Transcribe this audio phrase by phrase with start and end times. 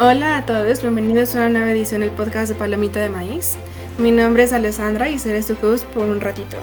[0.00, 3.56] Hola a todos, bienvenidos a una nueva edición del podcast de Palomita de Maíz.
[3.98, 6.56] Mi nombre es Alessandra y seré su host por un ratito.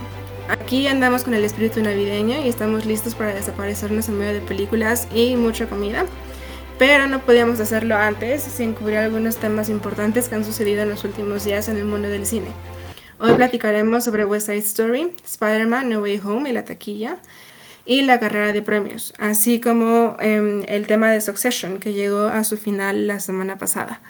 [0.47, 5.09] Aquí andamos con el espíritu navideño y estamos listos para desaparecernos en medio de películas
[5.13, 6.05] y mucha comida.
[6.79, 11.03] Pero no podíamos hacerlo antes sin cubrir algunos temas importantes que han sucedido en los
[11.03, 12.47] últimos días en el mundo del cine.
[13.19, 17.17] Hoy platicaremos sobre West Side Story, Spider-Man No Way Home y la taquilla,
[17.85, 22.43] y la carrera de premios, así como em, el tema de Succession, que llegó a
[22.43, 24.01] su final la semana pasada.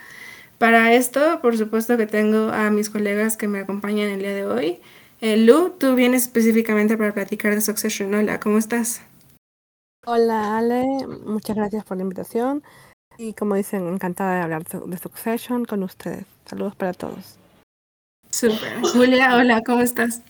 [0.57, 4.45] Para esto, por supuesto que tengo a mis colegas que me acompañan el día de
[4.45, 4.79] hoy.
[5.19, 8.13] Eh, Lu, tú vienes específicamente para platicar de Succession.
[8.13, 9.01] Hola, ¿cómo estás?
[10.05, 10.85] Hola Ale,
[11.25, 12.63] muchas gracias por la invitación
[13.17, 16.25] y como dicen, encantada de hablar de Succession con ustedes.
[16.45, 17.37] Saludos para todos.
[18.29, 18.81] Super.
[18.93, 20.21] Julia, hola, ¿cómo estás?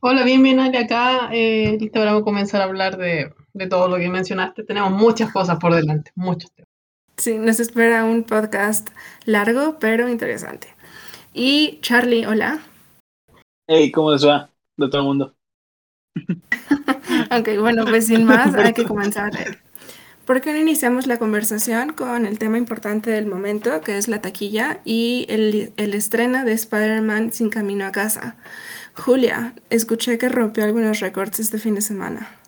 [0.00, 3.96] Hola, bien, bien, Ale, acá, eh, listo para comenzar a hablar de, de, todo lo
[3.96, 4.64] que mencionaste.
[4.64, 6.68] Tenemos muchas cosas por delante, muchos temas.
[7.16, 8.90] Sí, nos espera un podcast
[9.24, 10.68] largo, pero interesante.
[11.32, 12.60] Y Charlie, hola.
[13.66, 14.50] Hey, ¿cómo les va?
[14.76, 15.34] De todo el mundo.
[16.16, 19.32] ok, bueno, pues sin más, hay que comenzar.
[20.24, 24.20] ¿Por qué no iniciamos la conversación con el tema importante del momento, que es la
[24.20, 28.36] taquilla y el, el estreno de Spider-Man sin camino a casa?
[28.98, 32.38] Julia, escuché que rompió algunos récords este fin de semana.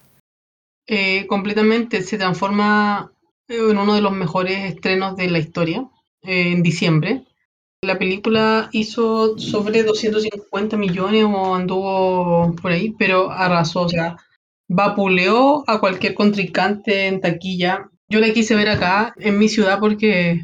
[0.87, 3.13] Eh, completamente, se transforma
[3.49, 5.89] en uno de los mejores estrenos de la historia
[6.23, 7.25] eh, en diciembre.
[7.83, 14.17] La película hizo sobre 250 millones o anduvo por ahí, pero arrasó, o sea,
[14.69, 17.89] vapuleó a cualquier contrincante en taquilla.
[18.09, 20.41] Yo la quise ver acá, en mi ciudad, porque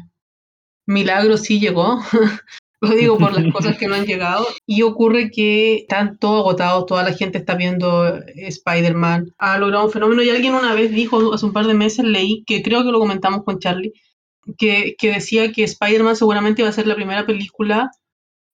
[0.85, 1.99] Milagro sí llegó.
[2.81, 4.45] Lo digo por las cosas que no han llegado.
[4.65, 9.33] Y ocurre que están todos agotados, toda la gente está viendo Spider-Man.
[9.37, 12.43] Ha logrado un fenómeno y alguien una vez dijo, hace un par de meses leí,
[12.45, 13.93] que creo que lo comentamos con Charlie,
[14.57, 17.91] que, que decía que Spider-Man seguramente iba a ser la primera película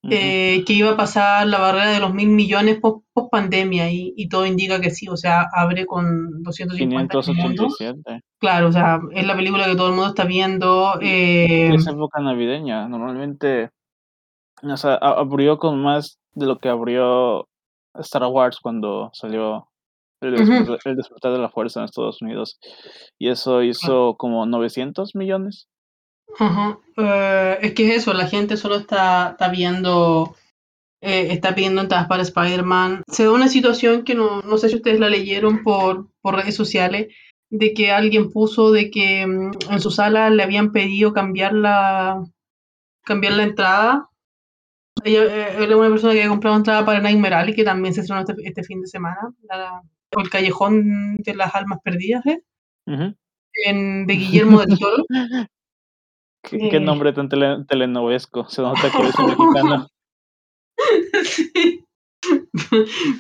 [0.10, 4.30] eh, que iba a pasar la barrera de los mil millones post, pandemia y, y,
[4.30, 8.22] todo indica que sí, o sea, abre con 250 587.
[8.40, 11.00] Claro, o sea, es la película que todo el mundo está viendo.
[11.02, 13.70] Eh, es época navideña, normalmente
[14.64, 17.48] o sea, abrió con más de lo que abrió
[17.96, 19.68] Star Wars cuando salió
[20.22, 20.36] el,
[20.96, 22.60] despertar, de la fuerza en Estados Unidos.
[23.18, 25.68] Y eso hizo como 900 millones.
[26.40, 26.78] Uh
[27.62, 30.36] es que es eso, la gente solo está, está viendo,
[31.02, 33.04] eh, está pidiendo entradas para Spider-Man.
[33.08, 36.56] Se da una situación que no, no sé si ustedes la leyeron por, por redes
[36.56, 37.14] sociales,
[37.50, 42.24] de que alguien puso de que mm, en su sala le habían pedido cambiar la,
[43.04, 44.11] cambiar la entrada
[45.06, 48.02] eh, él es una persona que ha comprado entrada para Nightmare Alley, que también se
[48.02, 49.18] estrenó este, este fin de semana.
[50.12, 52.44] el Callejón de las Almas Perdidas, ¿eh?
[52.86, 55.06] en, de Guillermo del Toro.
[56.44, 56.80] ¿Qué, qué eh.
[56.80, 58.50] nombre tan tele, telenovesco.
[58.50, 59.88] Se nota que es mexicano.
[61.24, 61.86] sí.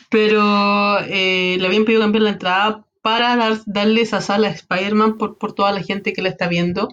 [0.10, 5.18] Pero eh, le habían pedido cambiar la entrada para dar, darle esa sala a Spider-Man
[5.18, 6.90] por, por toda la gente que la está viendo.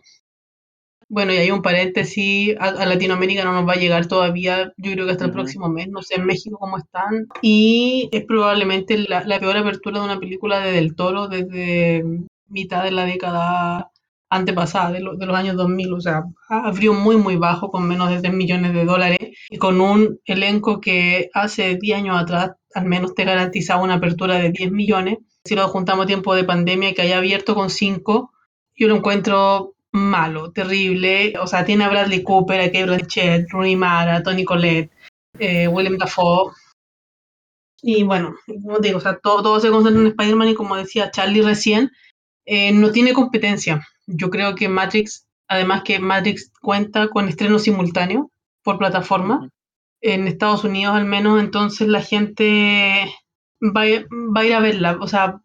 [1.11, 5.07] Bueno, y hay un paréntesis, a, Latinoamérica no nos va a llegar todavía, yo creo
[5.07, 9.25] que hasta el próximo mes, no sé en México cómo están, y es probablemente la,
[9.41, 12.05] peor apertura de una película de Del Toro desde
[12.49, 13.91] mitad de la década
[14.29, 18.21] antepasada, de, de los años 2000, o sea, abrió muy, muy bajo, con menos de
[18.21, 19.19] 3 millones de dólares,
[19.49, 24.39] y con un elenco que hace 10 años atrás al menos te garantizaba una apertura
[24.39, 28.31] de 10 millones, si lo juntamos tiempo de pandemia que haya abierto con 5,
[28.77, 31.35] yo lo encuentro malo, terrible.
[31.41, 34.91] O sea, tiene a Bradley Cooper, a Kate Blanchett, Rooney Mara, Tony Collette,
[35.39, 36.53] eh, William Dafoe.
[37.83, 41.11] Y bueno, como digo, o sea, todo, todo se concentra en Spider-Man y como decía
[41.11, 41.93] Charlie recién,
[42.45, 43.87] eh, no tiene competencia.
[44.07, 48.31] Yo creo que Matrix, además que Matrix cuenta con estreno simultáneo
[48.65, 49.49] por plataforma,
[50.01, 53.13] en Estados Unidos al menos, entonces la gente
[53.61, 54.99] va, va a ir a verla.
[55.01, 55.41] O sea,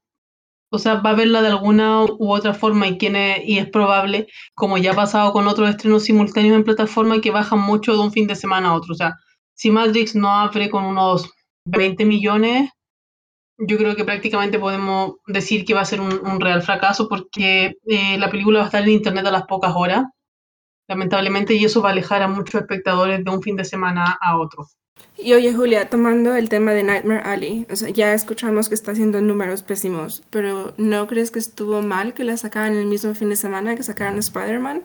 [0.74, 4.26] o sea, va a verla de alguna u otra forma y, tiene, y es probable,
[4.56, 8.12] como ya ha pasado con otros estrenos simultáneos en plataforma, que bajan mucho de un
[8.12, 8.94] fin de semana a otro.
[8.94, 9.14] O sea,
[9.54, 11.30] si Matrix no abre con unos
[11.66, 12.72] 20 millones,
[13.60, 18.18] yo creo que prácticamente podemos decir que va a ser un, real fracaso porque eh,
[18.18, 20.06] la película va a estar en internet a las pocas horas,
[20.88, 24.40] lamentablemente, y eso va a alejar a muchos espectadores de un fin de semana a
[24.40, 24.66] otro.
[25.18, 28.92] Y oye, Julia, tomando el tema de Nightmare Alley, o sea, ya escuchamos que está
[28.92, 33.30] haciendo números pésimos, pero ¿no crees que estuvo mal que la sacaran el mismo fin
[33.30, 34.84] de semana que sacaran Spider-Man?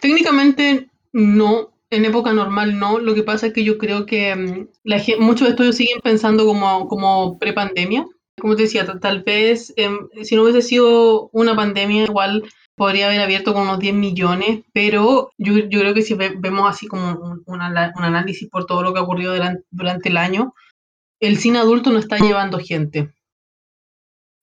[0.00, 2.98] Técnicamente no, en época normal no.
[2.98, 7.38] Lo que pasa es que yo creo que um, la estudios siguen pensando como, como
[7.38, 8.06] pre-pandemia.
[8.40, 12.42] Como te decía, tal vez em, si no hubiese sido una pandemia, igual
[12.76, 16.86] podría haber abierto con unos 10 millones, pero yo, yo creo que si vemos así
[16.86, 20.54] como un, un, análisis por todo lo que ha ocurrido durante, durante el año,
[21.20, 23.12] el cine adulto no está llevando gente.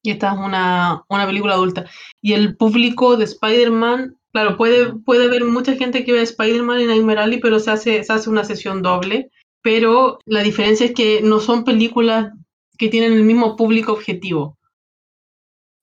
[0.02, 1.86] Y esta es una, una película adulta.
[2.22, 6.88] Y el público de Spider-Man, claro, puede, puede haber mucha gente que ve Spider-Man en
[6.88, 9.30] Nightmare Alley, pero se hace, se hace una sesión doble.
[9.62, 12.32] Pero la diferencia es que no son películas
[12.78, 14.58] que tienen el mismo público objetivo.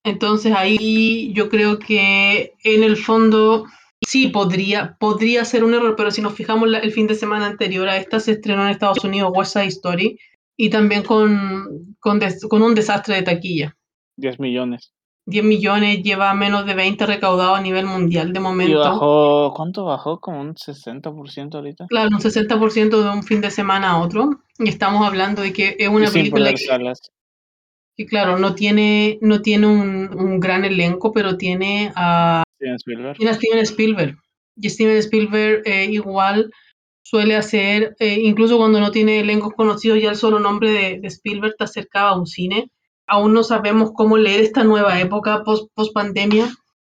[0.06, 3.66] Entonces ahí yo creo que en el fondo
[4.06, 7.88] sí podría, podría ser un error, pero si nos fijamos el fin de semana anterior
[7.88, 10.16] a esta se estrenó en Estados Unidos West Side Story
[10.56, 13.76] y también con, con, con un desastre de taquilla.
[14.16, 14.92] 10 millones.
[15.24, 18.74] 10 millones, lleva menos de 20 recaudados a nivel mundial de momento.
[18.74, 20.20] ¿Y bajó, cuánto bajó?
[20.20, 21.86] Como un 60% ahorita.
[21.88, 24.30] Claro, un 60% de un fin de semana a otro.
[24.60, 26.64] Y estamos hablando de que es una película que,
[28.04, 33.16] claro, no tiene, no tiene un, un, gran elenco, pero tiene a Steven Spielberg.
[33.16, 34.18] Tiene a Steven Spielberg.
[34.56, 36.50] Y Steven Spielberg eh, igual
[37.02, 41.08] suele hacer, eh, incluso cuando no tiene elencos conocidos, ya el solo nombre de, de
[41.08, 42.70] Spielberg te acercaba a un cine
[43.06, 46.48] aún no sabemos cómo leer esta nueva época post, post pandemia.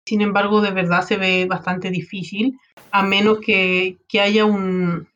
[0.04, 2.58] Sin embargo, de verdad se ve bastante difícil,
[2.90, 5.08] a menos que, que haya un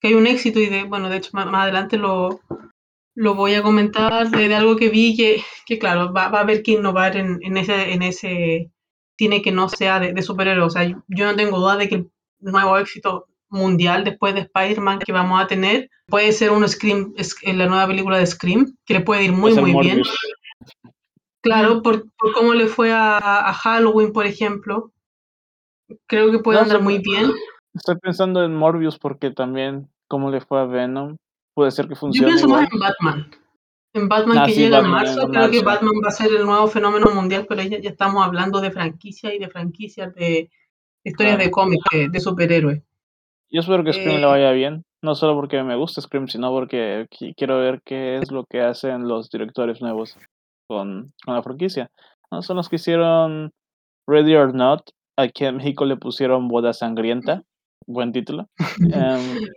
[0.00, 2.40] que haya un éxito y de, bueno, de hecho más, adelante lo,
[3.14, 6.62] lo voy a comentar de, algo que vi que, que claro, va, va, a haber
[6.62, 8.70] que innovar en, en, ese, en ese
[9.18, 10.66] cine que no sea de, de superhéroes.
[10.66, 12.10] O sea, yo no tengo duda de que el
[12.40, 17.14] nuevo éxito mundial después de Spider-Man que vamos a tener puede ser un Scream,
[17.44, 20.02] la nueva película de Scream, que le puede ir muy, muy bien.
[21.42, 24.92] Claro, por, por, cómo le fue a, a, Halloween, por ejemplo.
[26.06, 27.32] Creo que puede andar muy bien.
[27.74, 31.16] Estoy pensando en Morbius porque también cómo le fue a Venom.
[31.54, 32.28] Puede ser que funcione.
[32.28, 33.30] Yo pienso más en Batman.
[33.94, 36.66] En Batman ah, que llega en marzo, creo que Batman va a ser el nuevo
[36.66, 40.50] fenómeno mundial, pero ya, ya estamos hablando de franquicia y de franquicias de
[41.04, 42.82] historias de cómics, de, superhéroes.
[43.50, 46.50] Yo espero que Scream le eh, vaya bien, no solo porque me gusta Scream, sino
[46.50, 47.06] porque
[47.36, 50.16] quiero ver qué es lo que hacen los directores nuevos
[50.66, 51.90] con, la franquicia.
[52.30, 52.40] ¿no?
[52.40, 53.52] Son los que hicieron
[54.06, 54.90] Ready or Not.
[55.18, 57.42] Aquí en México le pusieron Boda Sangrienta.
[57.86, 58.48] Buen título.
[58.94, 59.48] Em,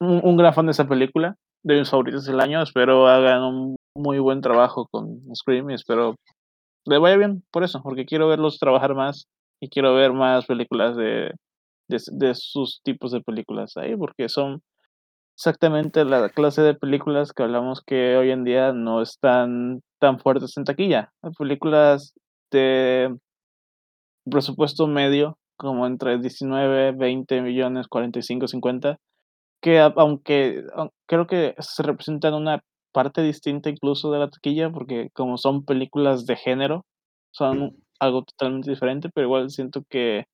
[0.00, 1.36] un, gran fan de esa película.
[1.62, 2.62] De mis favoritos del año.
[2.62, 6.16] Espero hagan un muy buen trabajo con Scream y espero
[6.84, 9.26] le vaya bien por eso, porque quiero verlos trabajar más
[9.60, 11.32] y quiero ver más películas de,
[11.88, 14.62] de, de sus tipos de películas ahí, porque son
[15.36, 20.56] exactamente la clase de películas que hablamos que hoy en día no están tan fuertes
[20.56, 21.10] en taquilla.
[21.38, 22.14] Películas
[22.52, 23.14] de
[24.30, 28.98] presupuesto medio, como entre 19, 20 millones, 45, 50,
[29.60, 30.64] que aunque
[31.06, 32.62] creo que se representan una
[32.92, 36.84] parte distinta incluso de la taquilla, porque como son películas de género,
[37.32, 40.24] son algo totalmente diferente, pero igual siento que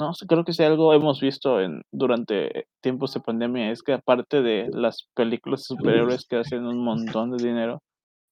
[0.00, 4.42] no, creo que si algo hemos visto en, durante tiempos de pandemia es que aparte
[4.42, 7.82] de las películas superhéroes que hacen un montón de dinero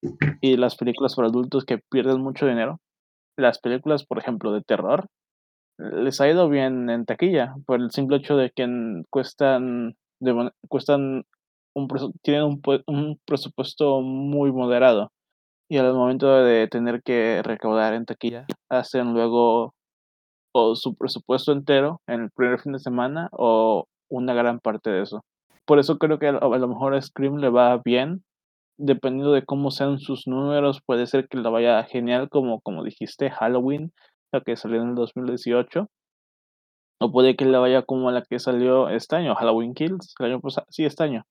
[0.40, 2.81] y las películas para adultos que pierden mucho dinero,
[3.37, 5.06] las películas, por ejemplo, de terror,
[5.78, 8.66] les ha ido bien en taquilla por el simple hecho de que
[9.11, 11.25] cuestan, de, cuestan
[11.75, 11.88] un,
[12.23, 15.11] tienen un, un presupuesto muy moderado
[15.68, 19.75] y al momento de tener que recaudar en taquilla hacen luego
[20.52, 25.02] o su presupuesto entero en el primer fin de semana o una gran parte de
[25.02, 25.25] eso.
[25.64, 28.25] Por eso creo que a lo mejor a Scream le va bien,
[28.76, 33.30] dependiendo de cómo sean sus números, puede ser que le vaya genial como, como dijiste,
[33.30, 33.92] Halloween,
[34.33, 35.87] la que salió en el 2018.
[37.00, 40.40] O puede que le vaya como la que salió este año, Halloween Kills, el año
[40.40, 41.25] pasado, sí, este año.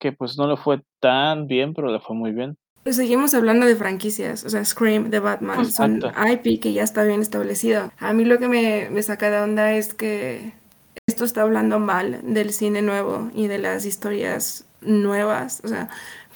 [0.00, 2.58] Que pues no le fue tan bien, pero le fue muy bien.
[2.82, 7.04] Pues seguimos hablando de franquicias, o sea, Scream de Batman, son IP que ya está
[7.04, 7.92] bien establecido.
[7.98, 10.52] A mí lo que me, me saca de onda es que
[11.06, 15.60] esto está hablando mal del cine nuevo y de las historias nuevas.
[15.64, 15.88] O sea,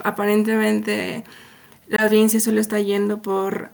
[0.05, 1.25] aparentemente
[1.89, 3.71] la audiencia solo está yendo por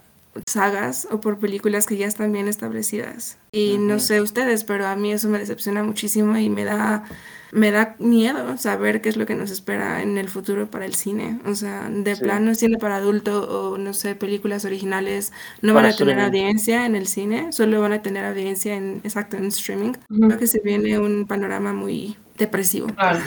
[0.47, 3.37] sagas o por películas que ya están bien establecidas.
[3.51, 7.05] Y no sé ustedes, pero a mí eso me decepciona muchísimo y me da
[7.53, 10.95] me da miedo saber qué es lo que nos espera en el futuro para el
[10.95, 11.39] cine.
[11.45, 15.95] O sea, de plano cine para adulto o no sé, películas originales no van a
[15.95, 19.93] tener audiencia en el cine, solo van a tener audiencia en exacto en streaming.
[20.09, 22.87] Creo que se viene un panorama muy depresivo.
[22.87, 23.19] Claro.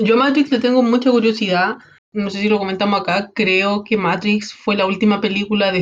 [0.00, 1.78] Yo Matrix le tengo mucha curiosidad.
[2.12, 3.30] No sé si lo comentamos acá.
[3.34, 5.80] Creo que Matrix fue la última película de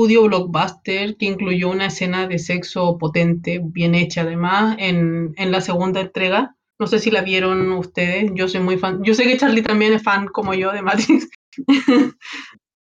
[0.00, 5.60] estudio blockbuster que incluyó una escena de sexo potente, bien hecha además, en, en la
[5.60, 6.56] segunda entrega.
[6.78, 8.30] No sé si la vieron ustedes.
[8.34, 9.02] Yo soy muy fan.
[9.04, 11.28] Yo sé que Charlie también es fan como yo de Matrix.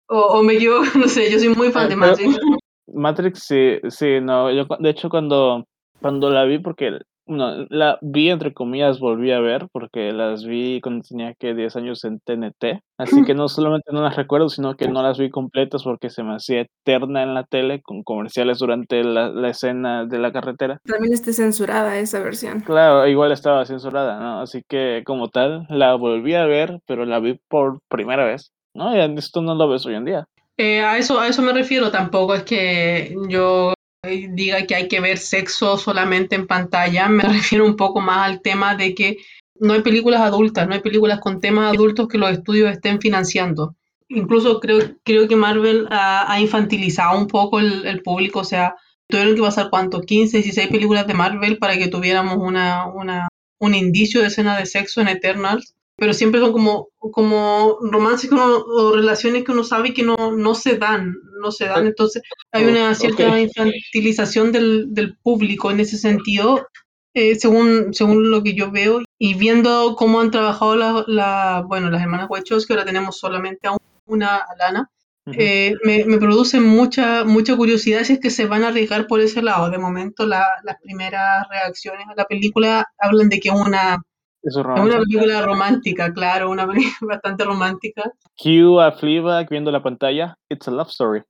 [0.08, 2.40] o, o, me yo, no sé, yo soy muy fan de Matrix.
[2.88, 5.68] Matrix, sí, sí, no, yo de hecho cuando,
[6.00, 10.82] cuando la vi, porque no, la vi entre comillas, volví a ver, porque las vi
[10.82, 14.76] cuando tenía que 10 años en TNT, así que no solamente no las recuerdo, sino
[14.76, 18.60] que no las vi completas porque se me hacía eterna en la tele con comerciales
[18.60, 20.80] durante la, la escena de la carretera.
[20.84, 22.62] También está censurada esa versión.
[22.62, 24.42] Claro, igual estaba censurada, ¿no?
[24.42, 28.96] Así que como tal, la volví a ver, pero la vi por primera vez, ¿no?
[28.96, 30.26] Y esto no lo ves hoy en día.
[30.58, 35.00] Eh, a, eso, a eso me refiero, tampoco es que yo diga que hay que
[35.00, 39.18] ver sexo solamente en pantalla, me refiero un poco más al tema de que
[39.60, 43.76] no hay películas adultas, no hay películas con temas adultos que los estudios estén financiando.
[44.08, 48.76] Incluso creo, creo que Marvel ha, infantilizado un poco el, el, público, o sea,
[49.08, 53.28] tuvieron que pasar cuánto, 15, 16 películas de Marvel para que tuviéramos una, una,
[53.60, 58.92] un indicio de escena de sexo en Eternals pero siempre son como, como romances o
[58.96, 61.88] relaciones que uno sabe que no, no se dan, no se dan.
[61.88, 66.68] Entonces hay una cierta infantilización del, del, público en ese sentido,
[67.14, 71.90] eh, según, según lo que yo veo, y viendo cómo han trabajado la, la bueno,
[71.90, 74.90] las hermanas Huechos, que ahora tenemos solamente a una Alana,
[75.38, 79.20] eh, me, me, produce mucha, mucha curiosidad si es que se van a arriesgar por
[79.20, 79.70] ese lado.
[79.70, 84.02] De momento la, las primeras reacciones a la película hablan de que una
[84.42, 88.12] es una película romántica, claro, una película bastante romántica.
[88.42, 91.24] Q a Fleabag viendo la pantalla, it's a love story.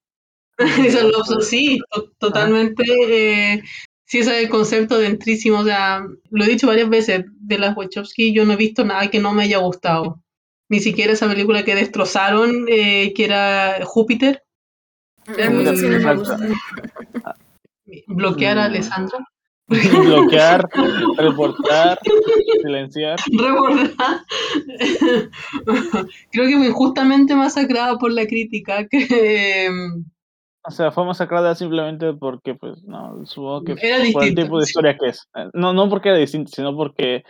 [0.60, 2.84] it's a love story, sí, to totalmente.
[2.86, 3.64] Eh,
[4.06, 5.60] sí, ese es el concepto dentrísimo.
[5.60, 9.10] O sea, lo he dicho varias veces de las Wachowski, yo no he visto nada
[9.10, 10.22] que no me haya gustado.
[10.70, 14.44] Ni siquiera esa película que destrozaron, eh, que era Júpiter.
[15.26, 16.38] A mí sí me gusta.
[18.08, 19.26] Bloquear a Alessandra.
[20.04, 20.68] bloquear,
[21.18, 22.00] reportar,
[22.62, 23.20] silenciar.
[23.32, 24.22] Reportar.
[26.32, 28.88] Creo que fue injustamente masacrada por la crítica.
[28.88, 29.70] Que,
[30.66, 34.64] o sea, fue masacrada simplemente porque, pues, no, supongo que era por el tipo de
[34.64, 35.28] historia que es.
[35.54, 37.24] No, no porque era distinto, sino porque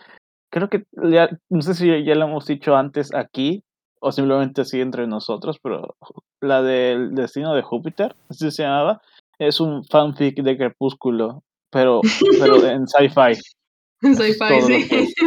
[0.50, 3.64] creo que ya, no sé si ya lo hemos dicho antes aquí
[4.02, 5.96] o simplemente así entre nosotros, pero
[6.42, 9.02] la del destino de Júpiter, así se llamaba,
[9.40, 12.02] es un fanfic de Crepúsculo pero,
[12.40, 13.40] pero en sci-fi.
[14.02, 15.14] En sci-fi, sí.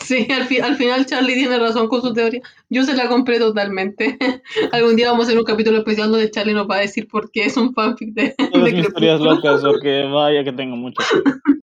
[0.00, 2.40] Sí, al, fi al, final Charlie tiene razón con su teoría.
[2.68, 4.18] Yo se la compré totalmente.
[4.72, 7.30] Algún día vamos a hacer un capítulo especial donde Charlie nos va a decir por
[7.30, 8.34] qué es un fanfic de.
[8.54, 11.02] Mis historias locas, porque vaya que tengo mucho.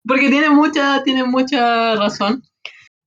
[0.06, 2.44] Porque tiene mucha, tiene mucha razón.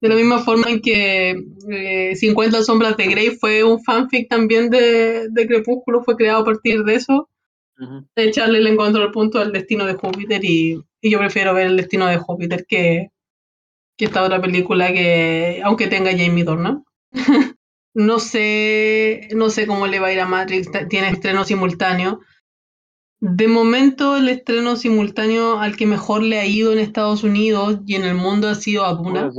[0.00, 4.70] De la misma forma en que eh, 50 Sombras de Grey fue un fanfic también
[4.70, 7.28] de, de Crepúsculo, fue creado a partir de eso.
[7.80, 8.30] Uh -huh.
[8.32, 11.76] Charlie le encontró el punto del destino de Júpiter y y yo prefiero ver el
[11.76, 13.10] destino de Júpiter que,
[13.96, 16.84] que esta otra película que, aunque tenga Jamie Dornan.
[17.94, 22.20] no sé, no sé cómo le va a ir a Matrix, tiene estreno simultáneo.
[23.20, 27.94] De momento el estreno simultáneo al que mejor le ha ido en Estados Unidos y
[27.94, 29.30] en el mundo ha sido a Duna.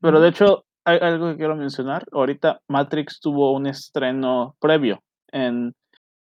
[0.00, 2.04] Pero de hecho, hay algo que quiero mencionar.
[2.12, 5.74] Ahorita Matrix tuvo un estreno previo en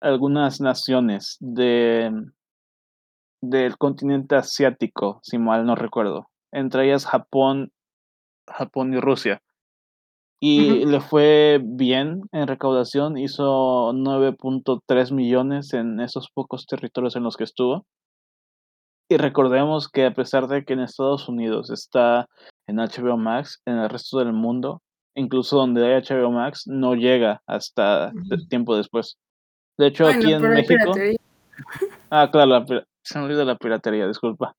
[0.01, 2.11] algunas naciones de
[3.41, 6.29] del continente asiático, si mal no recuerdo.
[6.51, 7.71] Entre ellas Japón,
[8.47, 9.41] Japón y Rusia.
[10.41, 10.91] Y uh -huh.
[10.91, 17.43] le fue bien en recaudación, hizo 9.3 millones en esos pocos territorios en los que
[17.43, 17.85] estuvo.
[19.09, 22.27] Y recordemos que a pesar de que en Estados Unidos está
[22.67, 24.81] en HBO Max, en el resto del mundo,
[25.15, 28.47] incluso donde hay HBO Max, no llega hasta uh -huh.
[28.49, 29.17] tiempo después.
[29.79, 30.93] De hecho, bueno, aquí en México...
[32.09, 32.65] Ah, claro, la,
[33.01, 34.53] se me olvidó la piratería, disculpa.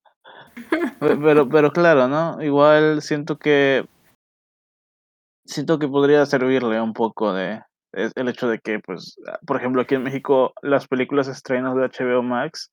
[0.99, 2.43] Pero, pero claro, ¿no?
[2.43, 3.85] Igual siento que
[5.45, 7.63] siento que podría servirle un poco de
[7.93, 12.23] el hecho de que, pues, por ejemplo, aquí en México las películas estrenos de HBO
[12.23, 12.71] Max,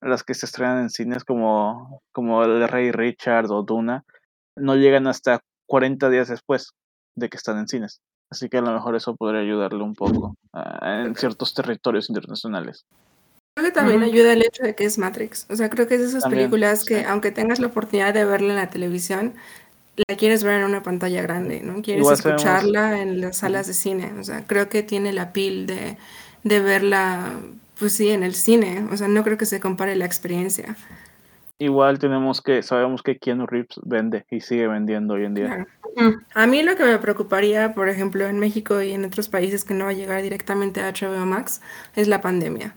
[0.00, 4.04] las que se estrenan en cines como, como El Rey Richard o Duna,
[4.56, 6.72] no llegan hasta 40 días después
[7.14, 8.00] de que están en cines.
[8.30, 12.84] Así que a lo mejor eso podría ayudarle un poco uh, en ciertos territorios internacionales.
[13.56, 14.12] Creo que también uh -huh.
[14.12, 15.46] ayuda el hecho de que es Matrix.
[15.48, 17.04] O sea, creo que es de esas también, películas que, sí.
[17.06, 19.34] aunque tengas la oportunidad de verla en la televisión,
[20.08, 21.80] la quieres ver en una pantalla grande, ¿no?
[21.80, 23.02] Quieres Igual escucharla sabemos.
[23.02, 24.12] en las salas de cine.
[24.18, 25.96] O sea, creo que tiene la pil de,
[26.42, 27.30] de verla,
[27.78, 28.88] pues sí, en el cine.
[28.90, 30.76] O sea, no creo que se compare la experiencia.
[31.58, 35.66] Igual tenemos que, sabemos que Keanu Reeves vende y sigue vendiendo hoy en día.
[36.34, 39.74] A mí lo que me preocuparía, por ejemplo, en México y en otros países que
[39.74, 41.62] no va a llegar directamente a HBO Max,
[41.94, 42.74] es la pandemia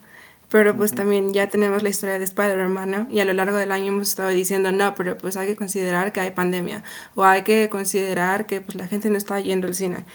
[0.50, 0.98] pero pues uh -huh.
[0.98, 3.07] también ya tenemos la historia de Spider-Man, ¿no?
[3.10, 6.13] Y a lo largo del año hemos estado diciendo, no, pero pues hay que considerar
[6.13, 6.84] que hay pandemia,
[7.15, 10.05] o hay que considerar que pues la gente no está yendo al cine.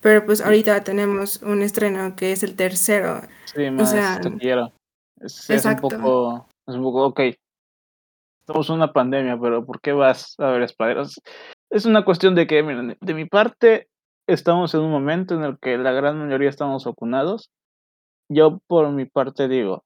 [0.00, 3.22] Pero pues ahorita tenemos un estreno que es el tercero.
[3.44, 4.72] Sí, más o sea, taquillero.
[5.20, 7.20] Es, es un poco, es un poco, ok,
[8.46, 11.06] estamos en una pandemia, pero ¿por qué vas a ver Spider-Man?
[11.70, 13.88] Es una cuestión de que, miren, de mi parte,
[14.26, 17.50] estamos en un momento en el que la gran mayoría estamos vacunados.
[18.28, 19.84] Yo, por mi parte, digo,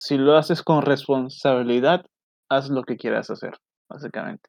[0.00, 2.06] si lo haces con responsabilidad,
[2.48, 3.58] haz lo que quieras hacer,
[3.90, 4.48] básicamente.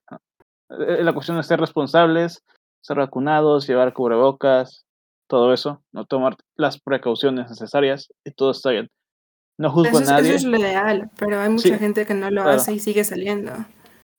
[0.69, 2.43] Eh, la cuestión es ser responsables,
[2.81, 4.85] ser vacunados, llevar cubrebocas,
[5.27, 8.89] todo eso, no tomar las precauciones necesarias y todo está bien.
[9.57, 10.36] No juzgo a nadie.
[10.36, 13.51] Eso es lo ideal, pero hay mucha gente que no lo hace y sigue saliendo.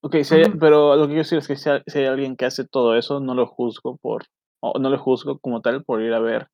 [0.02, 0.16] Ok,
[0.60, 3.34] pero lo que quiero decir es que si hay, alguien que hace todo eso, no
[3.34, 4.24] lo juzgo por,
[4.60, 6.48] o no lo juzgo como tal por ir a ver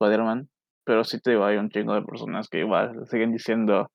[0.00, 0.48] Spider-Man,
[0.84, 3.90] pero sí te digo, hay un chingo de personas que igual siguen diciendo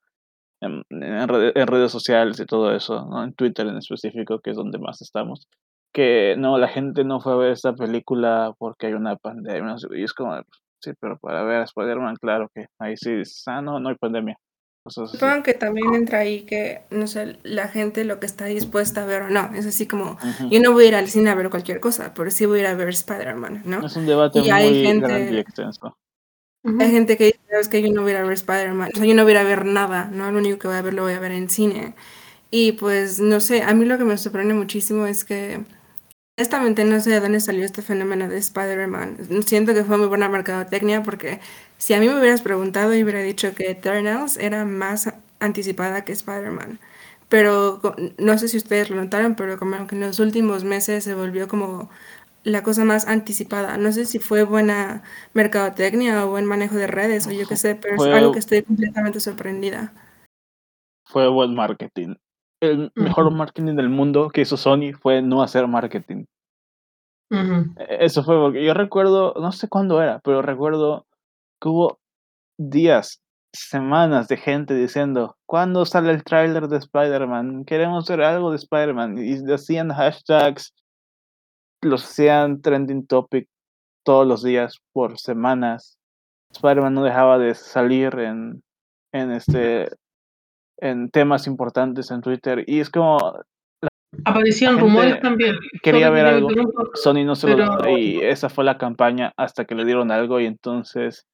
[0.61, 3.23] en, redes sociales y todo eso, ¿no?
[3.23, 5.47] en Twitter en específico, que es donde más estamos,
[5.93, 10.03] que no, la gente no fue a ver esta película porque hay una pandemia, y
[10.03, 10.35] es como,
[10.91, 14.37] sí, pero para ver a Spider-Man, claro que ahí sí, ah, no, no hay pandemia.
[14.89, 19.05] Supongo que también entra ahí que, no sé, la gente lo que está dispuesta a
[19.05, 19.53] ver o no.
[19.53, 20.17] Es así como,
[20.49, 22.61] yo no voy a ir al cine a ver cualquier cosa, pero sí voy a
[22.61, 23.85] ir a ver Spider-Man, ¿no?
[23.85, 25.97] Es un debate muy hay gente, y extenso.
[26.63, 28.97] Hay gente que dice, es que yo no voy a ir a ver Spider-Man, o
[28.97, 30.31] sea, yo no voy a ir a ver nada, ¿no?
[30.31, 31.93] Lo único que voy a ver lo voy a ver en cine.
[32.49, 35.65] Y pues, no sé, a mí lo que me sorprende muchísimo es que
[36.39, 39.43] Honestamente no sé de dónde salió este fenómeno de Spider-Man.
[39.43, 41.39] Siento que fue muy buena mercadotecnia porque
[41.79, 46.11] si a mí me hubieras preguntado y hubiera dicho que Eternals era más anticipada que
[46.11, 46.79] Spider-Man.
[47.27, 47.81] Pero
[48.19, 51.47] no sé si ustedes lo notaron, pero como que en los últimos meses se volvió
[51.47, 51.89] como
[52.43, 53.77] la cosa más anticipada.
[53.77, 55.01] No sé si fue buena
[55.33, 58.61] mercadotecnia o buen manejo de redes o yo qué sé, pero es algo que estoy
[58.61, 59.91] completamente sorprendida.
[61.03, 62.13] Fue buen marketing
[62.61, 66.25] el mejor marketing del mundo que hizo Sony fue no hacer marketing.
[67.29, 71.05] E-, eso fue porque yo recuerdo, no sé cuándo era, pero recuerdo
[71.61, 71.99] que hubo
[72.57, 73.21] días,
[73.53, 77.65] semanas de gente diciendo, ¿cuándo sale el tráiler de Spider-Man?
[77.65, 79.17] Queremos ver algo de Spider-Man.
[79.17, 80.73] Y hacían hashtags,
[81.81, 83.47] los hacían trending topic
[84.03, 85.97] todos los días por semanas.
[86.51, 88.63] Spider-Man no dejaba de salir en,
[89.11, 89.89] en este
[90.77, 93.19] en temas importantes en Twitter y es como
[94.23, 96.49] aparecían rumores también quería ver algo.
[96.93, 100.45] Sony no se lo y esa fue la campaña hasta que le dieron algo y
[100.45, 101.25] entonces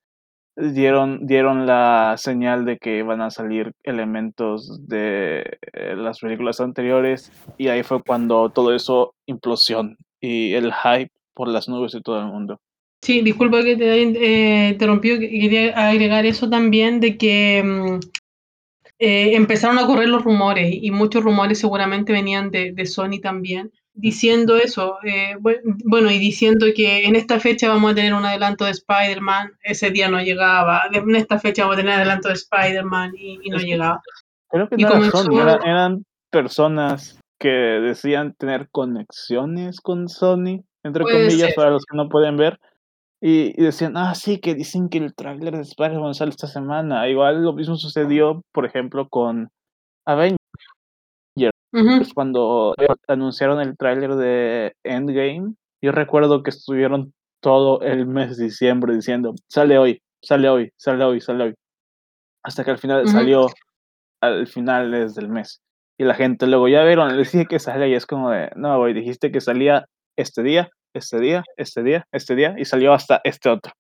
[0.56, 7.32] dieron dieron la señal de que iban a salir elementos de eh, las películas anteriores
[7.58, 12.20] y ahí fue cuando todo eso implosión y el hype por las nubes de todo
[12.20, 12.60] el mundo.
[13.04, 18.00] Sí, disculpa que te haya eh, interrumpido, quería agregar eso también de que mm,
[19.06, 24.56] eh, empezaron a correr los rumores y muchos rumores seguramente venían de, Sony también, diciendo
[24.56, 25.36] eso, eh,
[25.84, 29.92] bueno, y diciendo que en esta fecha vamos a tener un adelanto de Spider-Man, ese
[29.92, 34.02] día no llegaba, en esta fecha vamos a tener adelanto de Spider-Man y, no llegaba.
[34.50, 41.72] Creo que no Sony, eran personas que decían tener conexiones con Sony, entre comillas, para
[41.72, 42.58] los que no pueden ver,
[43.26, 47.08] y, decían, ah, sí, que dicen que el tráiler de Spider-Man sale esta semana.
[47.08, 49.50] Igual lo mismo sucedió, por ejemplo, con
[50.06, 50.38] Avengers.
[52.14, 52.76] Cuando
[53.08, 59.34] anunciaron el tráiler de Endgame, yo recuerdo que estuvieron todo el mes de diciembre diciendo,
[59.48, 61.54] sale hoy, sale hoy, sale hoy, sale hoy.
[62.44, 63.48] Hasta que al final salió
[64.22, 65.62] al final del mes.
[65.98, 68.78] Y la gente luego ya vieron, les dije que sale y es como de, no,
[68.80, 69.86] güey, dijiste que salía
[70.18, 73.74] este día, este día, este día, este día, y salió hasta este otro.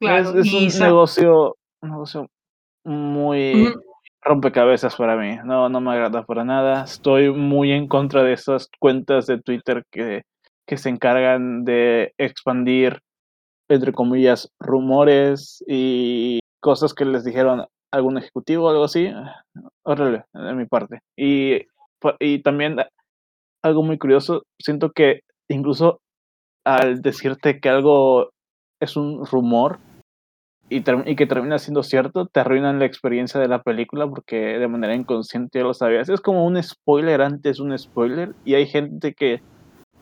[0.00, 2.26] Claro, es, un negocio, un negocio
[2.84, 3.72] muy
[4.22, 5.38] rompecabezas para mí.
[5.44, 6.84] No, no me agrada para nada.
[6.84, 10.22] Estoy muy en contra de esas cuentas de Twitter que,
[10.66, 13.00] que se encargan de expandir,
[13.68, 19.08] entre comillas, rumores y cosas que les dijeron algún ejecutivo o algo así.
[19.82, 21.00] Horrible, de mi parte.
[21.16, 21.62] Y,
[22.20, 22.76] y también
[23.62, 26.00] algo muy curioso, siento que incluso
[26.66, 28.30] al decirte que algo
[28.80, 29.78] es un rumor
[30.68, 34.96] y, que termina siendo cierto, te arruinan la experiencia de la película porque de manera
[34.96, 36.08] inconsciente ya lo sabías.
[36.08, 39.42] Es como un spoiler antes un spoiler y hay gente que,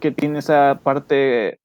[0.01, 1.59] que tiene esa parte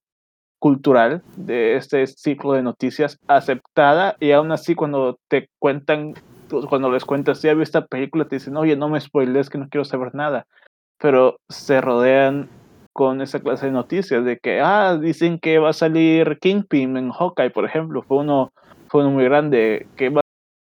[0.59, 6.15] cultural de este ciclo de noticias aceptada y aún así cuando te cuentan,
[6.67, 9.69] cuando les cuentas, ya vi esta película, te dicen, oye, no me spoiles, que no
[9.69, 10.45] quiero saber nada.
[10.97, 12.49] Pero se rodean
[12.99, 17.11] con esa clase de noticias de que, ah, dicen que va a salir Kingpin en
[17.11, 18.51] Hawkeye, por ejemplo, fue uno,
[18.89, 20.19] fue uno muy grande, que va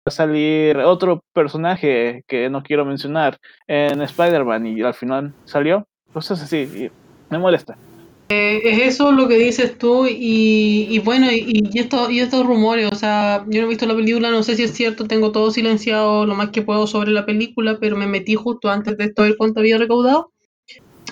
[0.07, 6.41] a salir otro personaje que no quiero mencionar en Spider-Man y al final salió, cosas
[6.41, 6.89] así,
[7.29, 7.77] me molesta.
[8.29, 12.91] Eh, es eso lo que dices tú y, bueno, y, y, esto, y estos rumores,
[12.91, 15.51] o sea, yo no he visto la película, no sé si es cierto, tengo todo
[15.51, 19.21] silenciado lo más que puedo sobre la película, pero me metí justo antes de esto
[19.21, 20.32] a ver cuánto había recaudado.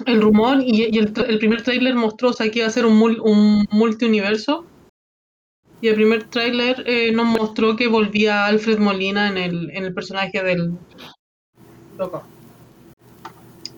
[0.05, 2.85] El rumor y, y el, el, primer tráiler mostró o sea, que iba a ser
[2.85, 4.65] un, mul, un multiuniverso
[5.81, 9.93] y el primer tráiler eh, nos mostró que volvía Alfred Molina en el, en el
[9.93, 10.77] personaje del
[11.97, 12.23] loco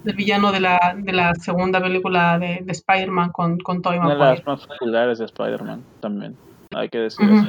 [0.03, 4.09] del villano de la, de la segunda película de, de Spider-Man con, con Tobey Una
[4.09, 6.35] de las más populares de Spider-Man también,
[6.75, 7.47] hay que decir eso.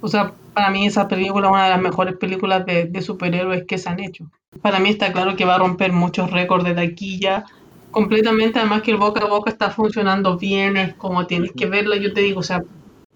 [0.00, 3.64] O sea, para mí esa película es una de las mejores películas de, de superhéroes
[3.66, 4.30] que se han hecho.
[4.62, 7.44] Para mí está claro que va a romper muchos récords de taquilla
[7.90, 11.96] completamente, además que el boca a boca está funcionando bien, es como tienes que verla,
[11.96, 12.62] yo te digo, o sea,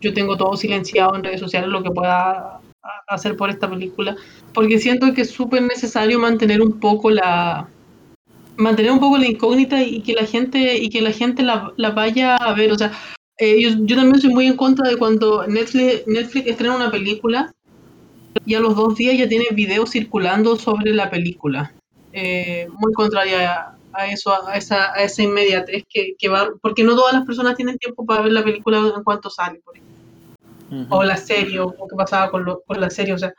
[0.01, 2.61] yo tengo todo silenciado en redes sociales lo que pueda
[3.07, 4.17] hacer por esta película,
[4.53, 7.69] porque siento que es súper necesario mantener un poco la
[8.57, 11.91] mantener un poco la incógnita y que la gente y que la gente la, la
[11.91, 12.93] vaya a ver, o sea,
[13.39, 17.55] eh, yo, yo también soy muy en contra de cuando Netflix, Netflix estrena una película
[18.45, 21.73] y a los dos días ya tiene videos circulando sobre la película.
[22.13, 26.95] Eh, muy contraria a, eso, a esa, a esa inmediatez que, que va, porque no
[26.95, 29.93] todas las personas tienen tiempo para ver la película en cuanto sale, por ejemplo
[30.89, 33.35] o la serie, o qué pasaba con, lo- con la serie, o sea,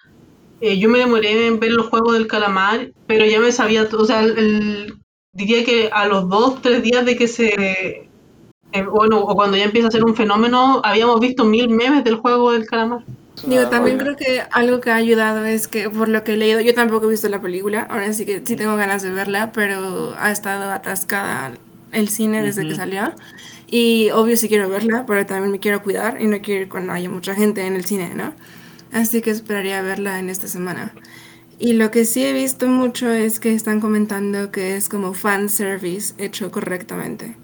[0.62, 4.06] eh, yo me demoré en ver los juegos del calamar, pero ya me sabía, o
[4.06, 4.94] sea, el- el-
[5.34, 8.08] diría que a los dos, tres días de que se,
[8.72, 12.16] eh, bueno, o cuando ya empieza a ser un fenómeno, habíamos visto mil memes del
[12.18, 13.04] juego del calamar.
[13.42, 16.62] Digo, también creo que algo que ha ayudado es que, por lo que he leído,
[16.62, 20.16] yo tampoco he visto la película, ahora sí que sí tengo ganas de verla, pero
[20.18, 21.54] ha estado atascada
[21.92, 22.76] el cine desde que Ujú.
[22.76, 23.14] salió.
[23.68, 26.94] Y obvio sí quiero verla, pero también me quiero cuidar y no quiero ir cuando
[26.94, 28.36] haya mucha gente en el cine, ¿no?
[28.92, 30.98] Así que esperaría verla en esta semana.
[31.60, 35.50] Y lo que sí he visto mucho es que están comentando que es como fan
[35.50, 37.42] service hecho correctamente.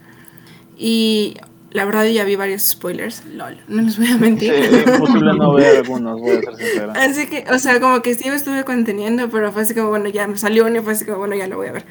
[0.75, 1.35] Y
[1.71, 4.53] la verdad yo ya vi varios spoilers, lol, no les voy a Sí, mentir.
[4.55, 6.93] es imposible no ver algunos, voy a ser sincera.
[6.93, 10.09] Así que, o sea, como que sí me estuve conteniendo, pero fue así como, bueno,
[10.09, 11.85] ya me salió uno y fue así como, bueno, ya lo voy a ver.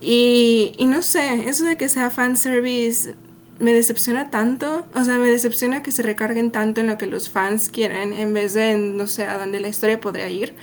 [0.00, 3.14] Y, y no sé, eso de que sea fanservice
[3.58, 7.30] me decepciona tanto, o sea, me decepciona que se recarguen tanto en lo que los
[7.30, 10.54] fans quieren en vez de en, no sé, a dónde la historia podría ir.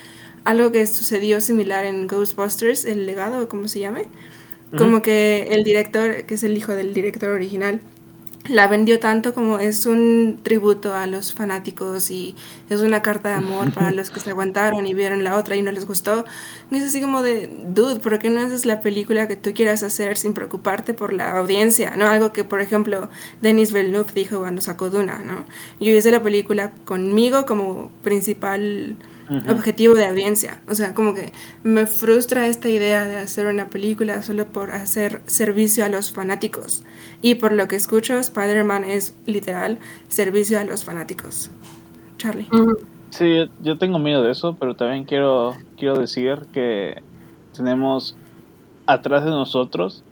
[0.46, 4.08] Algo que sucedió similar en Ghostbusters, el legado, como se llame.
[4.78, 7.80] Como que el director, que es el hijo del director original,
[8.48, 12.36] la vendió tanto como es un tributo a los fanáticos y
[12.70, 15.62] es una carta de amor para los que se aguantaron y vieron la otra y
[15.62, 16.26] no les gustó.
[16.72, 19.84] Y es así como de, dude, ¿por qué no haces la película que tú quieras
[19.84, 21.96] hacer sin preocuparte por la audiencia?
[21.96, 22.08] ¿No?
[22.08, 23.10] Algo que, por ejemplo,
[23.42, 25.46] Denis Villeneuve dijo cuando sacó Duna, ¿no?
[25.80, 28.96] Yo hice la película conmigo como principal
[29.50, 30.62] Objetivo de audiencia.
[30.70, 31.34] O sea, como que
[31.64, 36.84] me frustra esta idea de hacer una película solo por hacer servicio a los fanáticos.
[37.22, 41.50] Y por lo que escucho, Spider-Man es literal servicio a los fanáticos.
[42.18, 42.48] Charlie.
[43.10, 47.02] Sí, yo tengo miedo de eso, pero también quiero, quiero decir que
[47.56, 48.16] tenemos
[48.86, 50.04] atrás de nosotros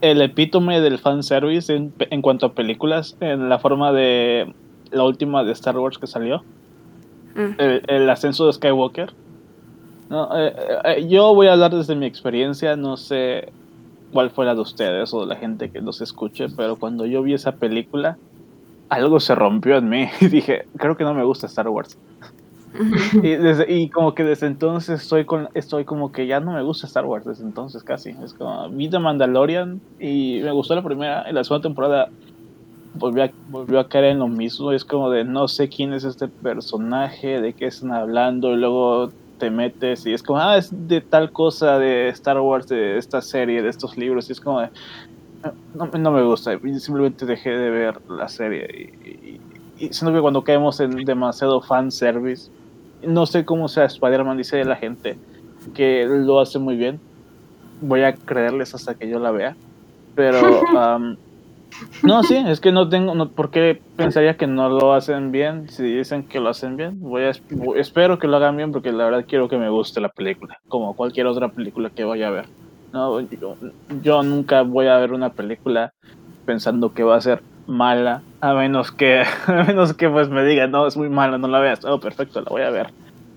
[0.00, 4.52] el epítome del fanservice en, en cuanto a películas, en la forma de
[4.90, 6.42] la última de Star Wars que salió,
[7.34, 7.54] Mm.
[7.58, 9.12] el, el ascenso de Skywalker.
[10.08, 13.52] No, eh, eh, yo voy a hablar desde mi experiencia, no sé
[14.12, 17.22] cuál fue la de ustedes o de la gente que nos escuche, pero cuando yo
[17.22, 18.16] vi esa película,
[18.88, 21.98] algo se rompió en mí y dije, creo que no me gusta Star Wars.
[23.22, 26.62] Y, desde, y como que desde entonces estoy con estoy como que ya no me
[26.62, 30.82] gusta Star Wars desde entonces casi es como vi The Mandalorian y me gustó la
[30.82, 32.08] primera y la segunda temporada
[32.94, 36.04] volvió a, volvió a caer en lo mismo es como de no sé quién es
[36.04, 40.70] este personaje de qué están hablando y luego te metes y es como ah es
[40.88, 44.60] de tal cosa de Star Wars de esta serie de estos libros y es como
[44.60, 44.68] de
[45.74, 48.66] no, no me gusta simplemente dejé de ver la serie
[49.04, 49.40] y, y,
[49.86, 52.50] y siento que cuando caemos en demasiado fan service
[53.06, 55.16] no sé cómo sea Spider-Man, dice la gente
[55.74, 57.00] que lo hace muy bien.
[57.80, 59.56] Voy a creerles hasta que yo la vea.
[60.14, 60.60] Pero,
[60.96, 61.16] um,
[62.02, 65.68] no, sí, es que no tengo, no, ¿por qué pensaría que no lo hacen bien?
[65.68, 67.32] Si dicen que lo hacen bien, voy a,
[67.76, 70.94] espero que lo hagan bien porque la verdad quiero que me guste la película, como
[70.94, 72.46] cualquier otra película que vaya a ver.
[72.92, 73.56] No, yo,
[74.02, 75.92] yo nunca voy a ver una película
[76.46, 80.70] pensando que va a ser mala, a menos que, a menos que pues me digan,
[80.70, 81.84] no, es muy mala, no la veas.
[81.84, 82.90] Oh, perfecto, la voy a ver.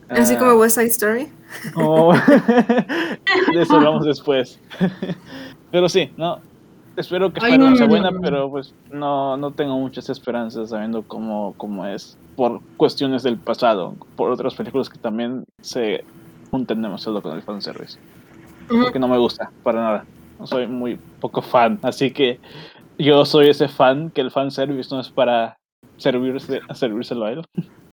[0.09, 1.27] Así Ah, como West Side Story.
[1.75, 2.13] oh,
[3.53, 4.59] de eso hablamos después.
[5.71, 6.39] pero sí, no,
[6.97, 11.03] espero que Hay Spider-Man sea un- buena, pero pues no, no tengo muchas esperanzas sabiendo
[11.03, 16.03] cómo, cómo es, por cuestiones del pasado, por otras películas que también se
[16.51, 17.97] juntan demasiado con el fanservice,
[18.69, 18.81] Ujú.
[18.83, 20.05] porque no me gusta para nada.
[20.39, 22.39] No soy muy poco fan, así que
[22.99, 25.57] yo soy ese fan, que el fanservice no es para
[25.97, 27.45] servirse, servírselo a él.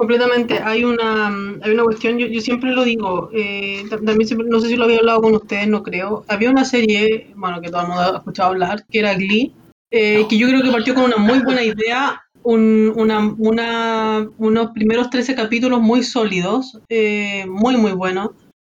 [0.00, 0.58] Completamente.
[0.64, 1.26] Hay una,
[1.60, 4.84] hay una cuestión, yo, yo siempre lo digo, eh, también siempre, no sé si lo
[4.84, 6.24] había hablado con ustedes, no creo.
[6.26, 9.52] Había una serie, bueno, que todo el mundo ha escuchado hablar, que era Glee,
[9.90, 14.70] eh, que yo creo que partió con una muy buena idea, un, una, una, unos
[14.70, 18.30] primeros 13 capítulos muy sólidos, eh, muy, muy buenos.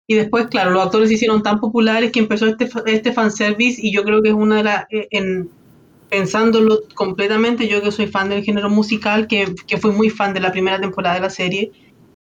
[0.08, 3.94] Y después, claro, los actores se hicieron tan populares que empezó este, este fanservice y
[3.94, 5.52] yo creo que es una de las, en,
[6.12, 10.42] pensándolo completamente, yo que soy fan del género musical, que, que fui muy fan de
[10.42, 11.72] la primera temporada de la serie,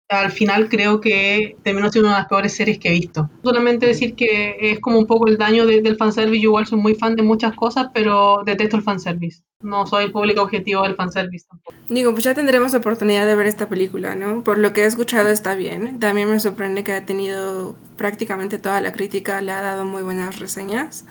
[0.09, 3.29] al final creo que terminó siendo una de las peores series que he visto.
[3.43, 6.95] Solamente decir que es como un poco el daño del fanservice, yo igual soy muy
[6.95, 9.41] fan de muchas cosas, pero detesto el fanservice.
[9.61, 11.75] No soy el público objetivo del fanservice tampoco.
[11.89, 14.43] Digo, pues ya tendremos oportunidad de ver esta película, ¿no?
[14.43, 15.99] Por lo que he escuchado está bien.
[15.99, 20.39] También me sorprende que ha tenido prácticamente toda la crítica, le ha dado muy buenas
[20.39, 21.05] reseñas.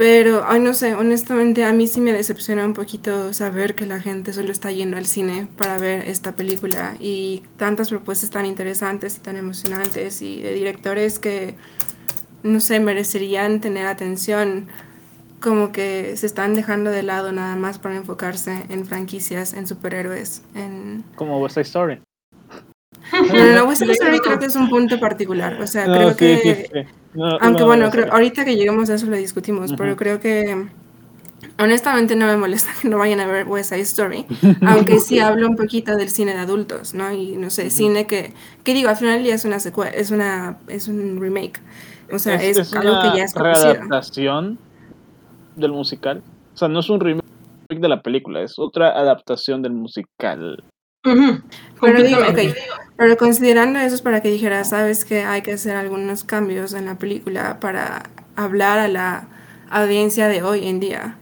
[0.00, 4.00] Pero, ay, no sé, honestamente a mí sí me decepciona un poquito saber que la
[4.00, 9.18] gente solo está yendo al cine para ver esta película y tantas propuestas tan interesantes
[9.18, 11.54] y tan emocionantes y de directores que,
[12.42, 14.68] no sé, merecerían tener atención,
[15.38, 20.40] como que se están dejando de lado nada más para enfocarse en franquicias, en superhéroes,
[20.54, 21.04] en...
[21.14, 22.00] Como West Side Story.
[23.12, 26.10] No, no, West Side Story creo que es un punto particular, o sea, no, creo
[26.12, 26.38] sí, que...
[26.42, 26.99] Sí, sí.
[27.14, 29.78] No, Aunque bueno, creo, ahorita que lleguemos a eso lo discutimos, uh -huh.
[29.78, 30.68] pero creo que
[31.58, 34.26] honestamente no me molesta que no vayan a ver West Side Story,
[34.66, 37.12] aunque sí hablo un poquito del cine de adultos, ¿no?
[37.12, 38.32] Y no sé, cine que,
[38.64, 41.60] que digo, al final ya es una secuela, es una, es un remake,
[42.12, 44.58] o sea, es, es, es algo que ya es adaptación
[45.56, 46.22] del musical,
[46.54, 47.24] o sea, no es un remake
[47.68, 50.62] de la película, es otra adaptación del musical.
[51.04, 51.42] Uh -huh.
[51.80, 52.52] Pero digo, okay,
[52.96, 56.84] pero considerando eso es para que dijera, sabes que hay que hacer algunos cambios en
[56.84, 59.28] la película para hablar a la
[59.70, 61.16] audiencia de hoy en día.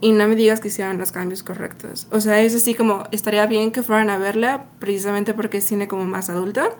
[0.00, 2.08] Y no me digas que hicieron los cambios correctos.
[2.10, 5.86] O sea, es así como, estaría bien que fueran a verla, precisamente porque es cine
[5.88, 6.76] como más adulto,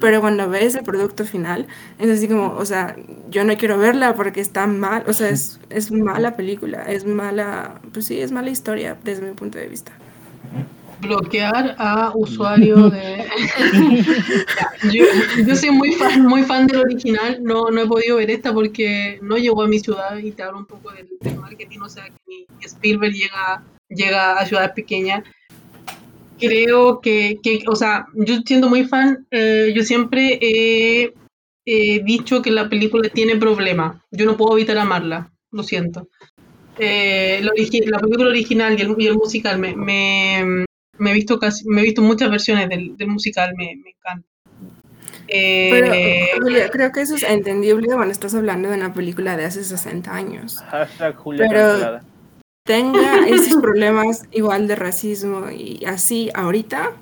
[0.00, 1.68] pero cuando ves el producto final,
[1.98, 2.96] es así como, o sea,
[3.30, 7.80] yo no quiero verla porque está mal, o sea, es, es mala película, es mala,
[7.92, 9.92] pues sí, es mala historia desde mi punto de vista
[11.00, 13.26] bloquear a usuario de
[14.92, 15.04] yo,
[15.46, 19.18] yo, soy muy fan muy fan del original no, no he podido ver esta porque
[19.22, 22.04] no llegó a mi ciudad y te hablo un poco del, del marketing o sea
[22.04, 25.24] que ni Spielberg llega llega a ciudades pequeñas.
[26.38, 31.14] Creo que, que o sea yo siendo muy fan eh, yo siempre he,
[31.64, 34.02] he, dicho que la película tiene problemas.
[34.10, 36.08] Yo no puedo evitar amarla lo siento.
[36.78, 37.52] Eh, la,
[37.90, 40.66] la, película original y el, y el musical me, me,
[40.98, 44.28] me he visto casi, me he visto muchas versiones del, del musical, me, me encanta.
[45.28, 49.44] Eh, Pero, Julia, creo que eso es entendible cuando estás hablando de una película de
[49.46, 50.58] hace 60 años.
[51.16, 52.04] Julia Pero cancelada.
[52.64, 56.92] tenga esos problemas igual de racismo y así ahorita,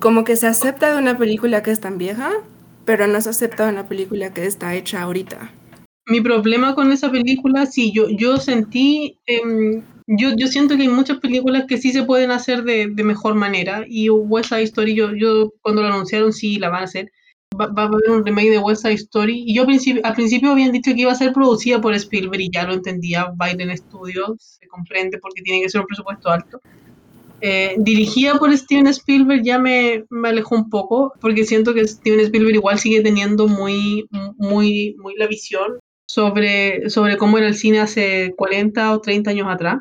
[0.00, 2.30] como que se acepta de una película que es tan vieja,
[2.84, 5.52] pero no se acepta de una película que está hecha ahorita.
[6.06, 10.88] Mi problema con esa película, sí, yo, yo sentí eh, yo, yo siento que hay
[10.88, 14.94] muchas películas que sí se pueden hacer de, de mejor manera y West Side Story,
[14.94, 17.10] yo, yo cuando lo anunciaron sí la van a hacer.
[17.58, 20.72] Va, va, a haber un remake de West Side Story y yo al principio, habían
[20.72, 24.66] dicho que iba a ser producida por Spielberg y ya lo entendía, Biden Studios, se
[24.66, 26.60] comprende porque tiene que ser un presupuesto alto.
[27.40, 32.20] Eh, dirigida por Steven Spielberg ya me, me alejó un poco porque siento que Steven
[32.20, 37.80] Spielberg igual sigue teniendo muy, muy, muy la visión sobre, sobre cómo era el cine
[37.80, 39.78] hace 40 o 30 años atrás.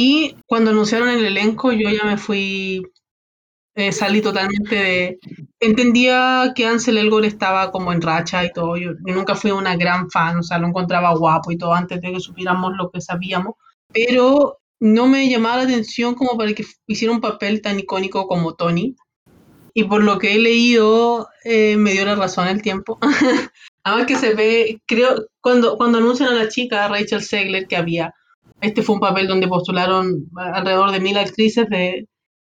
[0.00, 2.80] Y cuando anunciaron el elenco, yo ya me fui,
[3.74, 5.18] eh, salí totalmente de...
[5.58, 8.76] Entendía que Ansel Elgort estaba como en racha y todo.
[8.76, 12.00] Yo, yo, nunca fui una gran fan, o sea, lo encontraba guapo y todo antes
[12.00, 13.56] de que supiéramos lo que sabíamos.
[13.92, 18.54] Pero no me llamaba la atención como para que hiciera un papel tan icónico como
[18.54, 18.94] Tony.
[19.74, 23.00] Y por lo que he leído, eh, me dio la razón el tiempo.
[23.82, 28.14] Además que se ve, creo, cuando, cuando anuncian a la chica, Rachel Segler, que había
[28.60, 32.08] este fue un papel donde postularon alrededor de mil actrices de,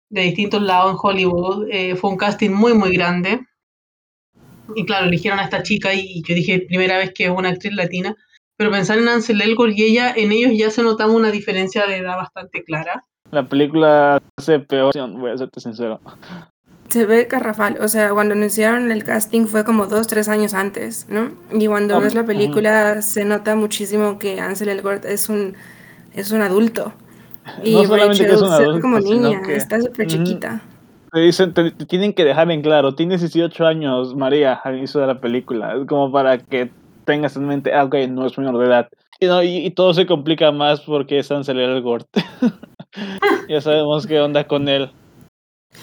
[0.10, 1.68] de distintos lados en Hollywood.
[1.70, 3.42] Eh, fue un casting muy, muy grande.
[4.76, 7.74] Y claro, eligieron a esta chica y yo dije, primera vez que es una actriz
[7.74, 8.16] latina.
[8.58, 11.98] Pero pensar en Ansel Elgort y ella, en ellos ya se notaba una diferencia de
[11.98, 13.06] edad bastante clara.
[13.32, 16.02] La película hace peor, voy a serte sincero.
[16.90, 21.08] Se ve garrafal, o sea, cuando anunciaron el casting fue como dos, tres años antes,
[21.08, 21.32] ¿no?
[21.54, 23.02] Y cuando oh, ves la película uh -huh.
[23.02, 25.56] se nota muchísimo que Ansel Elgort es un
[26.14, 26.94] es un adulto.
[27.64, 30.62] Y no solamente que es un adulto, como niña, que, está súper chiquita.
[31.12, 35.02] Te dicen, te, te, tienen que dejar en claro, tienes 18 años, María, al inicio
[35.02, 35.76] de la película.
[35.76, 36.70] Es como para que
[37.06, 38.90] tengas en mente, ah, ok, no es menor de edad.
[39.20, 42.08] Y, no, y, y todo se complica más porque es Ansel Gort.
[43.50, 44.92] ya sabemos qué onda con él.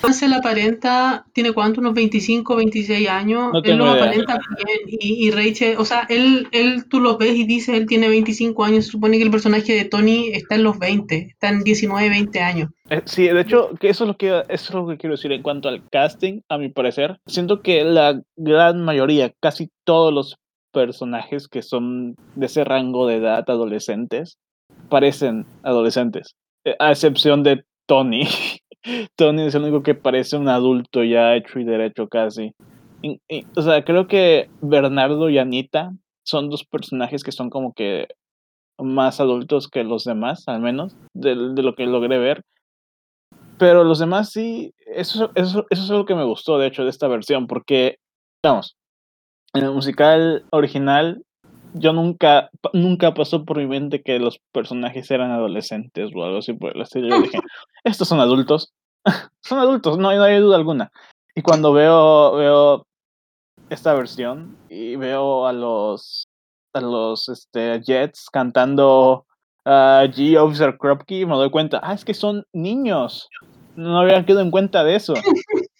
[0.03, 3.53] Ansel aparenta, tiene cuánto, unos 25, 26 años.
[3.53, 4.99] No él lo aparenta bien.
[5.01, 8.65] Y, y Rachel, o sea, él, él tú lo ves y dices, él tiene 25
[8.65, 8.85] años.
[8.85, 12.41] Se supone que el personaje de Tony está en los 20, está en 19, 20
[12.41, 12.71] años.
[12.91, 15.33] Eh, Sí, de hecho, que eso es lo que eso es lo que quiero decir
[15.33, 17.19] en cuanto al casting, a mi parecer.
[17.27, 20.37] Siento que la gran mayoría, casi todos los
[20.73, 24.37] personajes que son de ese rango de edad adolescentes,
[24.89, 26.35] parecen adolescentes.
[26.65, 28.23] eh, A excepción de Tony.
[29.17, 32.53] Tony es el único que parece un adulto ya hecho y derecho casi.
[33.57, 35.93] O sea, creo que Bernardo y Anita
[36.25, 38.09] son dos personajes que son como que
[38.79, 42.43] más adultos que los demás, al menos, de, de lo que logré ver.
[43.59, 46.91] Pero los demás sí, eso, eso, eso es algo que me gustó, de hecho, de
[46.91, 47.97] esta versión, porque,
[48.45, 48.77] vamos,
[49.55, 51.23] en el musical original,
[51.79, 56.53] yo nunca, nunca pasó por mi mente que los personajes eran adolescentes o algo así
[56.53, 57.09] por el estilo.
[57.09, 57.39] Yo dije,
[57.85, 58.73] estos son adultos,
[59.43, 60.91] son adultos, no, hay- no hay duda alguna.
[61.35, 62.87] Y cuando veo, veo
[63.69, 66.27] esta versión y veo a los,
[66.73, 69.27] a los este, Jets cantando
[69.65, 73.29] a G Officer Kropke, me doy cuenta, ah, es que son niños.
[73.75, 75.15] No había quedado en cuenta de eso.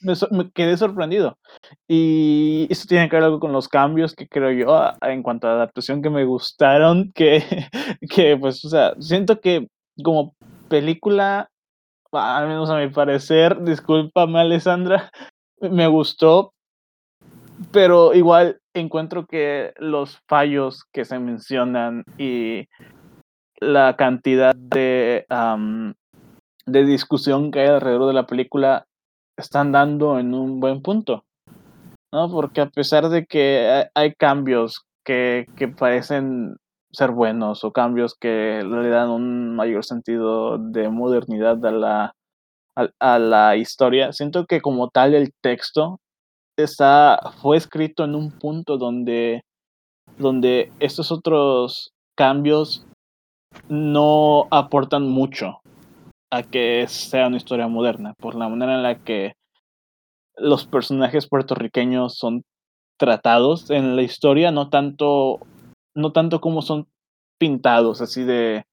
[0.07, 1.37] Me, quedé sorprendido.
[1.89, 5.23] Y eso tiene que ver algo con los cambios que creo yo a- a- en
[5.23, 7.43] cuanto a adaptación que me gustaron, que,
[8.09, 9.69] que pues, o sea, siento que
[10.03, 10.35] como
[10.69, 11.49] película,
[12.13, 15.11] al menos a mi parecer, discúlpame Alessandra,
[15.61, 16.53] me gustó,
[17.73, 22.69] pero igual encuentro que los fallos que se mencionan y
[23.61, 25.25] la cantidad de,
[26.67, 28.87] de discusión que hay alrededor de la película
[29.37, 31.25] están dando en un buen punto,
[32.13, 32.31] ¿no?
[32.31, 36.57] Porque a pesar de que hay, cambios que, que parecen
[36.93, 42.15] ser buenos o cambios que le dan un mayor sentido de modernidad a la,
[42.75, 46.01] a, a la historia, siento que como tal el texto
[46.57, 49.43] está, fue escrito en un punto donde,
[50.19, 52.87] donde estos otros cambios
[53.69, 55.61] no aportan mucho
[56.43, 59.35] que sea una historia moderna, por la manera en la que
[60.37, 62.43] los personajes puertorriqueños son
[62.99, 65.41] tratados en la historia, no tanto,
[65.95, 66.87] no tanto como son
[67.39, 68.65] pintados, así de,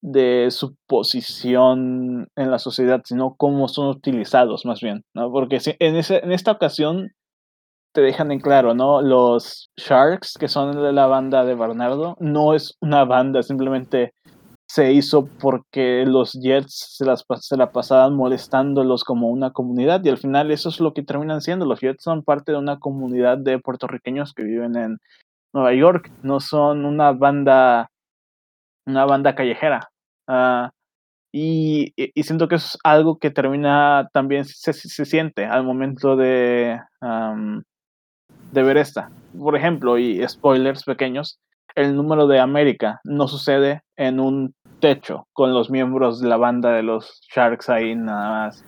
[0.00, 5.30] de su posición en la sociedad, sino cómo son utilizados más bien, ¿no?
[5.30, 7.10] Porque en, ese, en esta ocasión
[7.92, 9.02] te dejan en claro, ¿no?
[9.02, 14.12] Los Sharks, que son de la banda de Bernardo, no es una banda, simplemente
[14.68, 20.10] se hizo porque los Jets se, las, se la pasaban molestándolos como una comunidad y
[20.10, 21.64] al final eso es lo que terminan siendo.
[21.66, 24.98] Los Jets son parte de una comunidad de puertorriqueños que viven en
[25.54, 27.90] Nueva York, no son una banda,
[28.86, 29.90] una banda callejera.
[30.28, 30.70] Ah,
[31.32, 36.16] y, y- siento que eso es algo que termina también, se, se- siente al momento
[36.16, 36.80] de,
[38.52, 39.10] de ver esta.
[39.38, 41.38] Por ejemplo, y spoilers pequeños,
[41.74, 46.72] el número de América no sucede en un techo con los miembros de la banda
[46.72, 48.64] de los Sharks ahí nada más.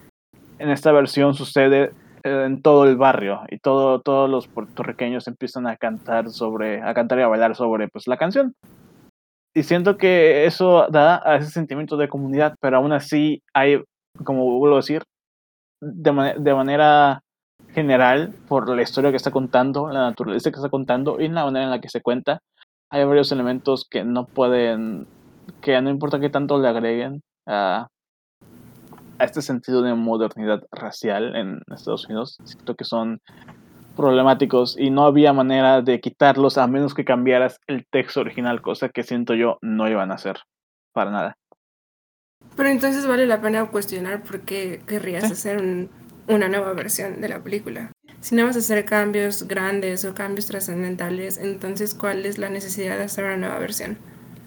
[0.59, 1.93] En esta versión sucede
[2.25, 6.93] eh, en todo el barrio y todo, todos los puertorriqueños empiezan a cantar sobre, a
[6.95, 8.55] cantar y a bailar sobre pues la canción.
[9.55, 13.83] Y siento que eso da a ese sentimiento de comunidad, pero aún así hay,
[14.25, 15.03] como vuelvo a decir,
[15.81, 17.21] de, mane- de manera
[17.73, 21.65] general, por la historia que está contando, la naturaleza que está contando y la manera
[21.65, 22.41] en la que se cuenta,
[22.91, 25.07] hay varios elementos que no pueden,
[25.63, 27.87] que no importa qué tanto le agreguen a,
[29.19, 33.21] a este sentido de modernidad racial en Estados Unidos, siento que son
[33.97, 38.89] problemáticos y no había manera de quitarlos a menos que cambiaras el texto original, cosa
[38.89, 40.39] que siento yo no iban a hacer
[40.93, 41.35] para nada.
[42.57, 45.33] Pero entonces vale la pena cuestionar por qué querrías Sí.
[45.33, 45.91] hacer un-
[46.29, 47.93] una nueva versión de la película.
[48.21, 52.97] Si no vas a hacer cambios grandes o cambios trascendentales, entonces ¿cuál es la necesidad
[52.99, 53.97] de hacer una nueva versión?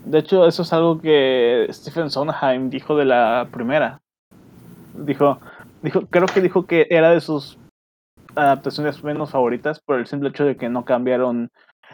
[0.05, 3.99] De hecho, eso es algo que Stephen Sondheim dijo de la primera.
[4.95, 5.39] Dijo,
[5.81, 7.57] dijo, creo que dijo que era de sus
[8.35, 11.49] adaptaciones menos favoritas por el simple hecho de que no cambiaron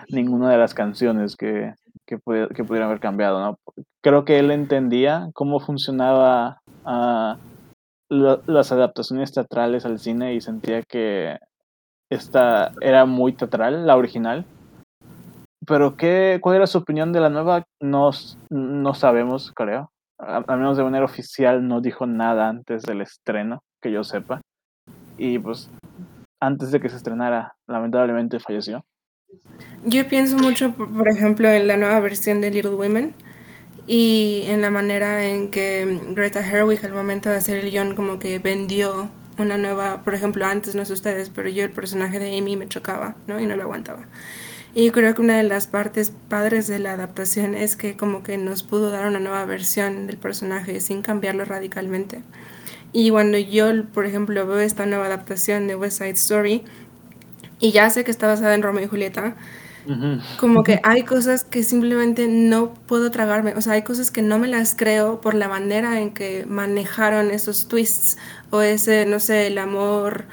[0.09, 1.73] ninguna de las canciones que,
[2.05, 3.59] que, pudi- pudieran haber cambiado, ¿no?
[4.01, 7.38] Creo que él entendía cómo funcionaba ah,
[8.09, 11.38] la- las adaptaciones teatrales al cine y sentía que
[12.10, 14.45] esta era muy teatral, la original.
[15.66, 17.64] Pero qué, ¿cuál era su opinión de la nueva?
[17.80, 18.10] No,
[18.49, 19.91] no sabemos, creo.
[20.18, 24.41] Al menos de manera oficial no dijo nada antes del estreno, que yo sepa.
[25.18, 25.70] Y pues
[26.41, 28.84] antes de que se estrenara, lamentablemente falleció.
[29.86, 33.14] Yo pienso mucho, por ejemplo, en la nueva versión de Little Women
[33.86, 38.20] y en la manera en que Greta Herwig al momento de hacer el guion como
[38.20, 39.10] que vendió
[39.41, 42.67] una nueva, por ejemplo, antes no sé ustedes, pero yo el personaje de Amy me
[42.67, 43.39] chocaba, ¿no?
[43.39, 44.05] Y no lo aguantaba.
[44.75, 48.37] Y creo que una de las partes padres de la adaptación es que como que
[48.37, 52.21] nos pudo dar una nueva versión del personaje sin cambiarlo radicalmente.
[52.93, 56.63] Y cuando yo, por ejemplo, veo esta nueva adaptación de West Side Story,
[57.59, 59.35] y ya sé que está basada en Romeo y Julieta,
[60.39, 64.39] como que hay cosas que simplemente no puedo tragarme, o sea, hay cosas que no
[64.39, 68.17] me las creo por la manera en que manejaron esos twists
[68.51, 70.25] o ese, no sé, el amor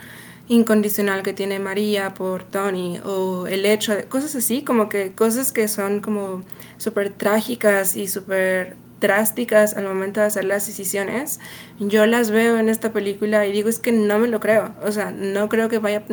[0.48, 5.52] incondicional que tiene María por Tony o el hecho de cosas así, como que cosas
[5.52, 6.44] que son como
[6.76, 11.40] súper trágicas y súper drásticas al momento de hacer las decisiones,
[11.78, 14.92] yo las veo en esta película y digo es que no me lo creo, o
[14.92, 16.04] sea, no creo que vaya,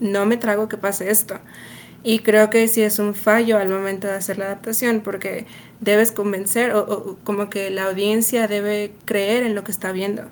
[0.00, 1.40] no me trago que pase esto.
[2.04, 5.46] Y creo que sí es un fallo al momento de hacer la adaptación porque
[5.80, 10.24] debes convencer o, como que la audiencia debe creer en lo que está viendo.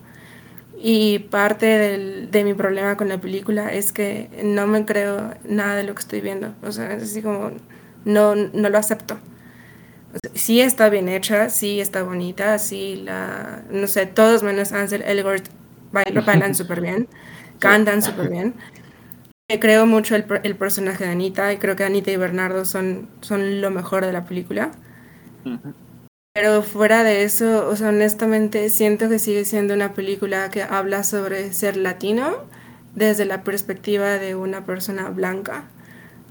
[0.78, 5.76] Y parte del, de mi problema con la película es que no me creo nada
[5.76, 6.54] de lo que estoy viendo.
[6.62, 7.52] O sea, es así como,
[8.04, 9.18] no, no lo acepto.
[10.34, 15.44] sí está bien hecha, sí está bonita, sí la, no sé, todos menos Ansel Elgort
[15.92, 17.08] bailan súper bien,
[17.58, 18.54] cantan súper bien.
[19.60, 23.60] Creo mucho el, el, personaje de Anita y creo que Anita y Bernardo son, son
[23.60, 24.72] lo mejor de la película.
[26.34, 31.04] Pero fuera de eso, o sea, honestamente siento que sigue siendo una película que habla
[31.04, 32.36] sobre ser latino
[32.94, 35.64] desde la perspectiva de una persona blanca.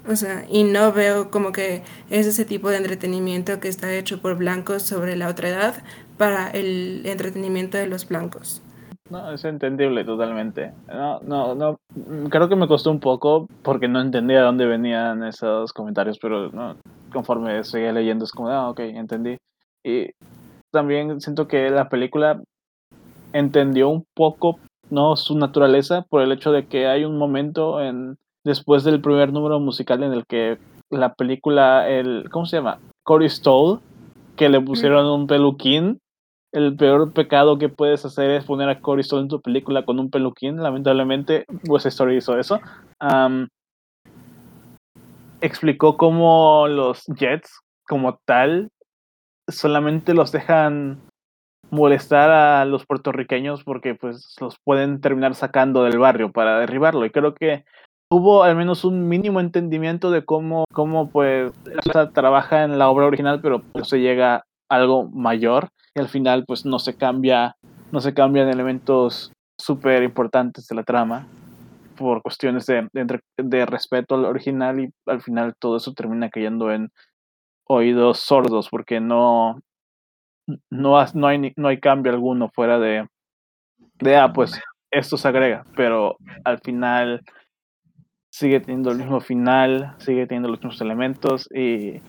[0.08, 4.22] O sea, y no veo como que es ese tipo de entretenimiento que está hecho
[4.22, 5.84] por blancos sobre la otra edad
[6.18, 8.64] para el entretenimiento de los blancos.
[9.12, 10.72] No, es entendible totalmente.
[10.88, 11.78] No, no, no.
[12.30, 16.50] Creo que me costó un poco porque no entendía de dónde venían esos comentarios, pero
[16.52, 16.78] no,
[17.12, 19.38] conforme seguía leyendo es como, ah, ok, entendí.
[19.84, 20.12] Y
[20.72, 22.42] también siento que la película
[23.34, 24.60] entendió un poco
[24.90, 29.34] no su naturaleza por el hecho de que hay un momento en después del primer
[29.34, 30.58] número musical en el que
[30.90, 32.80] la película el ¿cómo se llama?
[33.04, 33.80] Cory Stoll
[34.36, 36.00] que le pusieron un peluquín
[36.52, 40.00] el peor pecado que puedes hacer es poner a Cory Stoll en tu película con
[40.00, 40.62] un peluquín.
[40.62, 42.60] Lamentablemente, West Story hizo eso.
[45.40, 48.70] explicó cómo los Jets, como tal,
[49.50, 51.00] solamente los dejan
[51.72, 57.06] molestar a los puertorriqueños porque pues los pueden terminar sacando del barrio para derribarlo.
[57.06, 57.64] Y creo que
[58.12, 61.54] hubo al menos un mínimo entendimiento de cómo, cómo pues
[62.14, 66.46] trabaja en la obra original, pero pues se llega a algo mayor y al final
[66.46, 67.56] pues no se cambia,
[67.92, 71.28] no se cambian elementos súper importantes de la trama
[71.96, 72.88] por cuestiones de,
[73.38, 76.90] de, respeto al original y al final todo eso termina cayendo en
[77.68, 79.62] oídos sordos porque no,
[80.72, 83.08] no, no, hay, no hay cambio alguno fuera de,
[84.00, 84.60] de, ah, pues
[84.92, 87.22] esto se agrega, pero al final
[88.32, 92.02] sigue teniendo el mismo final, sigue teniendo los mismos elementos y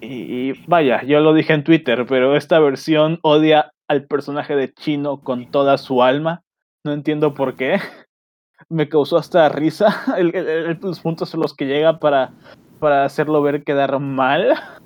[0.00, 5.20] y, vaya, yo lo dije en Twitter, pero esta versión odia al personaje de Chino
[5.20, 6.42] con toda su alma.
[6.84, 7.78] No entiendo por qué.
[8.68, 10.04] Me causó hasta risa
[10.82, 12.32] los puntos en los que llega para,
[12.80, 14.54] para hacerlo ver quedar mal.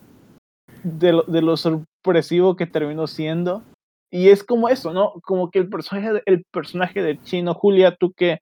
[0.85, 3.63] De lo, de lo sorpresivo que terminó siendo.
[4.11, 5.13] Y es como eso, ¿no?
[5.23, 8.41] Como que el personaje, el personaje de Chino, Julia, tú que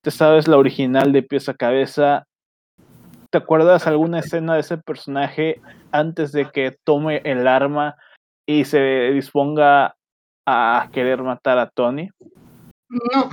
[0.00, 2.28] te sabes la original de pieza a cabeza,
[3.32, 5.58] ¿Te acuerdas alguna escena de ese personaje
[5.90, 7.96] antes de que tome el arma
[8.46, 9.96] y se disponga
[10.46, 12.10] a querer matar a Tony?
[12.90, 13.30] No.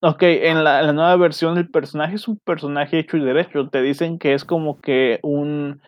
[0.00, 3.68] Ok, en la, nueva versión el personaje es un personaje hecho y derecho.
[3.68, 5.80] Te dicen que es como que un,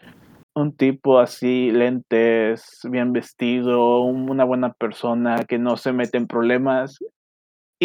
[0.55, 7.01] un tipo así, lentes, bien vestido, una buena persona que no se mete en problemas.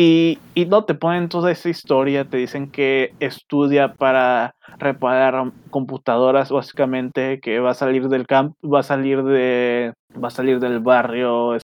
[0.01, 6.51] Y, y no te ponen toda esa historia, te dicen que estudia para reparar computadoras
[6.51, 10.79] básicamente, que va a salir del camp, va a salir de, va a salir del
[10.79, 11.63] barrio, es,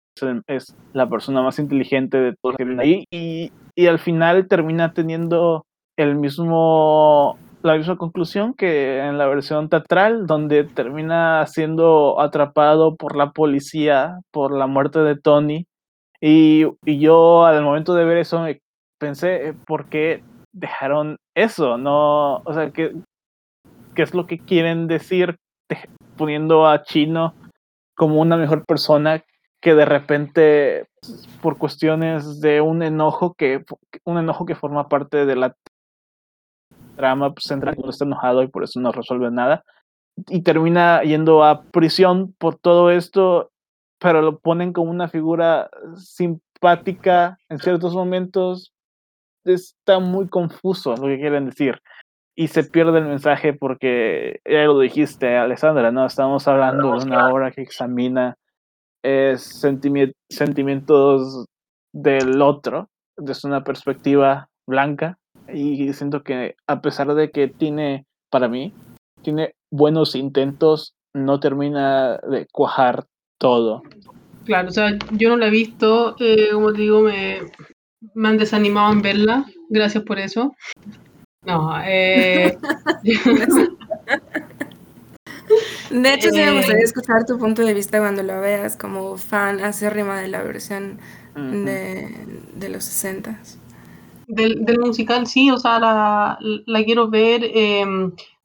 [0.48, 4.94] es la persona más inteligente de todos que viven ahí y, y al final termina
[4.94, 5.66] teniendo
[5.98, 13.18] el mismo la misma conclusión que en la versión teatral, donde termina siendo atrapado por
[13.18, 15.66] la policía por la muerte de Tony.
[16.22, 18.46] Y, y yo al momento de ver eso
[19.00, 22.94] pensé, ¿por qué dejaron eso, no, o sea, ¿qué,
[23.96, 25.38] qué es lo que quieren decir
[26.18, 27.34] poniendo a Chino
[27.96, 29.24] como una mejor persona
[29.62, 30.86] que de repente
[31.42, 33.64] por cuestiones de un enojo que
[34.06, 35.56] un enojo que forma parte de la
[36.96, 39.64] trama central cuando está enojado y por eso no resuelve nada.
[40.28, 43.52] Y termina yendo a prisión por todo esto,
[44.02, 48.74] pero lo ponen como una figura simpática en ciertos momentos.
[49.46, 51.80] Está muy confuso lo que quieren decir.
[52.36, 56.06] Y se pierde el mensaje porque, ya lo dijiste, Alessandra, ¿no?
[56.06, 58.38] Estamos hablando de una obra que examina
[59.04, 61.46] eh, sentimientos
[61.94, 65.20] del otro desde una perspectiva blanca
[65.54, 68.74] y siento que a pesar de que tiene, para mí,
[69.22, 73.06] tiene buenos intentos, no termina de cuajar
[73.42, 73.84] todo.
[74.46, 77.42] Claro, o sea, yo no la he visto, eh, como te digo, me,
[78.16, 80.56] me han desanimado en verla, gracias por eso.
[81.46, 82.58] No, eh...
[85.90, 89.18] De hecho, sí me gustaría Eh, escuchar tu punto de vista cuando lo veas como
[89.18, 91.00] fan acérrima de la versión
[91.36, 92.10] de,
[92.56, 93.40] de los 60
[94.28, 97.44] Del, del musical, sí, o sea, la, la quiero ver.
[97.46, 97.86] eh,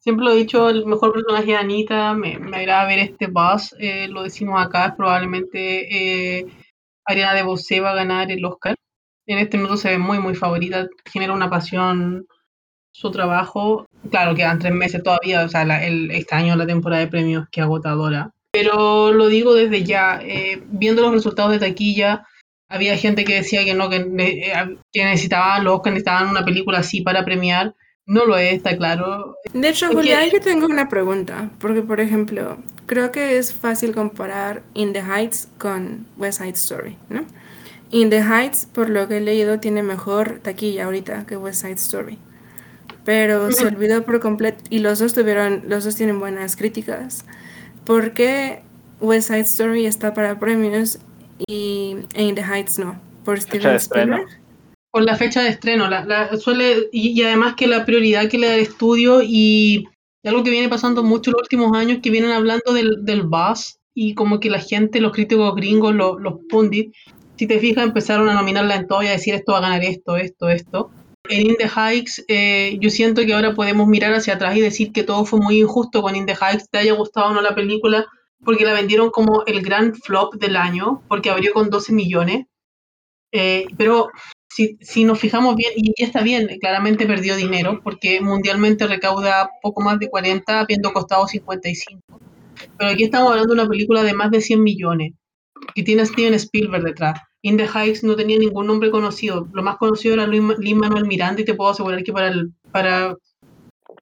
[0.07, 3.75] siempre lo he dicho, el mejor personaje de Anita, me, me agrada ver este Buzz,
[3.77, 6.45] eh, lo decimos acá, probablemente eh,
[7.05, 8.73] Ariana DeBose va a ganar el Oscar.
[9.25, 12.25] En este minuto se ve muy, muy favorita, genera una pasión
[12.93, 13.85] su trabajo.
[14.09, 17.45] Claro, quedan tres meses todavía, o sea, la- el, este año la temporada de premios
[17.51, 18.31] que agotadora.
[18.53, 22.25] Pero lo digo desde ya, eh, viendo los resultados de taquilla,
[22.69, 26.77] había gente que decía que no, que, eh, que necesitaban los Oscar, necesitaban una película
[26.77, 27.75] así para premiar.
[28.07, 29.35] No lo es, está claro.
[29.53, 33.53] De hecho, Es que- Julia, yo tengo una pregunta, porque por ejemplo, creo que es
[33.53, 37.25] fácil comparar In the Heights con West Side Story, ¿no?
[37.91, 41.73] In the Heights, por lo que he leído, tiene mejor taquilla ahorita que West Side
[41.73, 42.17] Story.
[43.03, 47.25] Pero se olvidó por completo, y los dos tuvieron, los dos tienen buenas críticas.
[47.85, 48.61] ¿Por qué
[49.01, 50.99] West Side Story está para premios
[51.45, 52.99] y In the Heights no?
[53.25, 53.75] ¿Por Steven.
[53.75, 54.27] Spielberg?
[54.91, 58.37] Con la fecha de estreno, la, la- suele, y, y además que la prioridad que
[58.37, 59.85] le da el estudio y
[60.23, 63.77] algo que viene pasando mucho en los últimos años, que vienen hablando del, del buzz
[63.93, 66.97] y como que la gente, los críticos gringos, los, los pundits,
[67.37, 69.83] si te fijas, empezaron a nominarla en todo y a decir esto va a ganar
[69.83, 70.89] esto, esto, esto.
[71.29, 74.91] En In the Heights, eh, yo siento que ahora podemos mirar hacia atrás y decir
[74.91, 77.53] que todo fue muy injusto con In the Heights, te haya gustado o no la
[77.53, 78.05] película,
[78.43, 82.45] porque la vendieron como el gran flop del año, porque abrió con 12 millones.
[83.31, 84.09] Eh, pero
[84.57, 89.51] si, si nos fijamos bien, y ya está bien, claramente perdió dinero, porque mundialmente recauda
[89.61, 92.01] poco más de 40, habiendo costado 55.
[92.75, 95.13] Pero aquí estamos hablando de una película de más de 100 millones,
[95.75, 97.19] que tiene a Steven Spielberg detrás.
[97.43, 99.47] In the Heights no tenía ningún nombre conocido.
[99.53, 103.15] Lo más conocido era Lin Manuel Miranda, y te puedo asegurar que para, el, para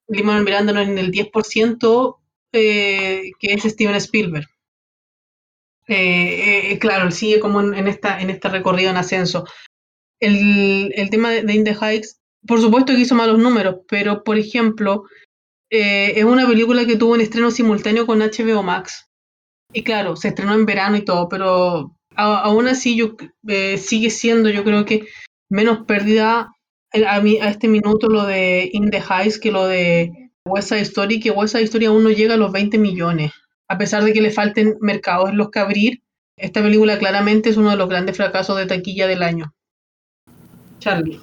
[0.07, 2.15] Manuel Miranda no es en el 10%
[2.53, 4.47] eh, que es Steven Spielberg.
[5.87, 9.43] Eh, eh, claro, sigue como en, en, esta, en este recorrido en ascenso.
[10.19, 14.37] El, tema de, de In the Heights, por supuesto que hizo malos números, pero por
[14.37, 15.03] ejemplo,
[15.69, 19.09] eh, es una película que tuvo un estreno simultáneo con HBO Max.
[19.73, 23.15] Y claro, se estrenó en verano y todo, pero a, aún así yo,
[23.47, 25.07] eh, sigue siendo, yo creo que
[25.49, 26.51] menos pérdida
[27.07, 30.11] a, mi, a, este minuto lo de In the Heights que lo de
[30.45, 33.31] West Side Story, que West Side Story aún no llega a los 20 millones.
[33.67, 36.03] A pesar de que le falten mercados en los que abrir,
[36.37, 39.53] esta película claramente es uno de los grandes fracasos de taquilla del año.
[40.85, 41.19] Charlie.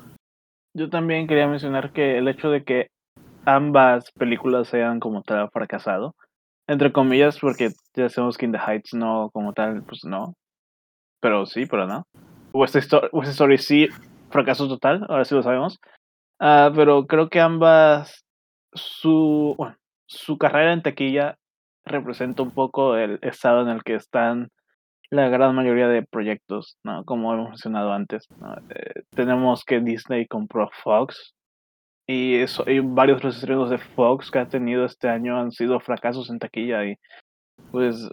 [0.75, 2.89] Yo también quería mencionar que el hecho de que
[3.45, 6.17] ambas películas sean como tal fracasado,
[6.67, 10.35] entre comillas, porque ya sabemos que In the Heights no, como tal, pues no,
[11.21, 12.03] pero sí, pero no.
[12.53, 13.87] West Story, West sí,
[14.31, 15.79] fracaso total, ahora sí lo sabemos.
[16.41, 18.25] Uh, pero creo que ambas,
[18.75, 19.57] su,
[20.09, 21.37] su carrera en taquilla
[21.85, 24.49] representa un poco el estado en el que están
[25.13, 27.05] la gran mayoría de proyectos, ¿no?
[27.05, 28.27] Como hemos mencionado antes.
[28.71, 31.35] Eh, tenemos que Disney compró Fox
[32.09, 35.53] y, eso, y varios de los estrenos de Fox que ha tenido este año han
[35.53, 36.97] sido fracasos en taquilla y
[37.71, 38.09] pues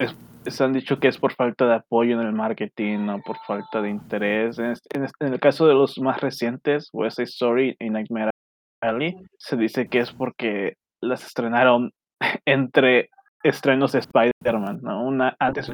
[0.00, 0.16] es,
[0.46, 3.80] se han dicho que es por falta de apoyo en el marketing, no por falta
[3.80, 4.58] de interés.
[4.58, 8.30] En, este, este, el caso de los más recientes, West Story y Nightmare
[8.82, 11.92] Alley, se dice que es porque las estrenaron
[12.44, 13.10] entre
[13.42, 15.04] estrenos de Spider-Man, ¿no?
[15.04, 15.70] Una antes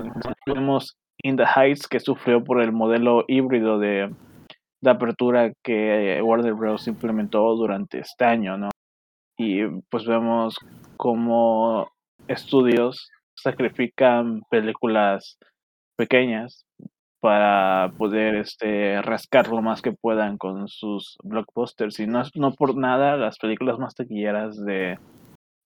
[0.47, 4.15] vemos In the Heights que sufrió por el modelo híbrido de,
[4.83, 6.89] de apertura que Warner Bros.
[6.89, 8.71] implementó durante este año, ¿no?
[9.39, 10.59] Y pues vemos
[10.97, 11.89] como
[12.29, 15.39] estudios sacrifican películas
[15.97, 16.67] pequeñas
[17.21, 22.77] para poder este rascar lo más que puedan con sus blockbusters y no, no por
[22.77, 24.99] nada las películas más taquilleras de,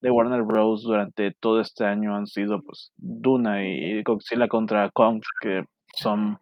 [0.01, 0.83] de Warner Bros.
[0.83, 6.39] durante todo este año han sido pues Duna y Godzilla contra Kong, que son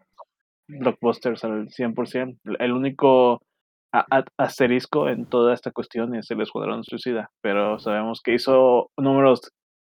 [0.69, 2.39] blockbusters al 100%.
[2.59, 3.41] El único
[4.37, 9.41] asterisco en toda esta cuestión es el Escuadrón Suicida, pero sabemos que hizo números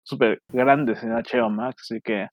[0.04, 2.26] súper grandes en HBO Max, así que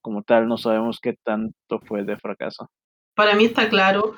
[0.00, 2.68] como tal no sabemos qué tanto fue de fracaso.
[3.16, 4.14] Para mí está claro.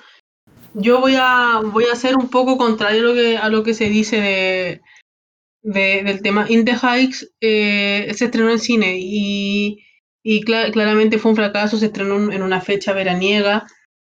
[0.74, 3.74] Yo voy a voy a ser un poco contrario a lo que, a lo que
[3.74, 4.80] se dice de,
[5.67, 6.47] del tema.
[6.49, 9.83] In the Heights eh, se estrenó en cine y,
[10.45, 13.67] claramente fue un fracaso, se estrenó en una fecha veraniega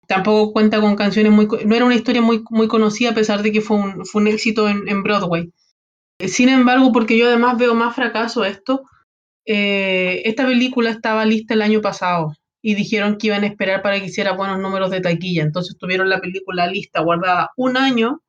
[0.07, 1.47] tampoco cuenta con canciones muy...
[1.65, 4.29] No era una historia muy, muy conocida a pesar de que fue un, fue un
[4.29, 5.53] éxito en, Broadway.
[6.27, 8.85] Sin embargo, porque yo además veo más fracaso esto,
[9.45, 14.01] eh, esta película estaba lista el año pasado y dijeron que iban a esperar para
[14.01, 15.43] que hiciera buenos números de taquilla.
[15.43, 18.23] Entonces tuvieron la película lista, guardada un año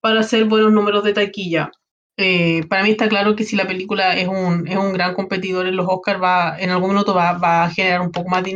[0.00, 1.70] para hacer buenos números de taquilla.
[2.18, 5.66] Eh, para mí está claro que si la película es un, es un gran competidor
[5.66, 8.50] en los Oscars, va, en algún minuto va, va a generar un poco más de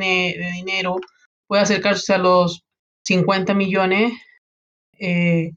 [0.55, 0.99] dinero
[1.47, 2.65] puede acercarse a los
[3.05, 4.13] 50 millones,
[4.99, 5.53] eh,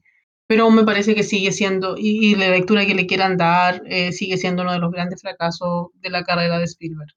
[0.46, 4.36] pero me parece que sigue siendo, y, la lectura que le quieran dar, eh, sigue
[4.36, 7.12] siendo uno de los grandes fracasos de la carrera de Spielberg.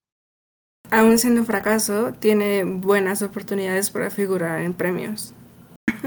[0.91, 5.33] Aún siendo fracaso, tiene buenas oportunidades para figurar en premios.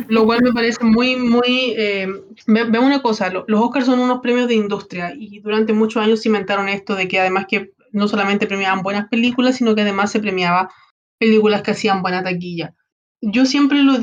[0.08, 1.74] Lo cual me parece muy, muy...
[1.76, 2.06] Eh,
[2.46, 6.68] ve, una cosa, los Oscars son unos premios de industria y durante muchos años cimentaron
[6.68, 10.70] esto de que además que no solamente premiaban buenas películas, sino que además se premiaba
[11.18, 12.74] películas que hacían buena taquilla.
[13.22, 13.94] Yo siempre lo,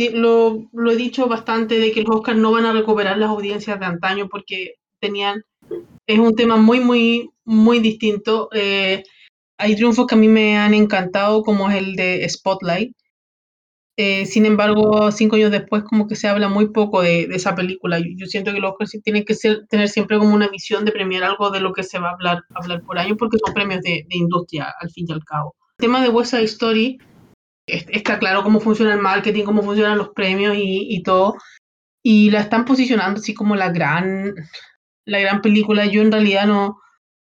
[0.72, 3.86] lo, he dicho bastante de que los Oscars no van a recuperar las audiencias de
[3.86, 5.44] antaño porque tenían,
[6.08, 8.50] es un tema muy, muy, muy distinto.
[8.52, 9.04] Eh,
[9.58, 12.96] hay triunfos que a mí me han encantado, como es el de Spotlight.
[13.96, 18.00] Eh, sin embargo, cinco años después, como que se habla muy poco de, esa película.
[18.00, 21.24] Yo, siento que los Oscars tienen que ser, tener siempre como una visión de premiar
[21.24, 24.06] algo de lo que se va a hablar, hablar por año, porque son premios de,
[24.10, 26.98] de industria, al fin y al cabo tema de West Side Story,
[27.68, 31.36] está claro cómo funciona el marketing, cómo funcionan los premios y, todo.
[32.02, 34.34] Y la están posicionando así como la gran,
[35.06, 35.86] la gran película.
[35.86, 36.80] Yo en realidad no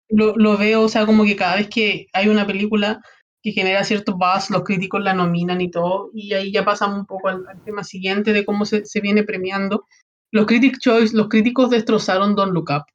[0.09, 3.01] lo, veo, o sea, como que cada vez que hay una película
[3.41, 6.11] que genera cierto buzz, los críticos la nominan y todo.
[6.13, 9.87] Y ahí ya pasamos un poco al, tema siguiente de cómo se, se, viene premiando.
[10.31, 12.85] Los Critic Choice, los críticos destrozaron Don't Look Up.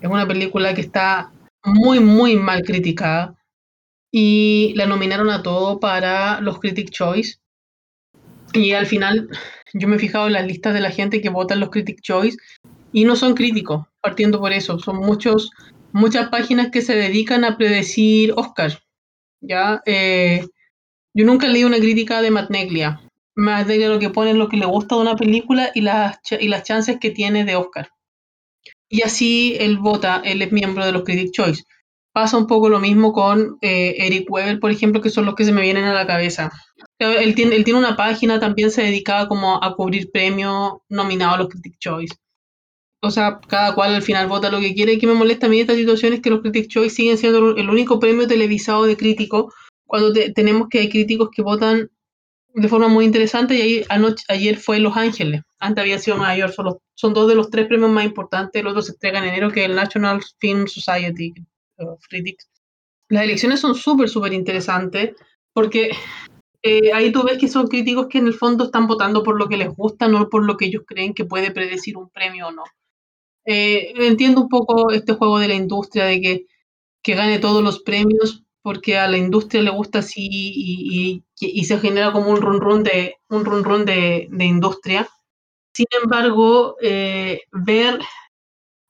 [0.00, 1.32] Es una película que está
[1.64, 3.34] muy, muy mal criticada
[4.10, 7.38] y la nominaron a todo para los Critic Choice.
[8.52, 9.28] Y al final
[9.74, 12.00] yo me he fijado en las listas de la gente que vota en los Critic
[12.00, 12.38] Choice
[12.92, 14.78] y no son críticos, partiendo por eso.
[14.78, 15.50] Son muchos,
[15.92, 18.82] muchas páginas que se dedican a predecir Oscar.
[19.40, 19.82] ¿Ya?
[19.86, 20.46] Eh,
[21.14, 23.00] yo nunca leí una crítica de Matt Neglia.
[23.34, 26.18] Matt Neglia lo que pone es lo que le gusta de una película y las,
[26.38, 27.90] y las chances que tiene de Oscar.
[28.88, 31.64] Y así él vota, él es miembro de los Critic Choice.
[32.12, 35.44] Pasa un poco lo mismo con eh, Eric Weber, por ejemplo, que son los que
[35.44, 36.50] se me vienen a la cabeza.
[36.98, 41.38] Él tiene, él tiene una página, también se dedicaba como a cubrir premios nominados a
[41.38, 42.14] los Critic Choice.
[43.06, 44.94] O sea, cada cual al final vota lo que quiere.
[44.94, 47.56] Y que me molesta a mí esta situación es que los Critic Choice siguen siendo
[47.56, 49.52] el único premio televisado de crítico
[49.86, 51.90] cuando tenemos que hay críticos que votan
[52.54, 56.36] de forma muy interesante y ahí anoche, ayer fue Los Ángeles, antes había sido Nueva
[56.36, 56.54] York,
[56.94, 59.60] son, dos de los tres premios más importantes, los dos se entregan en enero, que
[59.60, 61.34] es el National Film Society,
[63.08, 65.14] las elecciones son súper, súper interesantes
[65.52, 65.90] porque
[66.62, 69.48] eh, ahí tú ves que son críticos que en el fondo están votando por lo
[69.48, 72.52] que les gusta, no por lo que ellos creen que puede predecir un premio o
[72.52, 72.64] no.
[73.46, 76.46] Eh, entiendo un poco este juego de la industria, de que,
[77.02, 81.22] que gane todos los premios porque a la industria le gusta así y,
[81.64, 85.08] se genera como un run run de, un run run de industria.
[85.76, 88.00] Sin embargo, eh, ver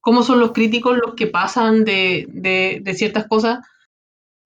[0.00, 3.58] cómo son los críticos los que pasan de, de, ciertas cosas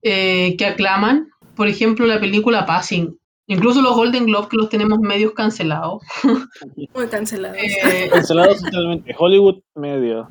[0.01, 1.29] eh, que aclaman.
[1.55, 3.20] Por ejemplo, la película Passing.
[3.51, 6.05] Incluso los Golden Globes que los tenemos medios cancelados.
[6.95, 7.59] Muy cancelados.
[7.59, 9.13] Eh, cancelados totalmente.
[9.19, 10.31] Hollywood medio.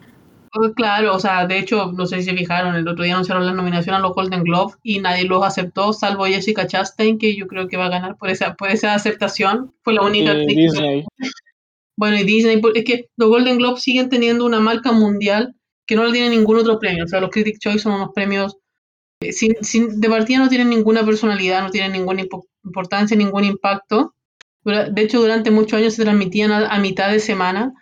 [0.53, 3.45] Oh, claro, o sea, de hecho, no sé si se fijaron, el otro día anunciaron
[3.45, 7.45] la nominación a los Golden Globes y nadie los aceptó, salvo Jessica Chastain, que yo
[7.47, 9.74] creo que va a ganar por esa, por esa aceptación.
[9.84, 11.03] Fue la única Disney.
[11.97, 15.55] Bueno, y Disney, es que los Golden Globes siguen teniendo una marca mundial
[15.86, 17.03] que no le tiene ningún otro premio.
[17.03, 18.55] O sea, los Critic Choice son unos premios
[19.20, 22.24] de partida no tienen ninguna personalidad, no tienen ninguna
[22.63, 24.13] importancia, ningún impacto.
[24.63, 27.74] De hecho, durante muchos años se transmitían a, mitad de semana.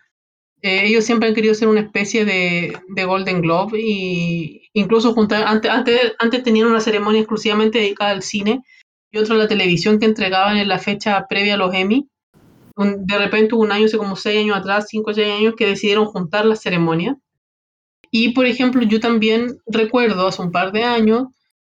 [0.62, 2.76] Eh, ellos siempre han querido ser una especie de,
[3.06, 8.64] Golden Globe y incluso juntar, antes, tenían una ceremonia exclusivamente dedicada al cine
[9.12, 12.10] y otra a la televisión que entregaban en la fecha previa a los Emmy
[12.78, 16.06] de repente un año, hace como seis años atrás, cinco o seis años, que decidieron
[16.06, 17.18] juntar la ceremonia.
[18.12, 21.28] Y, por ejemplo, yo también recuerdo hace un par de años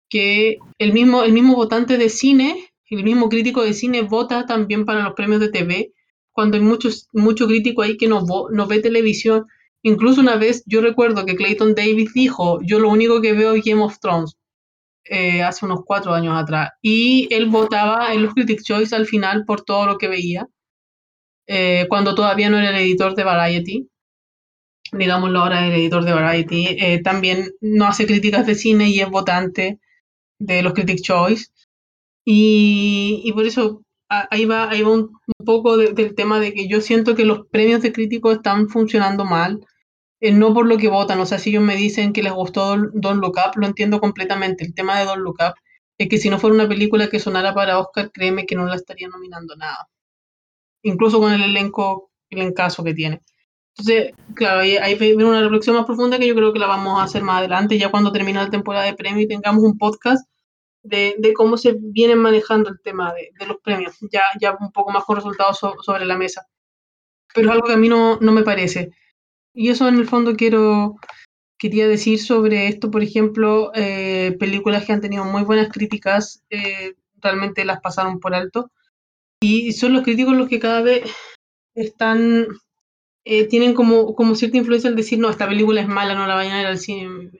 [0.09, 4.85] que el mismo, el mismo votante de cine, el mismo crítico de cine, vota también
[4.85, 5.93] para los premios de TV
[6.39, 9.45] cuando hay muchos, mucho crítico ahí que no, no ve televisión.
[9.83, 13.63] Incluso una vez yo recuerdo que Clayton Davis dijo, yo lo único que veo es
[13.63, 14.37] Game of Thrones,
[15.03, 16.69] eh, hace unos cuatro años atrás.
[16.81, 20.47] Y él votaba en los Critics' Choice al final por todo lo que veía,
[21.47, 23.89] eh, cuando todavía no era el editor de Variety.
[24.91, 26.67] Digámoslo ahora, el editor de Variety.
[26.67, 29.79] Eh, también no hace críticas de cine y es votante
[30.39, 31.47] de los Critics' Choice.
[32.25, 36.81] Y, y por eso ahí va, ahí va un, poco del tema de que yo
[36.81, 39.65] siento que los premios de críticos están funcionando mal,
[40.19, 42.75] eh, no por lo que votan, o sea, si ellos me dicen que les gustó
[42.93, 44.65] Don Look Up, lo entiendo completamente.
[44.65, 45.55] El tema de Don Look Up
[45.97, 48.75] es que si no fuera una película que sonara para Oscar, créeme que no la
[48.75, 49.87] estaría nominando nada.
[50.83, 53.21] Incluso con el elenco, el encaso que tiene.
[53.79, 56.99] Entonces, claro, ahí, ahí viene una reflexión más profunda que yo creo que la vamos
[56.99, 60.27] a hacer más adelante, ya cuando termine la temporada de premios y tengamos un podcast
[60.83, 64.71] de, de, cómo se viene manejando el tema de, de, los premios, ya, ya un
[64.71, 66.45] poco más con resultados sobre la mesa.
[67.33, 68.91] Pero es algo que a mí no, no me parece.
[69.53, 70.95] Y eso en el fondo quiero,
[71.57, 76.95] quería decir sobre esto, por ejemplo, eh, películas que han tenido muy buenas críticas, eh,
[77.21, 78.71] realmente las pasaron por alto.
[79.41, 81.09] Y son los críticos los que cada vez
[81.75, 82.47] están,
[83.29, 86.35] eh, tienen como, como cierta influencia al decir, no, esta película es mala, no la
[86.35, 87.31] vayan a ir al cine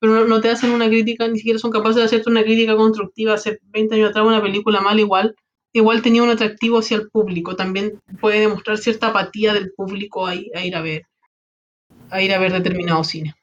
[0.00, 3.34] pero no, te hacen una crítica, ni siquiera son capaces de hacerte una crítica constructiva.
[3.34, 5.34] Hace 20 años atrás una película mal igual,
[5.72, 7.56] igual tenía un atractivo hacia el público.
[7.56, 11.02] También puede demostrar cierta apatía del público a, a ir a ver
[12.10, 13.34] a ir a ver determinado cine.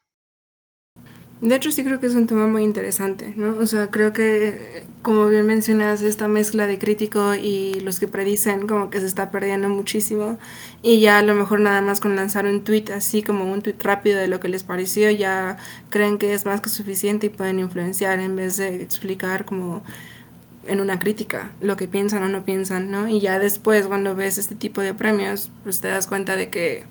[1.42, 3.58] De hecho, sí creo que es un tema muy interesante, ¿no?
[3.58, 8.66] O sea, creo que, como bien mencionas, esta mezcla de crítico y los que predicen
[8.66, 10.38] como que se está perdiendo muchísimo
[10.82, 13.76] y ya a lo mejor nada más con lanzar un tweet así como un tweet
[13.80, 15.58] rápido de lo que les pareció, ya
[15.90, 19.82] creen que es más que suficiente y pueden influenciar en vez de explicar como
[20.66, 23.08] en una crítica lo que piensan o no piensan, ¿no?
[23.08, 26.84] Y ya después cuando ves este tipo de premios, pues te das cuenta de que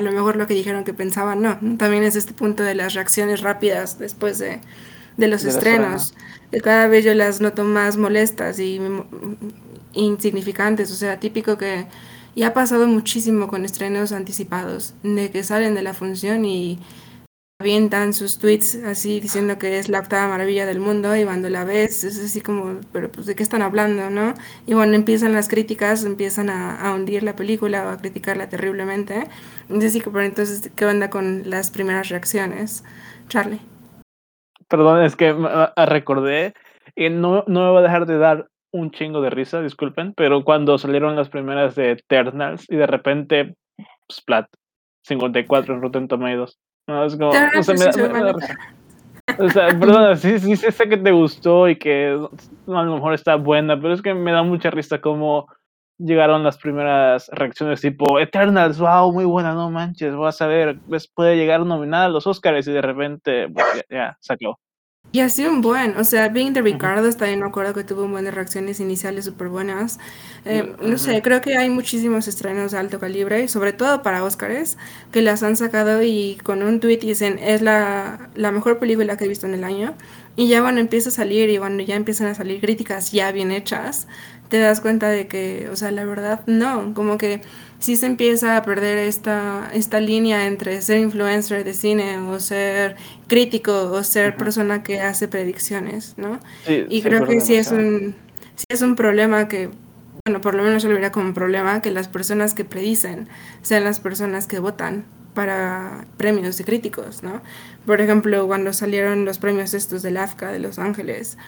[0.00, 1.58] a lo mejor lo que dijeron que pensaban, no.
[1.76, 4.60] También es este punto de las reacciones rápidas después de,
[5.18, 6.14] de los estrenos.
[6.62, 8.80] Cada vez yo las noto más molestas y
[9.92, 10.90] insignificantes.
[10.90, 11.86] O sea, típico que
[12.34, 16.78] ya ha pasado muchísimo con estrenos anticipados, de que salen de la función y
[17.60, 21.64] avientan sus tweets así diciendo que es la octava maravilla del mundo y cuando la
[21.64, 24.32] ves es así como, pero pues de qué están hablando, ¿no?
[24.66, 29.24] Y bueno, empiezan las críticas, empiezan a, hundir la película o a criticarla terriblemente.
[29.68, 32.82] Entonces, ¿qué onda con las primeras reacciones?
[33.28, 33.60] Charlie.
[34.66, 35.36] Perdón, es que
[35.86, 36.54] recordé,
[36.96, 40.44] y no, no me va a dejar de dar un chingo de risa, disculpen, pero
[40.44, 43.54] cuando salieron las primeras de Eternals y de repente,
[44.10, 44.46] Splat,
[45.02, 46.58] 54 en Rotten Tomatoes.
[46.90, 47.30] No, es como.
[47.30, 48.34] O sea, me, da,
[49.38, 52.18] O sea, perdón, sí, sí, sé que te gustó y que
[52.66, 55.46] a lo mejor está buena, pero es que me da mucha risa cómo
[55.98, 60.80] llegaron las primeras reacciones tipo Eternals, wow, muy buena, no manches, vas a ver,
[61.14, 64.58] puede llegar nominada a los Oscars y de repente pues, ya, ya sacó.
[65.12, 68.12] Y así un buen, o sea, Being the Ricardo también me acuerdo que tuvo un
[68.12, 69.98] buen de reacciones iniciales súper buenas.
[70.44, 74.78] Eh, no sé, creo que hay muchísimos estrenos de alto calibre, sobre todo para Oscars,
[75.10, 79.24] que las han sacado y con un tweet dicen, es la, la mejor película que
[79.24, 79.94] he visto en el año.
[80.36, 83.50] Y ya cuando empieza a salir y cuando ya empiezan a salir críticas ya bien
[83.50, 84.06] hechas,
[84.48, 87.42] te das cuenta de que, o sea, la verdad no, como que
[87.80, 92.96] sí se empieza a perder esta, esta línea entre ser influencer de cine o ser
[93.26, 96.38] crítico o ser persona que hace predicciones, ¿no?
[96.68, 98.14] y creo que sí es, un,
[98.54, 99.70] sí es un problema que,
[100.26, 103.28] bueno, por lo menos yo lo vería como un problema que las personas que predicen
[103.62, 107.40] sean las personas que votan para premios de críticos, ¿no?
[107.86, 111.38] Por ejemplo, cuando salieron los premios estos del AFCA de Los Ángeles,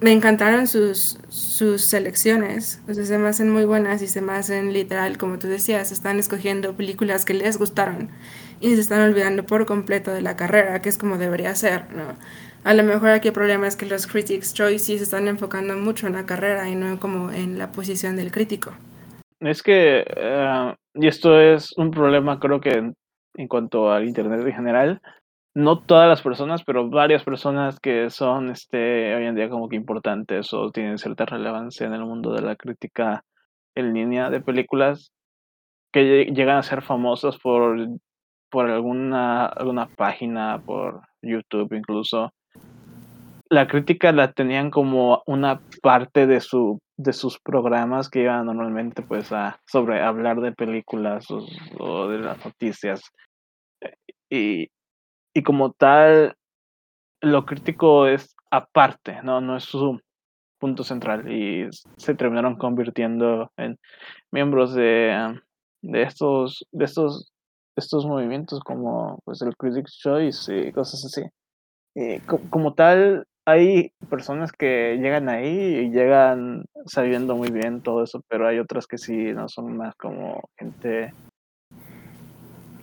[0.00, 2.82] me encantaron sus, sus selecciones.
[2.88, 5.92] O sea, se me hacen muy buenas y se me hacen literal, como tú decías,
[5.92, 8.10] están escogiendo películas que les gustaron
[8.60, 12.16] y se están olvidando por completo de la carrera, que es como debería ser, ¿no?
[12.64, 15.76] A lo mejor aquí el problema es que los Critics' Choice sí se están enfocando
[15.76, 18.72] mucho en la carrera y no como en la posición del crítico.
[19.40, 22.94] Es que, uh, y esto es un problema creo que en,
[23.34, 25.02] en cuanto al Internet en general,
[25.54, 29.76] no todas las personas, pero varias personas que son este, hoy en día como que
[29.76, 33.24] importantes o tienen cierta relevancia en el mundo de la crítica
[33.76, 35.12] en línea de películas,
[35.92, 37.76] que llegan a ser famosas por,
[38.50, 42.32] por alguna, alguna página, por YouTube incluso.
[43.48, 49.02] La crítica la tenían como una parte de su de sus programas que iban normalmente
[49.02, 51.44] pues a sobre hablar de películas o,
[51.78, 53.02] o de las noticias
[54.30, 54.68] y
[55.34, 56.36] y como tal,
[57.20, 59.40] lo crítico es aparte, ¿no?
[59.40, 60.00] No es su,
[60.64, 61.68] punto central y
[61.98, 63.78] se terminaron convirtiendo en
[64.32, 65.38] miembros de,
[65.82, 67.34] de estos de estos
[67.76, 71.22] estos movimientos como pues el Critics Choice y cosas así.
[71.94, 78.22] Y como tal, hay personas que llegan ahí y llegan sabiendo muy bien todo eso,
[78.28, 81.12] pero hay otras que sí no son más como gente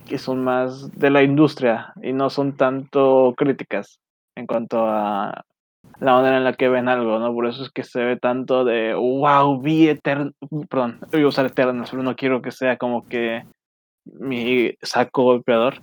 [0.06, 4.00] que son más de la industria y no son tanto críticas
[4.36, 5.44] en cuanto a
[6.00, 7.34] la manera en la que ven algo, ¿no?
[7.34, 10.32] Por eso es que se ve tanto de, wow, vi Eterno,
[10.70, 13.44] perdón, voy a usar Eterno, pero no quiero que sea como que
[14.06, 15.82] mi saco golpeador.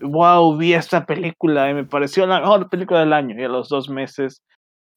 [0.00, 3.38] wow, vi esta película y me pareció la mejor película del año.
[3.38, 4.42] Y a los dos meses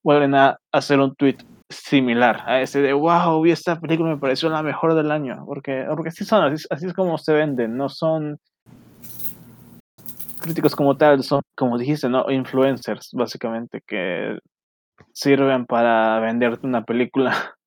[0.04, 1.38] vuelven a hacer un tweet
[1.70, 5.44] similar a ese de wow, vi esta película me pareció la mejor del año.
[5.46, 8.40] Porque, porque así son, así, es como se venden, no son
[10.40, 12.30] críticos como tal, son, como dijiste, ¿no?
[12.32, 14.40] Influencers, básicamente, que
[15.14, 17.54] sirven para venderte una película.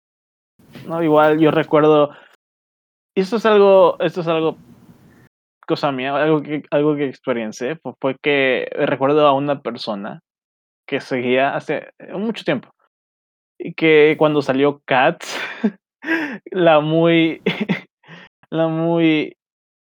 [0.86, 2.10] No, igual yo recuerdo
[3.16, 4.56] esto es algo, esto es algo,
[5.66, 10.20] cosa mía, algo que, algo que experiencié, fue que recuerdo a una persona
[10.86, 12.70] que seguía hace mucho tiempo
[13.76, 15.38] que cuando salió Cats,
[16.50, 17.42] la muy,
[18.50, 19.36] la muy,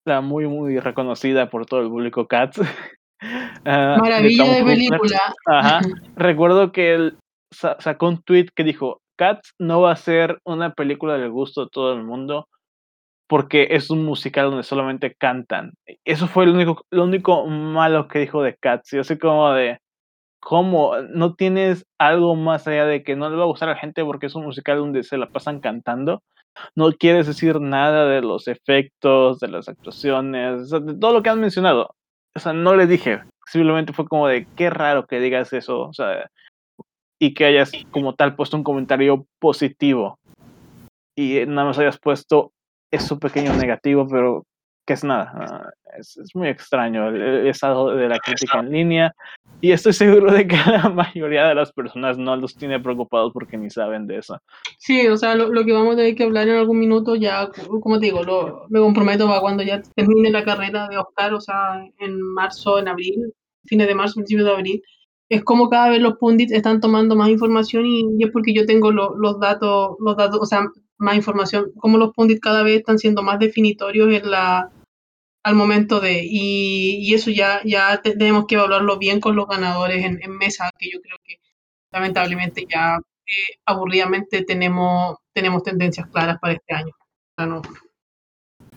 [0.06, 2.62] la muy, muy reconocida por todo el público Cats.
[3.66, 5.20] Ah, Maravilla de, película.
[5.46, 5.82] Ajá.
[6.16, 7.20] Recuerdo que él
[7.52, 11.70] sacó un tweet que dijo, Cats no va a ser una película del gusto de
[11.72, 12.48] todo el mundo,
[13.30, 15.74] porque es un musical donde solamente cantan.
[16.04, 18.90] Eso fue lo único, lo único malo que dijo de Cats.
[18.92, 19.78] Yo así como de,
[20.42, 20.98] ¿cómo?
[21.14, 24.04] ¿No tienes algo más allá de que no le va a gustar a la gente
[24.04, 26.22] porque es un musical donde se la pasan cantando?
[26.76, 31.39] No quieres decir nada de los efectos, de las actuaciones, de todo lo que han
[31.39, 31.96] mencionado.
[32.36, 33.22] O sea, no le dije.
[33.46, 35.82] Simplemente fue como de, qué raro que digas eso.
[35.82, 36.30] O sea,
[37.20, 40.20] y que hayas como tal puesto un comentario positivo.
[41.16, 42.52] Y nada más hayas puesto
[42.92, 44.44] es un pequeño negativo, pero
[44.86, 45.32] que es nada.
[45.36, 49.16] Ah, es, muy extraño el, estado de la crítica en línea
[49.60, 53.58] y estoy seguro de que la mayoría de las personas no los tiene preocupados porque
[53.58, 54.40] ni saben de eso.
[54.78, 57.50] Sí, o sea, lo, que vamos a tener que hablar en algún minuto ya,
[57.82, 61.42] como te digo, lo, me comprometo para cuando ya termine la carrera de Oscar, o
[61.42, 63.34] sea, en marzo, en abril,
[63.66, 64.84] fines de marzo, principios de abril,
[65.30, 68.92] es como cada vez los pundits están tomando más información y, es porque yo tengo
[68.92, 70.68] los datos, los datos, o sea,
[71.02, 74.72] más información, como los pundits cada vez están siendo más definitorios en la,
[75.43, 80.38] al momento de, y, eso ya, ya tenemos que evaluarlo bien con los ganadores en,
[80.38, 81.38] mesa, que yo creo que
[81.91, 86.93] lamentablemente ya eh, aburridamente tenemos, tenemos tendencias claras para este año.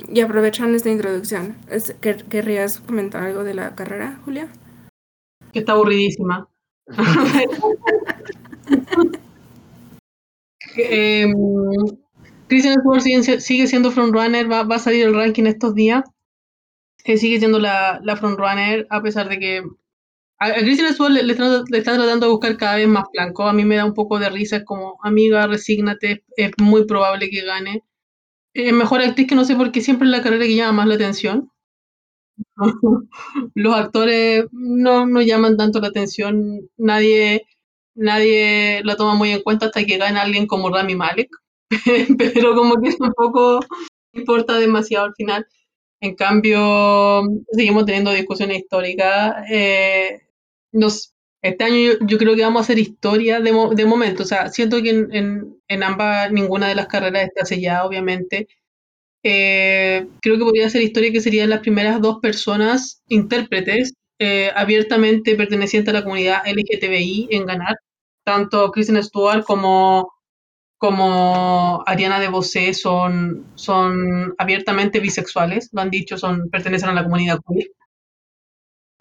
[0.09, 1.59] Y aprovechando esta introducción,
[2.01, 4.49] ¿querrías comentar algo de la carrera, Julia?
[5.53, 6.49] Que está aburridísima.
[10.77, 11.27] eh,
[12.55, 16.05] Christian Stewart sigue, siendo frontrunner, va, a salir el ranking estos días.
[17.05, 19.63] Eh, sigue siendo la, frontrunner, a pesar de que
[20.39, 23.43] a, Christian Stewart le, le, tratando de buscar cada vez más flanco.
[23.49, 27.29] A mí me da un poco de risa, es como, amiga, resígnate, es muy probable
[27.29, 27.83] que gane.
[28.55, 30.95] Mejor actriz que no sé por qué siempre es la carrera que llama más la
[30.95, 31.51] atención.
[33.55, 37.49] Los actores no, no llaman tanto la atención, nadie,
[37.97, 41.31] nadie la toma muy en cuenta hasta que gana alguien como Rami Malek.
[42.19, 43.61] pero como que tampoco
[44.13, 45.47] importa demasiado al final.
[46.01, 49.45] En cambio, seguimos teniendo discusiones históricas.
[49.51, 50.21] Eh,
[50.73, 54.23] nos, este año yo, creo que vamos a hacer historia de, de momento.
[54.23, 58.49] O sea, siento que en, en, ambas, ninguna de las carreras está sellada, obviamente.
[59.23, 65.35] Eh, creo que podría ser historia que serían las primeras dos personas intérpretes eh, abiertamente
[65.35, 67.77] pertenecientes a la comunidad LGTBI en ganar,
[68.25, 70.13] tanto Kristen Stewart como
[70.85, 77.05] como Ariana de Bosé son, son abiertamente bisexuales, lo han dicho, son, pertenecen a la
[77.05, 77.69] comunidad queer.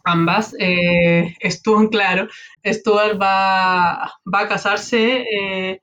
[0.06, 0.56] Ambas.
[0.60, 2.30] Eh, Stuart, claro,
[2.66, 5.82] Stuart va, va a casarse eh,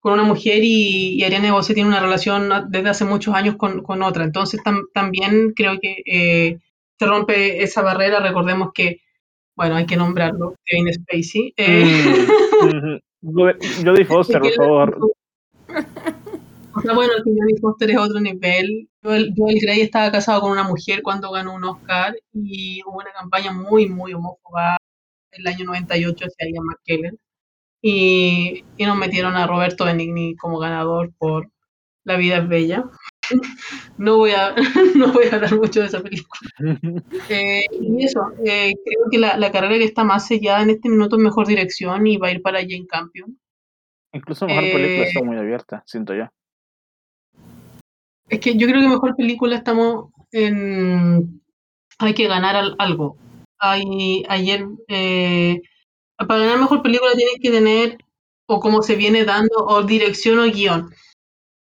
[0.00, 3.82] con una mujer y, Ariana de Bosé tiene una relación desde hace muchos años con,
[3.82, 4.24] con otra.
[4.24, 4.62] Entonces
[4.94, 6.58] también creo que eh,
[6.98, 8.20] se rompe esa barrera.
[8.20, 9.02] Recordemos que,
[9.54, 11.52] bueno, hay que nombrarlo, Kevin Spacey.
[11.54, 12.26] Eh,
[12.62, 12.96] mm,
[13.84, 15.14] Jodie Foster, por favor.
[16.76, 18.88] O sea, bueno, que Jodie Foster es otro nivel.
[19.02, 23.12] Joel, Joel, Grey estaba casado con una mujer cuando ganó un Oscar y hubo una
[23.12, 24.76] campaña muy, muy homófoba
[25.30, 27.18] el año 98 hacia Ian McKellen.
[27.80, 31.50] Y, y nos metieron a Roberto Benigni como ganador por
[32.04, 32.84] La vida es bella.
[33.96, 34.54] No voy a,
[34.96, 36.40] no voy a hablar mucho de esa película.
[37.30, 40.88] Eh, y eso, eh, creo que la, la, carrera que está más sellada en este
[40.88, 43.38] minuto es mejor dirección y va a ir para Jane Campion.
[44.14, 46.24] Incluso mejor película Eh, está muy abierta, siento yo.
[48.28, 51.40] Es que yo creo que mejor película estamos en...
[51.98, 53.16] Hay que ganar al- algo.
[53.58, 55.60] Hay, ayer, eh,
[56.16, 57.98] para ganar mejor película tienes que tener,
[58.48, 60.90] o como se viene dando, o dirección o guion.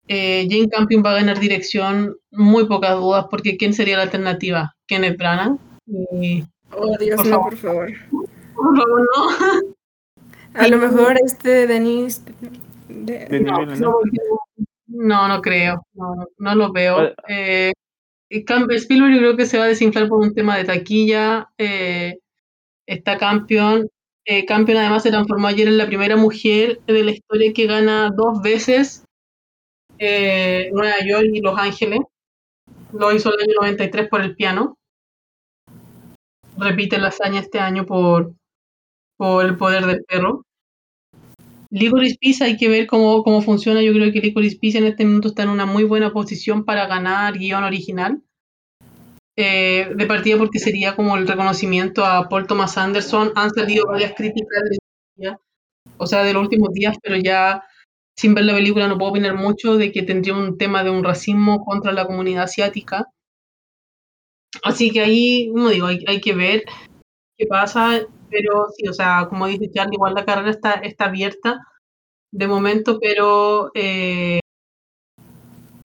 [0.09, 4.74] Eh, Jane Campion va a ganar dirección, muy pocas dudas, porque ¿quién sería la alternativa?
[4.86, 5.59] Kenneth Branagh.
[5.86, 7.51] Y, Oh, Dios, Por no, favor.
[7.51, 7.92] por favor.
[8.55, 9.74] por favor, no.
[10.55, 12.22] A lo mejor este Denis...
[12.88, 14.18] de- Denis No, no, porque-
[14.86, 17.12] no, no creo, no, no lo veo.
[17.28, 17.72] Eh,
[18.30, 21.49] Spielberg yo creo que se va a desinflar por un tema de taquilla.
[21.59, 22.18] eh,
[22.86, 23.88] está Campion.
[24.24, 28.11] Eh, Campion además se transformó ayer en la primera mujer de la historia que gana
[28.14, 29.05] dos veces
[29.99, 32.01] eh, Nueva York y Los Ángeles.
[32.92, 34.76] Lo hizo el año 93 por el piano.
[36.59, 38.32] Repite la hazaña este año por,
[39.18, 40.44] por el poder del perro.
[41.70, 43.82] Licorice Pizza hay que ver cómo, cómo funciona.
[43.82, 46.86] Yo creo que Licorice Pizza en este momento está en una muy buena posición para
[46.86, 48.22] ganar guion original.
[49.36, 53.32] Eh, de partida porque sería como el reconocimiento a Paul Thomas Anderson.
[53.34, 55.36] Han salido varias críticas de,
[55.98, 57.62] o sea, de los últimos días, pero ya
[58.16, 61.04] sin ver la película no puedo opinar mucho de que tendría un tema de un
[61.04, 63.06] racismo contra la comunidad asiática.
[64.64, 66.64] Así que ahí, como digo, hay, hay que ver
[67.36, 68.00] qué pasa,
[68.30, 71.58] pero sí, o sea, como dice Charlie, igual la carrera está, está abierta
[72.32, 74.40] de momento, pero eh,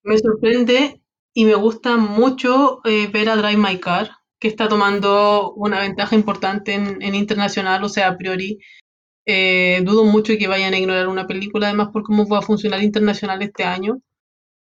[0.02, 1.00] me sorprende
[1.34, 6.14] y me gusta mucho eh, ver a Drive My Car, que está tomando una ventaja
[6.14, 8.58] importante en, en internacional, o sea, a priori.
[9.26, 12.82] eh, dudo mucho que vayan a ignorar una película, además por cómo va a funcionar
[12.82, 14.00] internacional este año.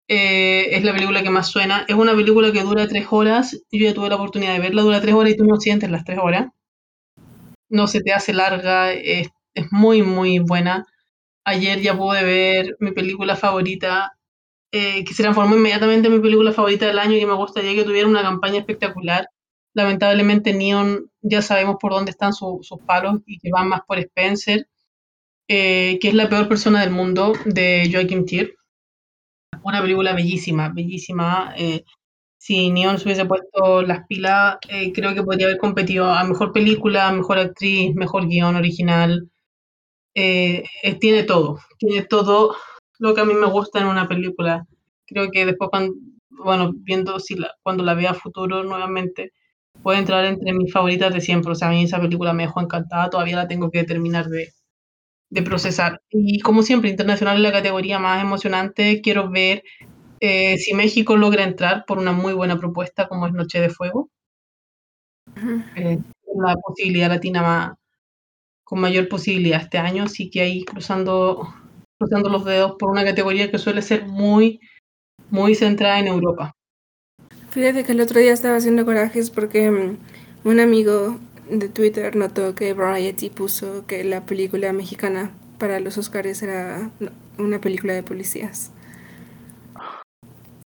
[0.09, 1.86] Es la película que más suena.
[1.88, 3.53] Es una película que dura tres horas.
[3.72, 6.03] Yo ya tuve la oportunidad de verla, dura tres horas y tú no sientes las
[6.05, 6.47] tres horas.
[7.70, 10.86] No se te hace larga, es, es muy, muy buena.
[11.45, 14.13] Ayer ya pude ver mi película favorita,
[14.72, 17.76] eh, que se transformó inmediatamente en mi película favorita del año y que me gustaría
[17.76, 19.30] que tuviera una campaña espectacular.
[19.76, 23.99] Lamentablemente Neon ya sabemos por dónde están su- sus palos y que van más por
[23.99, 24.68] Spencer,
[25.49, 28.55] eh, que es la peor persona del mundo, de Joachim Trier.
[29.63, 31.53] Una película bellísima, bellísima.
[31.57, 31.84] eh,
[32.48, 36.54] si Neon se hubiese puesto las pilas, eh, creo que podría haber competido a mejor
[36.54, 39.30] película, mejor actriz, mejor guion original.
[40.16, 40.64] Eh,
[41.02, 42.56] tiene todo, tiene todo
[43.00, 44.66] lo que a mí me gusta en una película.
[45.06, 45.93] Creo que después, cuando,
[46.30, 49.34] bueno, viendo si la, cuando la vea futuro nuevamente,
[49.84, 51.52] puede entrar entre mis favoritas de siempre.
[51.52, 54.54] O sea, a mí esa película me dejó encantada, todavía la tengo que terminar de,
[55.30, 56.02] de procesar.
[56.10, 59.02] Y como siempre, internacional es la categoría más emocionante.
[59.02, 59.64] Quiero ver
[60.20, 64.09] eh, si México logra entrar por una muy buena propuesta como es Noche de Fuego.
[65.76, 65.99] Eh,
[66.36, 67.78] la posibilidad latina más,
[68.63, 71.53] con mayor posibilidad este año, así que ahí cruzando,
[71.97, 74.59] cruzando los dedos por una categoría que suele ser muy,
[75.30, 76.53] muy centrada en Europa.
[77.51, 79.97] Fíjate que el otro día estaba haciendo corajes porque mm,
[80.43, 81.18] un amigo
[81.49, 86.91] de Twitter notó que Variety puso que la película mexicana para los Oscars era
[87.38, 88.72] una película de policías.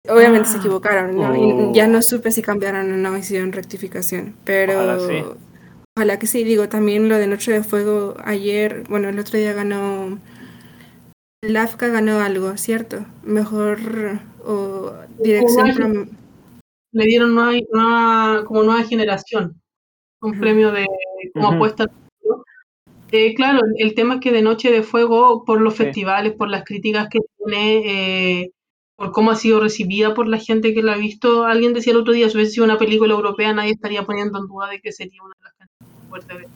[0.10, 0.60] Obviamente se Ah.
[0.60, 1.32] equivocaron, ¿no?
[1.32, 1.72] Oh.
[1.72, 4.36] Y ya no supe si cambiaron o no, hicieron rectificación.
[4.46, 5.24] Pero Ojalá sí.
[5.98, 9.54] ojalá que sí, digo, también lo de Noche de Fuego ayer, bueno, el otro día
[9.54, 10.20] ganó,
[11.42, 13.06] el AFCA ganó algo, ¿cierto?
[13.24, 13.80] Mejor
[14.46, 16.10] o dirección, prom-
[16.94, 19.60] Le dieron nueva, nueva- como nueva generación,
[20.22, 20.86] un premio de
[21.34, 21.88] como apuesta.
[23.12, 25.84] Eh, claro, el tema es que de Noche de Fuego, por los Sí.
[25.86, 28.52] festivales, por las críticas que tiene, eh,
[28.98, 32.00] por cómo ha sido recibida por la gente que la ha visto, alguien decía el
[32.00, 34.92] otro día, si hubiese sido una película europea, nadie estaría poniendo en duda de que
[34.92, 36.48] sería una de las canciones más fuertes de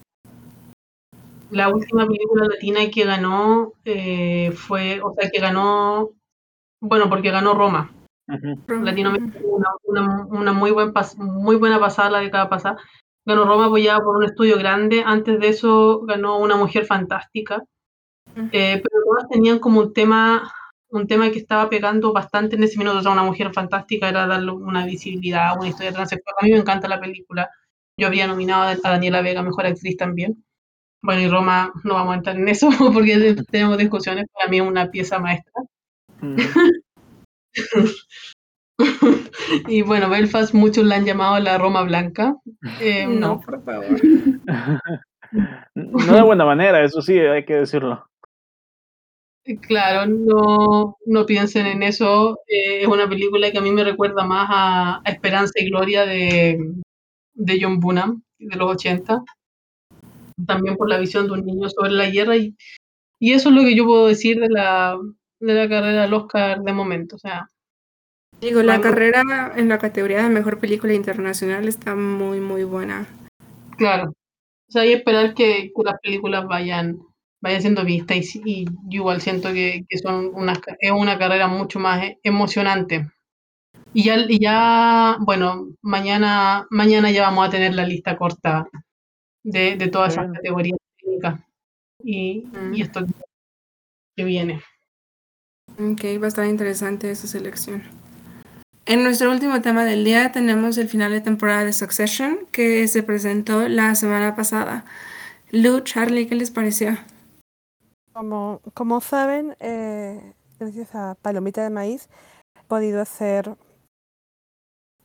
[1.51, 6.09] la última película latina que ganó eh, fue, o sea, que ganó,
[6.81, 7.91] bueno, porque ganó Roma.
[8.67, 12.77] Latinoamérica una, una, una muy, buen pas- muy buena pasada la década pasada.
[13.25, 15.03] Ganó Roma apoyada por un estudio grande.
[15.05, 17.65] Antes de eso ganó Una Mujer Fantástica.
[18.53, 20.49] Eh, pero todas tenían como un tema,
[20.91, 22.99] un tema que estaba pegando bastante en ese minuto.
[22.99, 26.35] O sea, Una Mujer Fantástica era darle una visibilidad, una historia transexual.
[26.39, 27.49] A mí me encanta la película.
[27.97, 30.43] Yo habría nominado a Daniela Vega, mejor actriz también.
[31.03, 34.27] Bueno, y Roma, no vamos a entrar en eso porque tenemos discusiones.
[34.33, 35.63] Para mí es una pieza maestra.
[36.19, 36.37] Mm.
[39.67, 42.35] y bueno, Belfast muchos la han llamado la Roma Blanca.
[42.79, 43.85] Eh, no, no, por favor.
[45.73, 48.05] No de buena manera, eso sí, hay que decirlo.
[49.61, 52.39] Claro, no, no piensen en eso.
[52.47, 56.05] Eh, es una película que a mí me recuerda más a, a Esperanza y Gloria
[56.05, 56.59] de,
[57.33, 59.23] de John Bunham, de los 80.
[60.45, 62.55] También por la visión de un niño sobre la guerra y,
[63.19, 64.97] Y eso es lo que yo puedo decir de la,
[65.39, 67.15] de la carrera del Oscar de momento.
[67.15, 67.47] O sea,
[68.41, 69.21] Digo, la carrera
[69.55, 73.07] en la categoría de mejor película internacional está muy, muy buena.
[73.77, 74.13] claro.
[74.67, 76.97] O sea, hay que esperar que, que las películas vayan,
[77.41, 80.31] vayan siendo vistas y, y yo igual siento que, que son
[80.79, 83.09] es una carrera mucho más e- emocionante.
[83.93, 88.67] Y ya, y ya, bueno, mañana, mañana ya vamos a tener la lista corta
[89.43, 91.39] de, de todas esas categorías técnicas
[92.03, 92.73] y, Mm.
[92.73, 93.05] y esto
[94.15, 94.61] que viene.
[95.79, 97.83] Ok, va a estar interesante esa selección.
[98.85, 103.03] En nuestro último tema del día tenemos el final de temporada de Succession que se
[103.03, 104.85] presentó la semana pasada.
[105.51, 106.97] Lu, Charlie, ¿qué les pareció?
[108.13, 112.09] Como, como saben, eh, gracias a Palomita de Maíz,
[112.59, 113.55] he podido hacer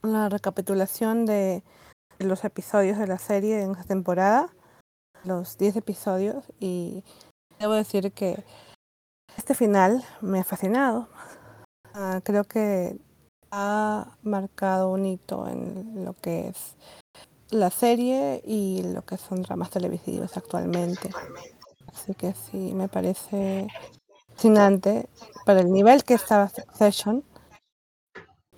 [0.02, 1.62] la recapitulación de
[2.18, 4.48] los episodios de la serie en esta temporada,
[5.24, 7.04] los 10 episodios, y
[7.60, 8.42] debo decir que
[9.36, 11.08] este final me ha fascinado.
[11.94, 12.98] Ah, creo que
[13.50, 16.76] ha marcado un hito en lo que es
[17.50, 21.10] la serie y lo que son dramas televisivos actualmente.
[21.96, 23.66] Así que sí, me parece
[24.34, 25.08] fascinante.
[25.46, 27.24] Para el nivel que estaba Succession,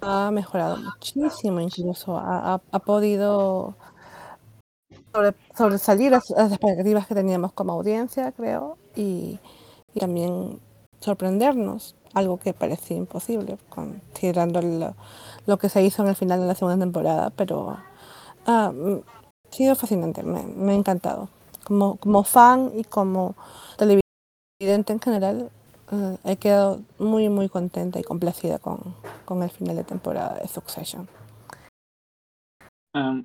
[0.01, 3.76] ha mejorado muchísimo, incluso ha, ha- podido
[5.12, 9.39] sobre- sobresalir las, expectativas que teníamos como audiencia, creo, y,
[9.95, 10.61] y también
[11.01, 14.95] sorprendernos, algo que parecía imposible, considerando lo,
[15.47, 17.78] lo que se hizo en el final de la segunda temporada, pero
[18.47, 19.01] ah, mm,
[19.51, 21.28] ha sido fascinante, me, me ha encantado.
[21.68, 23.36] Como, como fan y como
[23.76, 25.50] televidente en general,
[25.92, 28.94] eh, he quedado muy, muy contenta y complacida con,
[29.26, 31.06] con el final de temporada de Succession.
[32.94, 33.22] Um,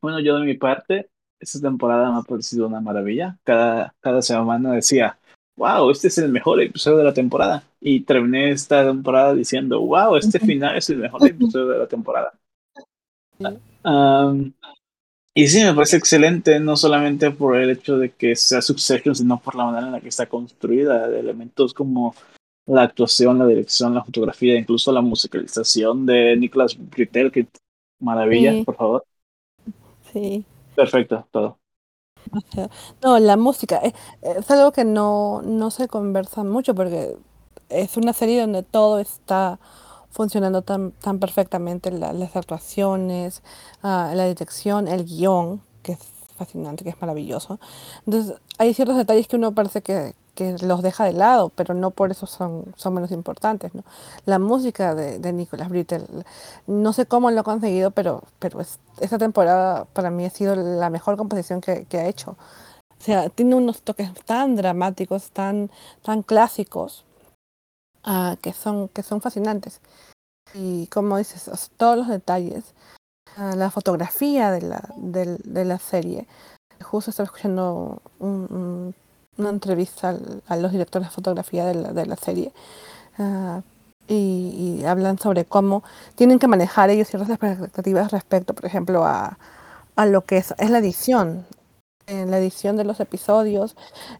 [0.00, 3.36] bueno, yo de mi parte, esta temporada me ha parecido una maravilla.
[3.44, 5.18] Cada, cada semana decía,
[5.58, 7.64] wow, este es el mejor episodio de la temporada.
[7.80, 12.32] Y terminé esta temporada diciendo, wow, este final es el mejor episodio de la temporada.
[13.84, 14.54] Um,
[15.34, 19.40] y sí, me parece excelente, no solamente por el hecho de que sea Succession, sino
[19.40, 22.14] por la manera en la que está construida, de elementos como
[22.66, 27.46] la actuación, la dirección, la fotografía, incluso la musicalización de Nicholas Britell, que
[28.00, 28.62] maravilla, Sí.
[28.64, 29.04] por favor.
[30.12, 30.44] Sí.
[30.74, 31.58] Perfecto, todo.
[33.02, 37.16] No, la música eh, es algo que no, no se conversa mucho porque
[37.68, 39.58] es una serie donde todo está
[40.12, 43.42] funcionando tan, tan perfectamente, la- las actuaciones,
[43.82, 45.98] ah, la dirección, el guion, que es
[46.36, 47.58] fascinante, que es maravilloso.
[48.06, 51.90] Entonces, hay ciertos detalles que uno parece que, que los deja de lado, pero no
[51.90, 53.84] por eso son, son menos importantes, ¿no?
[54.26, 56.06] La música de, de Nicolas Britell,
[56.66, 60.54] no sé cómo lo ha conseguido, pero, pero es- esta temporada para mí ha sido
[60.56, 62.36] la mejor composición que, que ha hecho.
[63.00, 65.70] O sea, tiene unos toques tan dramáticos, tan,
[66.02, 67.04] tan clásicos,
[68.04, 69.80] ah, que, son, que son fascinantes.
[70.54, 72.64] Y como dices, todos los detalles,
[73.36, 76.26] ah, la fotografía de la, de la serie.
[76.82, 78.94] Justo estaba escuchando un- un-
[79.38, 80.16] una entrevista
[80.48, 82.52] a los directores de fotografía de la, de la serie.
[83.18, 83.62] ah,
[84.08, 85.84] y, y hablan sobre cómo
[86.16, 89.38] tienen que manejar ellos ciertas expectativas respecto, por ejemplo, a,
[89.96, 91.46] a lo que es, es la edición.
[92.06, 93.76] En la edición de los episodios,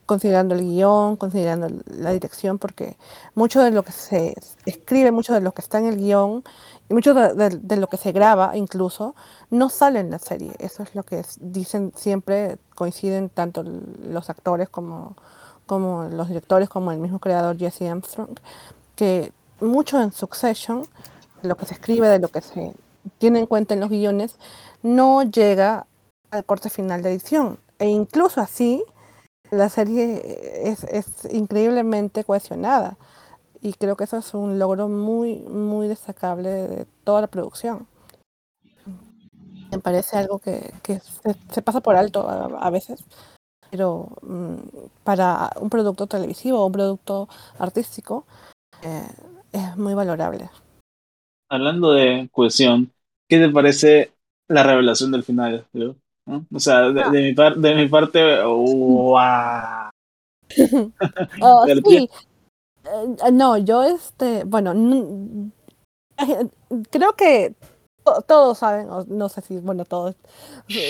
[0.06, 2.96] considerando el guion, considerando la dirección, porque
[3.34, 4.34] mucho de lo que se
[4.66, 6.44] escribe, mucho de lo que está en el guion
[6.88, 9.14] y mucho de, lo que se graba incluso,
[9.50, 10.52] no sale en la serie.
[10.58, 15.16] Eso es lo que dicen siempre, coinciden tanto los actores como,
[15.66, 18.38] como los directores, como el mismo creador Jesse Armstrong,
[18.94, 20.86] que mucho en Succession,
[21.42, 22.74] lo que se escribe, de lo que se
[23.18, 24.36] tiene en cuenta en los guiones,
[24.82, 25.86] no llega
[26.30, 27.58] al corte final de edición.
[27.82, 28.84] E incluso así,
[29.50, 30.22] la serie
[30.62, 32.96] es, increíblemente cohesionada.
[33.60, 37.88] Y creo que eso es un logro muy, muy destacable de toda la producción.
[39.72, 40.72] Me parece algo que,
[41.50, 43.04] se, pasa por alto a, a veces,
[43.68, 44.58] pero mm,
[45.02, 47.28] para un producto televisivo o un producto
[47.58, 48.26] artístico
[48.82, 49.08] eh,
[49.50, 50.50] es muy valorable.
[51.48, 52.92] Hablando de cohesión,
[53.28, 54.12] ¿qué te parece
[54.46, 55.66] la revelación del final?
[55.72, 55.96] Leo?
[56.26, 56.46] ¿No?
[56.54, 59.90] O sea, de, de mi, par- de mi parte, wow.
[61.40, 62.08] Oh, sí.
[62.84, 64.72] Eh, no, yo este, bueno,
[66.90, 67.54] creo que
[68.04, 70.14] to- todos saben, o no sé si, bueno, todos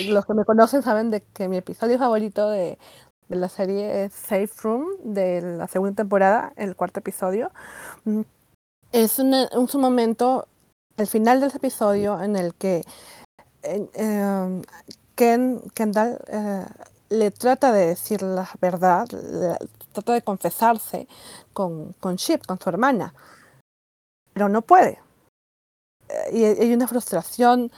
[0.08, 2.78] los que me conocen saben de que mi episodio favorito de,
[3.28, 7.50] de la serie es Safe Room de la segunda temporada, el cuarto episodio.
[8.04, 8.22] Mm,
[8.92, 10.46] Es una- un, su momento,
[10.98, 12.82] el final del episodio en el que
[13.62, 14.62] eh, eh,
[15.22, 16.66] Ken, Kendall eh,
[17.10, 19.06] le trata de decir la verdad,
[19.92, 21.06] trata de confesarse
[21.52, 23.14] con, con Chip, con su hermana,
[24.32, 24.98] pero no puede.
[26.32, 27.70] Y hay una frustración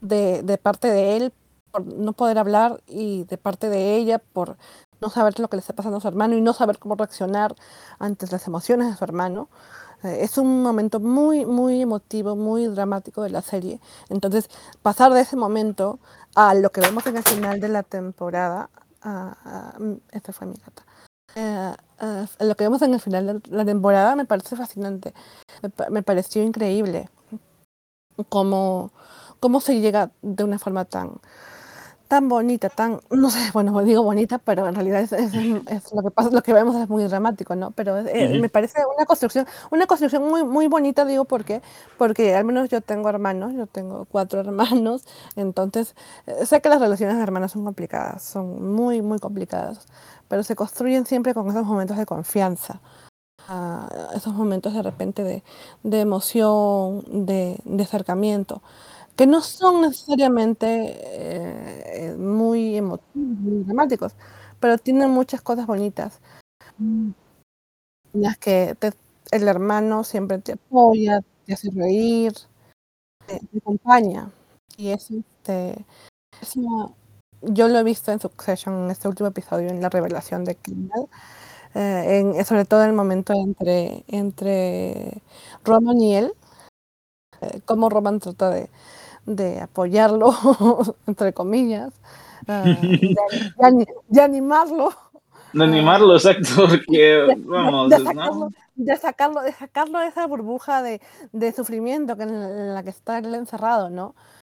[0.00, 1.32] de, de parte de él
[1.72, 4.56] por no poder hablar y de parte de ella por
[5.00, 7.56] no saber lo que le está pasando a su hermano y no saber cómo reaccionar
[7.98, 9.48] ante las emociones de su hermano.
[10.04, 13.80] Eh, es un momento muy, muy emotivo, muy dramático de la serie.
[14.08, 14.48] Entonces,
[14.82, 15.98] pasar de ese momento
[16.34, 18.70] a lo que vemos en el final de la temporada,
[20.12, 20.84] esta fue mi gata,
[21.34, 21.74] eh,
[22.40, 25.12] lo que vemos en el final de la temporada me parece fascinante,
[25.62, 27.08] me, me pareció increíble
[28.28, 28.92] cómo,
[29.40, 31.12] cómo se llega de una forma tan,
[32.12, 35.32] tan bonita, tan, no sé, bueno, digo bonita, pero en realidad es, es,
[35.94, 37.70] lo que pasa, lo que vemos es muy dramático, ¿no?
[37.70, 41.62] Pero eh, me parece una construcción, una construcción muy, muy bonita, digo, porque,
[41.96, 45.06] porque al menos yo tengo hermanos, yo tengo cuatro hermanos,
[45.36, 49.86] entonces eh, sé que las relaciones de hermanos son complicadas, son muy, muy complicadas,
[50.28, 52.82] pero se construyen siempre con esos momentos de confianza.
[53.48, 55.42] Uh, esos momentos de repente de,
[55.82, 58.62] de emoción, de, de acercamiento
[59.22, 64.16] que no son necesariamente eh, muy emotivos, muy dramáticos,
[64.58, 66.18] pero tienen muchas cosas bonitas.
[66.80, 67.14] En
[68.14, 68.76] las que
[69.30, 72.32] el hermano siempre te apoya, te hace reír,
[73.24, 74.32] te, acompaña.
[74.76, 75.86] Y es este,
[77.42, 81.06] yo lo he visto en Succession, en este último episodio, en la revelación de Kendall,
[81.76, 85.22] eh, sobre todo en el momento entre, entre
[85.62, 86.32] Roman y él,
[87.40, 88.68] eh, cómo Roman trata de,
[89.26, 90.34] de apoyarlo,
[91.06, 91.92] entre comillas,
[92.48, 93.16] uh, de,
[93.58, 94.90] de, de, animarlo.
[95.52, 101.00] De animarlo, exacto, porque vamos, de, sacarlo, de, sacarlo, de sacarlo de esa burbuja de,
[101.32, 104.14] de sufrimiento que en la que está él encerrado, ¿no?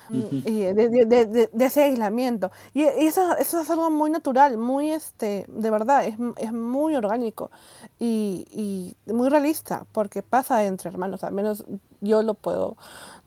[0.09, 2.51] Y de, de, de, de, ese aislamiento.
[2.73, 6.95] Y, y eso, eso, es algo muy natural, muy, este, de verdad, es, es muy
[6.95, 7.51] orgánico
[7.99, 11.63] y, y, muy realista, porque pasa entre hermanos, al menos
[12.01, 12.75] yo lo puedo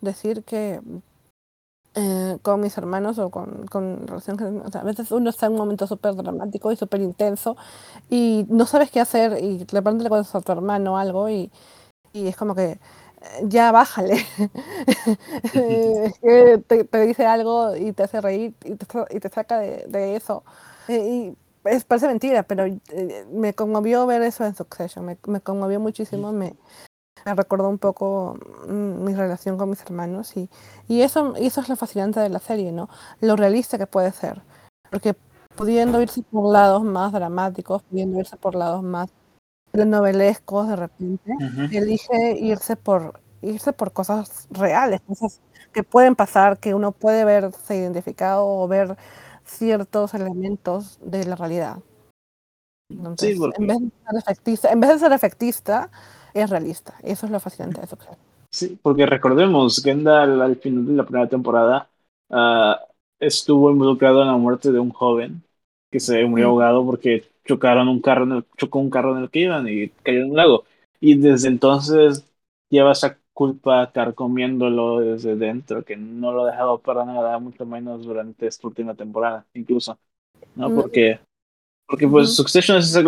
[0.03, 0.81] decir que
[1.97, 5.53] eh, con mis hermanos o con, con relación, o sea, a veces uno está en
[5.53, 7.57] un momento súper dramático y súper intenso
[8.11, 11.51] y no sabes qué hacer y de repente le cuentas a tu hermano algo y,
[12.13, 12.79] y es como que eh,
[13.45, 14.17] ya bájale.
[15.53, 18.87] te, te, dice algo y te hace reír y te,
[19.17, 20.45] y te saca de, de eso.
[20.89, 25.81] Y, es, parece mentira, pero eh, me conmovió ver eso en Succession, me, me conmovió
[25.81, 26.55] muchísimo, me,
[27.27, 28.39] me recordó un poco
[28.69, 30.49] mm, mi relación con mis hermanos y,
[30.89, 32.89] y eso, y eso es lo fascinante de la serie, ¿no?
[33.21, 34.43] Lo realista que puede ser.
[34.91, 35.17] Porque
[35.57, 39.11] pudiendo irse por lados más dramáticos, pudiendo irse por lados más
[39.73, 41.77] novelescos de repente, uh -huh.
[41.77, 45.41] elige irse por irse por cosas reales, cosas
[45.73, 48.97] que pueden pasar, que uno puede verse identificado o ver
[49.45, 51.79] ciertos elementos de la realidad.
[52.89, 53.57] Entonces, sí, porque...
[53.61, 55.91] en, vez de ser efectista, en vez de ser efectista,
[56.37, 56.95] es realista.
[57.03, 57.99] Eso es lo fascinante de eso.
[58.51, 61.89] Sí, porque recordemos, Kendall al final de la primera temporada
[62.29, 62.75] uh,
[63.19, 65.43] estuvo involucrado en la muerte de un joven
[65.91, 69.31] que se murió ahogado porque chocaron un carro en el, chocó un carro en el
[69.31, 70.65] que iban y cayó en un lago.
[71.01, 72.27] Y desde entonces
[72.71, 78.05] lleva esa culpa carcomiéndolo desde dentro, que no lo ha dejado para nada, mucho menos
[78.05, 79.99] durante esta última temporada, incluso.
[80.55, 80.75] ¿no?
[80.75, 81.21] Porque,
[81.87, 82.35] porque pues.
[82.35, 83.07] Succession es esa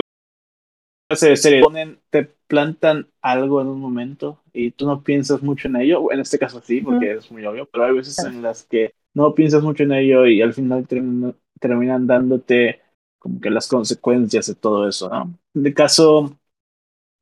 [1.09, 5.68] clase de serie, ponen, te plantan algo en un momento y tú no piensas mucho
[5.68, 8.64] en ello, en este caso sí, porque es muy obvio, pero hay veces en las
[8.64, 12.80] que no piensas mucho en ello y al final terminan, terminan dándote
[13.18, 15.35] como que las consecuencias de todo eso, ¿no?
[15.55, 16.39] En el caso,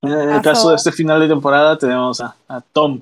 [0.02, 3.00] en el caso de este final de temporada tenemos a, a Tom.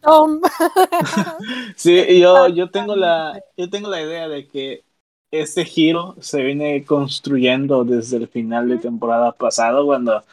[0.00, 0.40] Tom.
[1.76, 4.84] sí, yo, yo tengo la, yo tengo la idea de que
[5.30, 10.24] este giro se viene construyendo desde el final de temporada pasado, cuando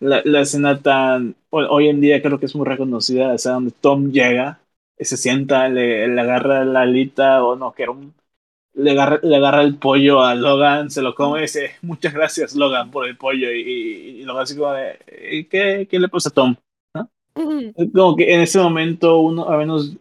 [0.00, 4.10] la, la escena tan, hoy en día creo que es muy reconocida, esa donde Tom
[4.12, 4.60] llega,
[4.98, 8.14] se sienta, le, le agarra la alita, o no, que era un,
[8.74, 12.54] le agarra, le agarra el pollo a Logan, se lo come y dice, muchas gracias
[12.54, 14.98] Logan por el pollo, y, y, y Logan así como de,
[15.50, 16.56] ¿qué, ¿qué le pasa a Tom?
[16.94, 17.10] ¿No?
[17.94, 19.96] Como que en ese momento uno, a menos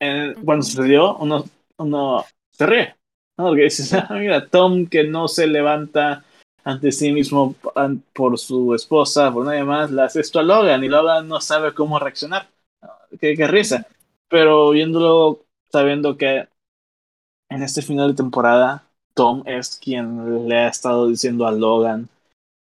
[0.00, 1.44] en, cuando sucedió, uno,
[1.78, 2.96] uno se ríe,
[3.38, 3.46] ¿no?
[3.46, 6.24] Porque dices, ah, mira, Tom que no se levanta
[6.64, 7.54] ante sí mismo
[8.12, 11.72] por su esposa, por nadie más, le hace esto a Logan y Logan no sabe
[11.72, 12.48] cómo reaccionar.
[13.18, 13.86] Qué, qué risa.
[14.28, 15.40] Pero viéndolo,
[15.72, 16.46] sabiendo que
[17.48, 18.84] en este final de temporada,
[19.14, 22.08] Tom es quien le ha estado diciendo a Logan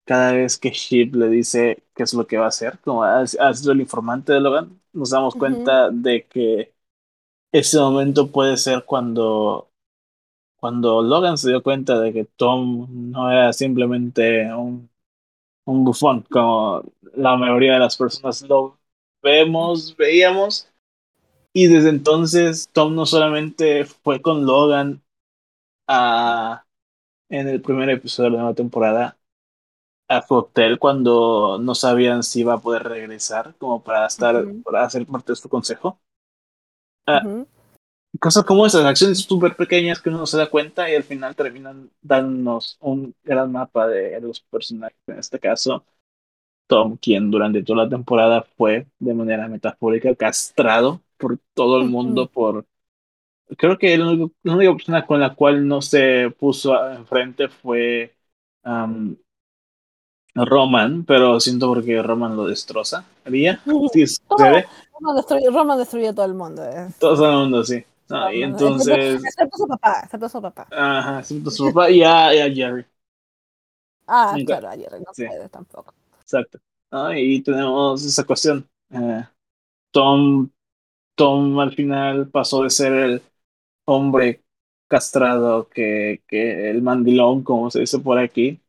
[0.06, 3.20] cada vez que Ship le dice qué es lo que va a hacer, como ha,
[3.20, 6.02] ha sido el informante de Logan, nos damos cuenta uh -huh.
[6.02, 6.72] de que
[7.52, 9.69] ese momento puede ser cuando
[10.60, 14.90] cuando Logan se dio cuenta de que Tom no era simplemente un,
[15.66, 16.82] un bufón, como
[17.14, 18.78] la mayoría de las personas lo
[19.22, 20.68] vemos, veíamos,
[21.52, 25.02] y desde entonces Tom no solamente fue con Logan
[25.88, 26.64] a,
[27.30, 29.18] en el primer episodio de la nueva temporada
[30.08, 34.84] a su hotel cuando no sabían si iba a poder regresar como para estar, para
[34.84, 36.00] hacer parte de su consejo.
[37.10, 37.46] Ujú.
[38.18, 41.34] Cosas como esas, acciones súper pequeñas que uno no se da cuenta y al final
[41.36, 44.98] terminan dándonos un gran mapa de los personajes.
[45.06, 45.84] En este caso,
[46.68, 52.28] Tom, quien durante toda la temporada fue de manera metafórica castrado por todo el mundo
[52.30, 52.66] por
[53.58, 58.14] creo que el único- la única persona con la cual no se puso enfrente fue
[58.64, 59.16] am,
[60.34, 63.04] Roman, pero siento porque Roman lo destroza.
[63.24, 63.60] ¿Haría?
[63.92, 64.66] Sí, sucede.
[64.92, 66.64] Roma destruyó, Roma destruyó a todo el mundo.
[66.64, 66.88] eh.
[66.98, 67.84] Todo el mundo, sí.
[68.10, 70.68] No, y Roma, entonces, Excepto, excepto su papá, excepto su papá.
[70.70, 72.86] ajá, siento su papá y a, y a Jerry.
[74.06, 75.24] Ah, Nunca- claro, ayer no sí.
[75.24, 75.94] puede tampoco.
[76.20, 76.58] Exacto.
[76.90, 77.14] ¿no?
[77.16, 78.68] Y tenemos esa cuestión.
[78.90, 79.24] Eh,
[79.92, 80.50] Tom,
[81.14, 83.22] Tom al final pasó de ser el
[83.86, 84.44] hombre
[84.88, 88.60] castrado que, que el mandilón, como se dice por aquí,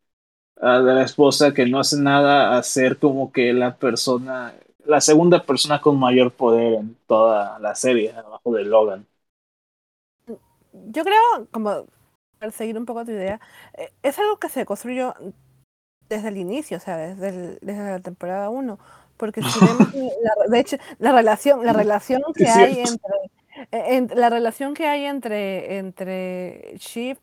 [0.62, 4.56] a de la esposa que no hace nada a ser como que la persona,
[4.86, 9.08] la segunda persona con mayor poder en toda la serie, abajo de Logan.
[10.74, 11.86] Yo creo, como
[12.40, 13.40] para seguir un poco tu idea,
[13.76, 15.14] eh, es algo que se construyó
[16.10, 18.80] desde el inicio, o sea, desde, el- desde la temporada 1.
[19.18, 23.14] Porque si vemos, la, de hecho, la relación, la relación que hay entre,
[23.72, 27.18] eh, en- la relación que hay entre, entre Shiv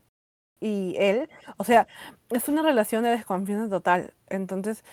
[0.61, 1.87] y él, o sea,
[2.31, 4.13] es una relación de desconfianza total.
[4.29, 4.85] Entonces,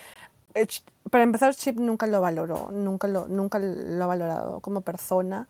[0.55, 0.67] eh,
[1.11, 5.47] para empezar, Chip nunca lo valoró, nunca lo, nunca lo ha valorado como persona,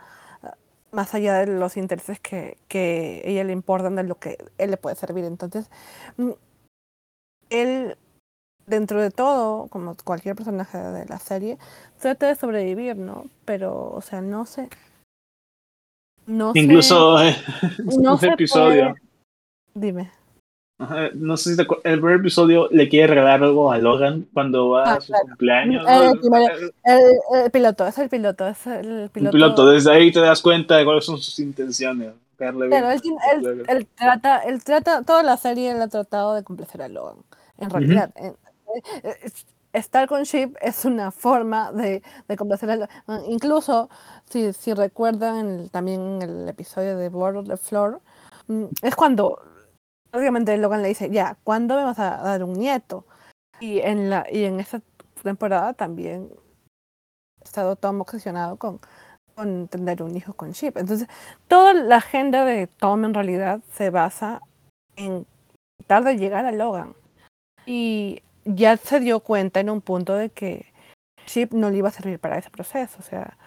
[0.95, 4.71] más allá de los intereses que, que a ella le importan de lo que él
[4.71, 5.25] le puede servir.
[5.25, 5.69] Entonces,
[6.17, 6.31] mm,
[7.49, 7.97] él,
[8.65, 11.57] dentro de todo, como cualquier personaje de la serie,
[11.99, 13.25] trata de sobrevivir, ¿no?
[13.43, 14.69] Pero, o sea, no sé.
[16.27, 17.35] No sé- Incluso eh,
[18.01, 18.95] no se episodio.
[18.95, 19.01] puede-
[19.75, 20.11] Dime.
[20.77, 24.27] Ajá, No sé si te acuer- el primer episodio le quiere regalar algo a Logan
[24.33, 25.23] cuando va Ah, a su claro.
[25.27, 25.85] cumpleaños.
[25.87, 26.11] Eh, ¿no?
[26.11, 26.51] el primer-
[26.83, 29.31] El- El, piloto, es el piloto, es el el piloto.
[29.31, 32.13] piloto, desde ahí te das cuenta de cuáles son sus intenciones.
[32.37, 32.81] caerle bien.
[32.81, 36.43] Claro, él, tiene- él- él trata, él trata, toda la serie él ha tratado de
[36.43, 37.15] complacer a Logan.
[37.57, 38.35] En realidad, en-
[38.75, 38.81] eh,
[39.23, 39.31] eh,
[39.71, 42.89] estar con Chip es una forma de, de complacer a Logan.
[43.29, 43.89] Incluso,
[44.29, 48.01] si, si recuerdan el- también el episodio de Board of the Floor,
[48.47, 49.39] mm, es cuando,
[50.15, 53.05] obviamente Logan le dice, ya, ¿cuándo me vas a dar un nieto?
[53.59, 54.65] Y en, la, y en
[55.23, 56.29] temporada también
[57.41, 58.79] ha estado Tom obsesionado con,
[59.35, 60.77] con tener un hijo con Chip.
[60.77, 61.07] Entonces,
[61.47, 64.41] toda la agenda de Tom en realidad se basa
[64.95, 65.25] en
[65.79, 66.95] tratar de llegar a Logan.
[67.65, 70.71] Y ya se dio cuenta en un punto de que
[71.25, 72.97] Chip no le iba a servir para ese proceso.
[72.99, 73.37] O sea,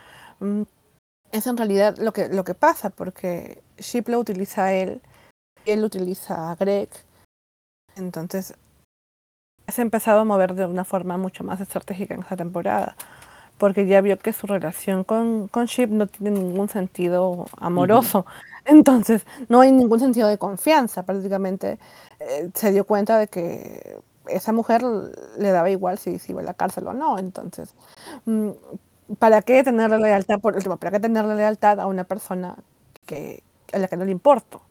[0.40, 0.62] mm,
[1.32, 5.00] es en realidad lo que, lo que pasa, porque Chip lo utiliza a él,
[5.70, 6.88] él utiliza a Greg.
[7.96, 8.54] Entonces,
[9.66, 12.96] se ha empezado a mover de una forma mucho más estratégica en esta temporada
[13.58, 18.24] porque ya vio que su relación con, con Chip no tiene ningún sentido amoroso.
[18.64, 21.02] Entonces, no hay ningún sentido de confianza.
[21.02, 21.78] Prácticamente
[22.20, 24.82] eh, se dio cuenta de que esa mujer
[25.38, 27.18] le daba igual si, si iba a la cárcel o no.
[27.18, 27.74] Entonces,
[28.26, 28.50] mm,
[29.18, 30.40] ¿para qué tenerle lealtad?
[30.40, 32.56] Por último, ¿para qué tenerle lealtad a una persona
[33.06, 33.42] que,
[33.72, 34.62] a la que no le importo?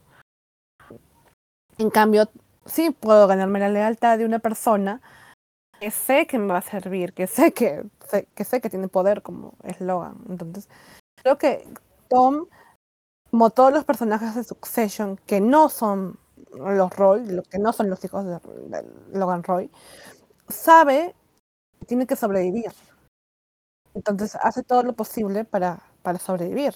[1.78, 2.30] En cambio,
[2.66, 5.02] sí puedo ganarme la lealtad de una persona
[5.80, 8.88] que sé que me va a servir, que sé que, sé, que sé que tiene
[8.88, 10.18] poder como es Logan.
[10.30, 10.70] Entonces,
[11.24, 11.68] creo que
[12.10, 12.48] Tom,
[13.32, 16.20] como todos los personajes de Succession, que no son
[16.54, 18.40] los Roy, que no son los hijos de,
[19.14, 19.72] Logan Roy,
[20.50, 21.16] sabe
[21.80, 22.72] que tiene que sobrevivir.
[23.94, 26.76] Entonces hace todo lo posible para, para sobrevivir.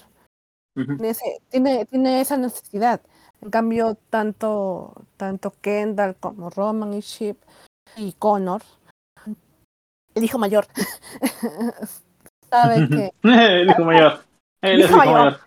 [0.76, 0.96] Ujú.
[0.96, 3.00] Tiene, ese- tiene, tiene esa necesidad.
[3.42, 7.36] En cambio, tanto, tanto Kendall como Roman y Chip
[7.96, 8.62] y Connor,
[10.14, 10.66] el hijo mayor,
[12.50, 14.24] sabe que el hijo mayor.
[14.60, 15.14] Él es el Hijo mayor.
[15.14, 15.40] mayor.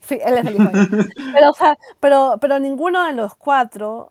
[0.00, 0.88] sí, él es el hijo mayor.
[1.34, 4.10] Pero, o sea, pero, pero ninguno de los cuatro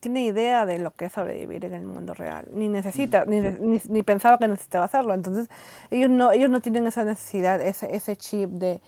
[0.00, 3.80] tiene idea de lo que es sobrevivir en el mundo real, ni necesita, ni, ni,
[3.88, 5.14] ni pensaba que necesitaba hacerlo.
[5.14, 5.48] Entonces,
[5.90, 8.82] ellos no, ellos no tienen esa necesidad, ese, ese chip de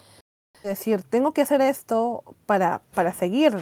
[0.68, 3.56] decir, tengo que hacer esto para, para seguir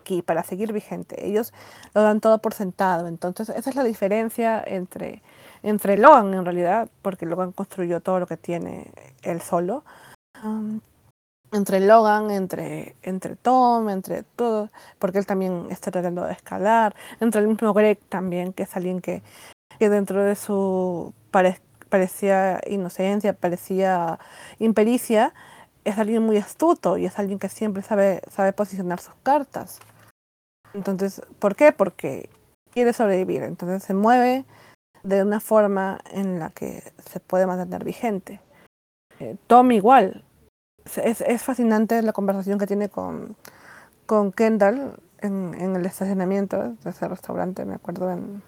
[0.00, 1.26] aquí, para seguir vigente.
[1.26, 1.52] Ellos
[1.94, 3.06] lo dan todo por sentado.
[3.08, 5.22] Entonces, esa es la diferencia entre,
[5.62, 8.90] entre Logan en realidad, porque Logan construyó todo lo que tiene
[9.22, 9.84] él solo.
[10.42, 10.80] Um,
[11.52, 17.40] entre Logan, entre, entre Tom, entre todo, porque él también está tratando de escalar, entre
[17.40, 19.22] el mismo Greg también, que es alguien que,
[19.78, 24.18] que dentro de su parecía inocencia, parecía
[24.58, 25.32] impericia,
[25.88, 29.80] es alguien muy astuto y es alguien que siempre sabe, sabe posicionar sus cartas.
[30.74, 31.72] Entonces, ¿por qué?
[31.72, 32.28] Porque
[32.70, 34.44] quiere sobrevivir, entonces se mueve
[35.02, 38.40] de una forma en la que se puede mantener vigente.
[39.20, 40.24] Eh, Tom igual,
[40.96, 43.36] es, es, fascinante la conversación que tiene con,
[44.06, 48.42] con Kendall en, en, el estacionamiento de ese restaurante, me acuerdo en...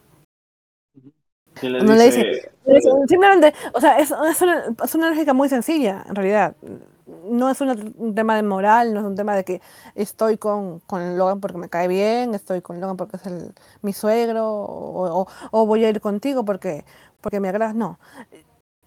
[1.63, 2.53] Le dice?
[2.65, 6.55] Le dice, simplemente, o sea, es, es, una, es una lógica muy sencilla, en realidad.
[7.25, 9.61] No es un tema de moral, no es un tema de que
[9.95, 13.93] estoy con, con Logan porque me cae bien, estoy con Logan porque es el, mi
[13.93, 16.85] suegro, o, o, o voy a ir contigo porque,
[17.21, 17.75] porque me agradas.
[17.75, 17.99] No.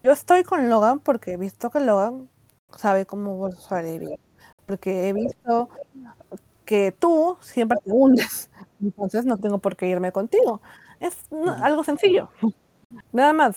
[0.02, 2.30] Yo estoy con Logan porque he visto que Logan
[2.76, 4.18] sabe cómo sobrevivir.
[4.66, 5.68] Porque he visto
[6.64, 8.50] que tú siempre te hundes,
[8.82, 10.60] entonces no tengo por qué irme contigo.
[11.00, 12.30] Es no, algo sencillo,
[13.12, 13.56] nada más,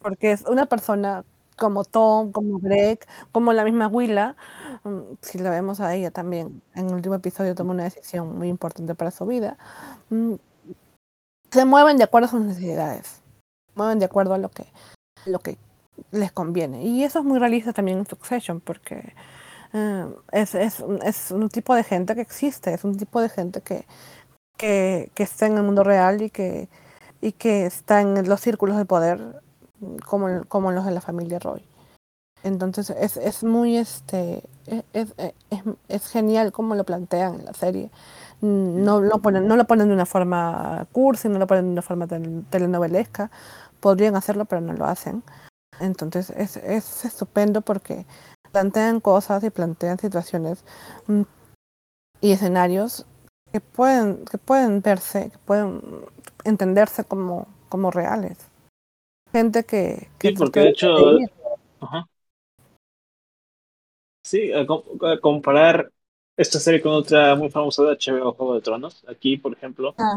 [0.00, 1.24] porque es una persona
[1.56, 3.00] como Tom, como Greg,
[3.32, 4.36] como la misma Willa,
[5.22, 8.94] si la vemos a ella también, en el último episodio tomó una decisión muy importante
[8.94, 9.56] para su vida,
[11.50, 13.22] se mueven de acuerdo a sus necesidades,
[13.74, 14.66] mueven de acuerdo a lo que,
[15.24, 15.58] lo que
[16.10, 16.84] les conviene.
[16.84, 19.14] Y eso es muy realista también en Succession, porque
[19.72, 23.62] uh, es, es, es, un tipo de gente que existe, es un tipo de gente
[23.62, 23.86] que,
[24.58, 26.68] que, que, está en el mundo real y que,
[27.20, 29.42] y que está en los círculos de poder
[30.04, 31.62] como, como los de la familia Roy.
[32.42, 34.42] Entonces es, es muy este
[34.92, 37.90] es, es, es, genial como lo plantean en la serie.
[38.40, 41.82] No lo ponen, no lo ponen de una forma cursi, no lo ponen de una
[41.82, 42.06] forma
[42.50, 43.30] telenovelesca.
[43.80, 45.22] Podrían hacerlo, pero no lo hacen.
[45.80, 48.06] Entonces es, es estupendo porque
[48.52, 50.64] plantean cosas y plantean situaciones
[51.06, 51.22] mmm,
[52.20, 53.06] y escenarios
[53.52, 55.82] que pueden, que pueden verse, que pueden
[56.44, 58.38] entenderse como, como reales.
[59.32, 60.08] Gente que...
[60.18, 61.18] que sí, porque de hecho...
[61.80, 62.08] Ajá.
[64.24, 65.90] Sí, a, a, comparar
[66.36, 69.04] esta serie con otra muy famosa de HBO, Juego de Tronos.
[69.08, 70.16] Aquí, por ejemplo, ah.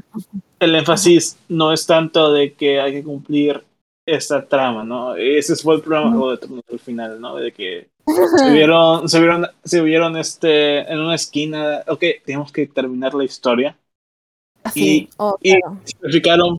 [0.59, 3.63] el énfasis no es tanto de que hay que cumplir
[4.05, 5.15] esta trama, ¿no?
[5.15, 6.63] Ese fue el programa uh -huh.
[6.71, 7.35] al final, ¿no?
[7.35, 7.89] De que
[8.37, 13.23] se vieron, se vieron, se vieron este, en una esquina, ok, tenemos que terminar la
[13.23, 13.77] historia.
[14.73, 16.57] Sí, y, oh, y claro.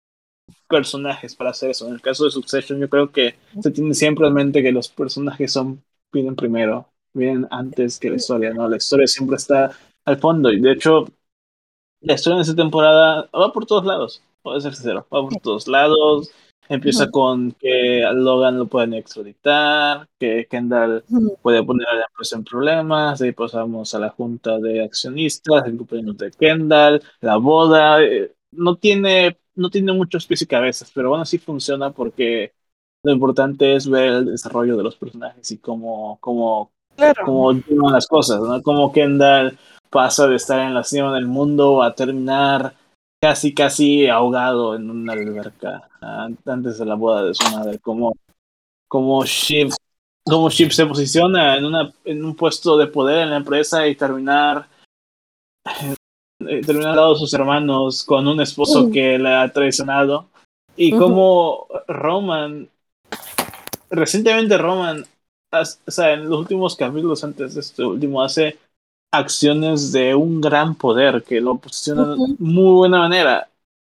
[0.70, 1.86] Personajes para hacer eso.
[1.88, 4.88] En el caso de Succession, yo creo que se tiene siempre en mente que los
[4.88, 5.82] personajes son,
[6.12, 8.68] vienen primero, vienen antes que la historia, ¿no?
[8.68, 9.72] La historia siempre está
[10.04, 11.06] al fondo, y de hecho,
[12.00, 15.68] la historia en esta temporada va por todos lados, puede ser sincero, va por todos
[15.68, 16.30] lados.
[16.68, 21.02] Empieza con que a Logan lo pueden extraditar, que Kendall
[21.42, 25.66] puede poner a la empresa en problemas, de ahí pasamos a la junta de accionistas,
[25.66, 30.90] el cumpleaños de Kendall, la boda, eh, no tiene, no tiene muchos pies y cabezas,
[30.94, 32.52] pero bueno, sí funciona porque
[33.02, 37.24] lo importante es ver el desarrollo de los personajes y cómo, cómo, claro.
[37.24, 38.62] cómo llevan las cosas, ¿no?
[38.62, 39.58] Cómo Kendall
[39.88, 42.74] pasa de estar en la cima del mundo a terminar
[43.20, 45.88] casi, casi ahogado en una alberca
[46.46, 48.16] antes de la boda de su madre, como,
[48.88, 49.74] como Shiv,
[50.24, 53.96] como Shiv se posiciona en, una, en un puesto de poder en la empresa y
[53.96, 54.68] terminar,
[56.48, 58.90] eh, terminar al lado de sus hermanos con un esposo uh.
[58.90, 60.26] que le ha traicionado,
[60.76, 61.00] y uh -huh.
[61.00, 62.68] como Roman,
[63.90, 65.04] recientemente Roman,
[65.52, 68.58] o sea, en los últimos capítulos antes de este último, hace
[69.12, 72.36] acciones de un gran poder que lo posiciona de uh -huh.
[72.38, 73.48] muy buena manera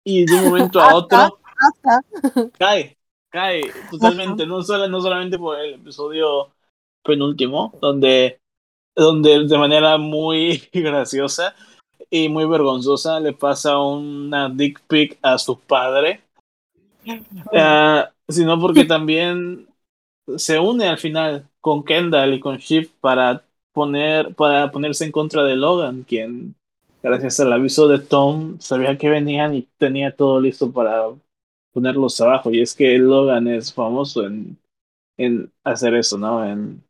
[0.03, 1.39] y de un momento a otro
[2.57, 2.97] cae,
[3.29, 6.49] cae totalmente, no, solo, no solamente por el episodio
[7.03, 8.39] penúltimo, donde,
[8.95, 11.55] donde de manera muy graciosa
[12.09, 16.21] y muy vergonzosa le pasa una dick pic a su padre,
[17.05, 19.67] uh, sino porque también
[20.37, 23.43] se une al final con Kendall y con Shiv para
[23.73, 26.55] poner para ponerse en contra de Logan, quien
[27.01, 31.07] gracias al aviso de Tom sabía que venían y tenía todo listo para
[31.73, 32.51] ponerlos abajo.
[32.51, 34.57] Y es que Logan es famoso en,
[35.17, 36.45] en hacer eso, ¿no?
[36.45, 36.83] En,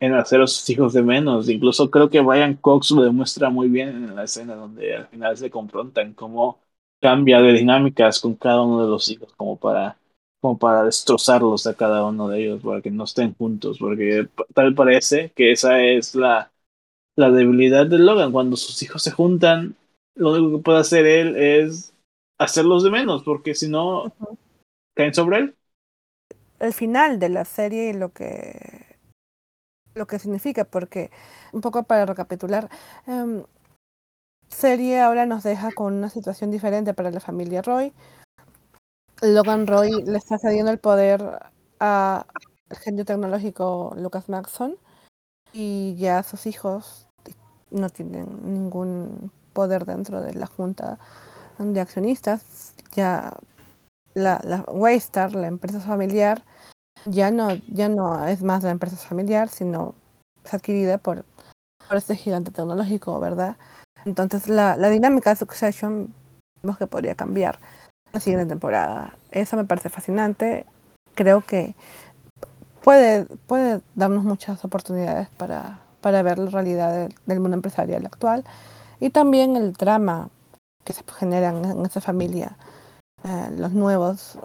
[0.00, 1.48] en hacer a sus hijos de menos.
[1.50, 5.36] Incluso creo que Brian Cox lo demuestra muy bien en la escena donde al final
[5.36, 6.60] se confrontan cómo
[7.00, 9.96] cambia de dinámicas con cada uno de los hijos como para
[10.40, 14.74] como para destrozarlos a cada uno de ellos, para que no estén juntos, porque tal
[14.74, 16.50] parece que esa es la,
[17.16, 18.32] la debilidad de Logan.
[18.32, 19.76] Cuando sus hijos se juntan,
[20.14, 21.94] lo único que puede hacer él es
[22.38, 24.38] hacerlos de menos, porque si no, uh -huh.
[24.96, 25.56] caen sobre él.
[26.60, 28.89] El final de la serie, lo que
[29.94, 31.10] lo que significa, porque
[31.52, 32.68] un poco para recapitular,
[33.06, 33.44] em,
[34.48, 37.92] serie ahora nos deja con una situación diferente para la familia Roy.
[39.22, 41.22] Logan Roy le está cediendo el poder
[41.78, 42.24] al
[42.70, 44.76] genio tecnológico Lucas Maxson
[45.52, 47.06] y ya sus hijos
[47.70, 50.98] no tienen ningún poder dentro de la junta
[51.58, 52.74] de accionistas.
[52.92, 53.36] Ya
[54.14, 56.44] la, la Waystar, la empresa familiar,
[57.06, 59.94] ya no, ya no es más la empresa familiar, sino
[60.44, 61.24] es adquirida por,
[61.88, 63.56] por este gigante tecnológico, ¿verdad?
[64.04, 66.14] Entonces la, la dinámica de Succession
[66.62, 67.58] vemos que podría cambiar
[68.12, 69.16] la siguiente temporada.
[69.30, 70.66] Eso me parece fascinante.
[71.14, 71.74] Creo que
[72.82, 78.44] puede, puede darnos muchas oportunidades para, para ver la realidad del mundo empresarial actual
[78.98, 80.28] y también el drama
[80.84, 82.56] que se genera en, esa familia,
[83.24, 84.38] eh, los nuevos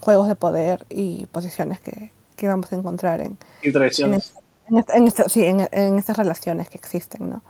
[0.00, 4.34] juegos de poder y posiciones que, que vamos a encontrar en, y traiciones.
[4.68, 7.42] En, en, sí, en, en estas relaciones que existen, ¿no?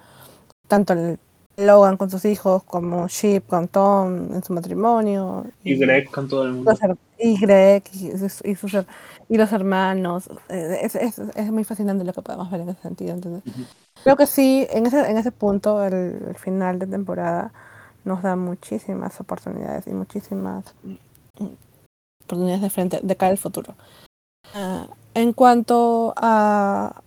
[0.68, 1.18] Tanto el
[1.56, 5.46] Logan con sus hijos, como Chip con Tom en su matrimonio.
[5.64, 6.74] Y, Greg con todo el mundo.
[7.18, 8.76] y Greg y, y, sus,
[9.28, 10.28] y los hermanos.
[10.50, 13.14] Eh, es, es, es, muy fascinante lo que podemos ver en ese sentido.
[13.14, 13.42] Entonces,
[14.02, 15.94] Creo que sí, en ese, en ese punto, el,
[16.28, 17.52] el, final de temporada
[18.04, 20.74] nos da muchísimas oportunidades y muchísimas
[22.26, 23.74] oportunidades de frente de cara al futuro.
[24.54, 27.02] Uh, en cuanto a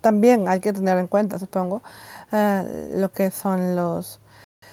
[0.00, 1.82] también hay que tener en cuenta, supongo,
[2.32, 4.20] uh, lo que son los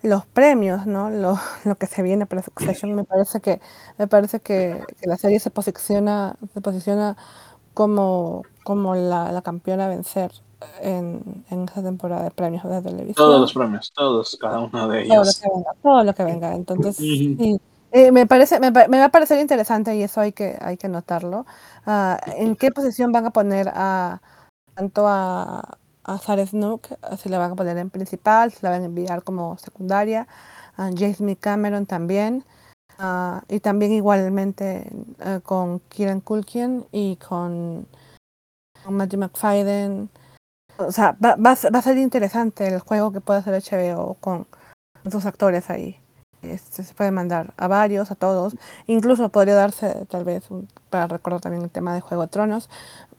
[0.01, 1.09] los premios, ¿no?
[1.09, 3.61] Lo, lo, que se viene para Succession, me parece que
[3.97, 7.15] me parece que, que la serie se posiciona se posiciona
[7.73, 10.31] como como la, la campeona a vencer
[10.81, 13.15] en, en esa temporada de premios de televisión.
[13.15, 15.41] Todos los premios, todos, cada uno de ellos.
[15.41, 16.55] Todo lo que venga, todo lo que venga.
[16.55, 17.59] Entonces, sí,
[17.93, 21.45] eh, me, parece, me, va a parecer interesante y eso hay que, hay que notarlo.
[21.85, 24.19] Uh, ¿En qué posición van a poner a
[24.73, 26.87] tanto a, a Sarah Snook?
[27.19, 30.27] Si la van a poner en principal, si la van a enviar como secundaria.
[30.75, 32.43] A James Cameron también.
[32.97, 34.89] Uh, y también igualmente
[35.23, 37.87] uh, con Kieran Culkin y con,
[38.83, 40.09] con Matthew McFadden.
[40.77, 44.47] O sea, va, va, va, a ser interesante el juego que puede hacer HBO con
[45.11, 46.02] sus actores ahí.
[46.43, 48.55] Este, se puede mandar a varios, a todos.
[48.87, 52.69] Incluso podría darse, tal vez, un, para recordar también el tema de Juego de Tronos,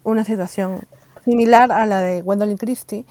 [0.03, 0.87] una situación
[1.25, 3.07] similar a la de Gwendolyn Christie,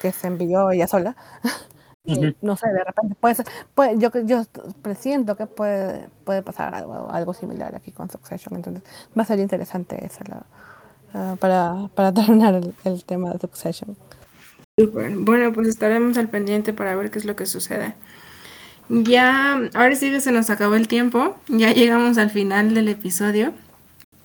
[0.00, 1.16] que se envió ella sola.
[2.08, 2.36] Uh -huh.
[2.40, 4.44] no sé, de repente puede ser, puede, yo, yo
[4.80, 8.54] presiento que puede, puede pasar algo, algo similar aquí con Succession.
[8.54, 8.84] Entonces,
[9.18, 10.46] va a ser interesante eso la,
[11.32, 13.96] uh, para, para terminar el, el tema de Succession.
[14.78, 15.10] Super.
[15.16, 17.96] Bueno, pues estaremos al pendiente para ver qué es lo que sucede.
[18.88, 23.52] Ya, ahora sí que se nos acabó el tiempo, ya llegamos al final del episodio.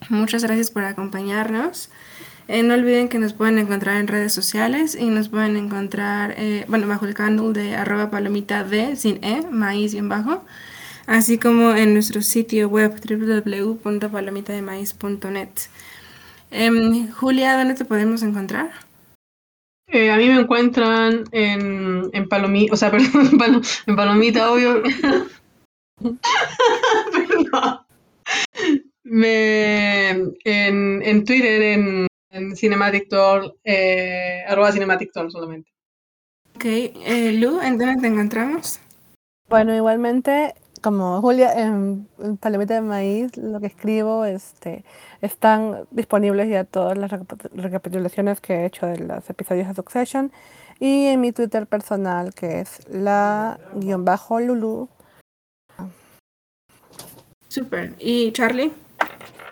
[0.10, 1.90] Muchas gracias por acompañarnos.
[2.48, 6.66] Eh, no olviden que nos pueden encontrar en redes sociales y nos pueden encontrar, eh,
[6.68, 10.44] bueno, bajo el canal de arroba palomita de sin e, maíz bien bajo,
[11.08, 15.50] así como en nuestro sitio web www.palomitademaíz.net.
[16.52, 18.91] Eh, Julia, ¿dónde te podemos encontrar?
[19.92, 24.52] Eh, a mí me encuentran en, en Palomita, o sea, perdón, en, palo, en Palomita,
[24.52, 24.82] obvio.
[27.12, 27.80] perdón.
[29.04, 35.70] Me, en, en Twitter, en, en Cinematic Tour, eh, arroba Cinematic Tour solamente.
[36.56, 38.80] Ok, eh, Lu, ¿en dónde te encontramos?
[39.50, 44.86] Bueno, igualmente, como Julia, en, en Palomita de Maíz, lo que escribo, este
[45.22, 47.12] están disponibles ya todas las
[47.54, 50.32] recapitulaciones que he hecho de los episodios de Succession
[50.80, 54.90] y en mi Twitter personal que es la guion bajo Lulu.
[57.48, 57.94] Super.
[58.00, 58.72] ¿Y Charlie?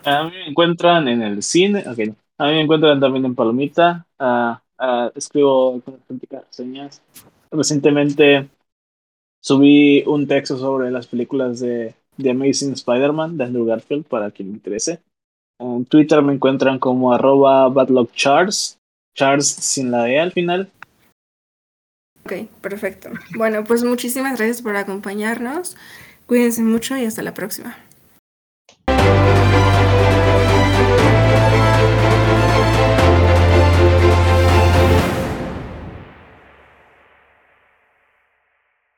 [0.04, 2.14] A mí me encuentran en el cine, okay.
[2.38, 7.02] a mí me encuentran también en Palomita, uh, uh, escribo con reseñas.
[7.50, 8.48] Recientemente
[9.42, 14.48] subí un texto sobre las películas de The Amazing Spider-Man de Andrew Garfield para quien
[14.48, 15.00] le interese.
[15.60, 18.78] En Twitter me encuentran como arroba badlockcharts,
[19.14, 20.70] Charles sin la E al final.
[22.24, 23.10] Ok, perfecto.
[23.36, 25.76] Bueno, pues muchísimas gracias por acompañarnos.
[26.26, 27.76] Cuídense mucho y hasta la próxima.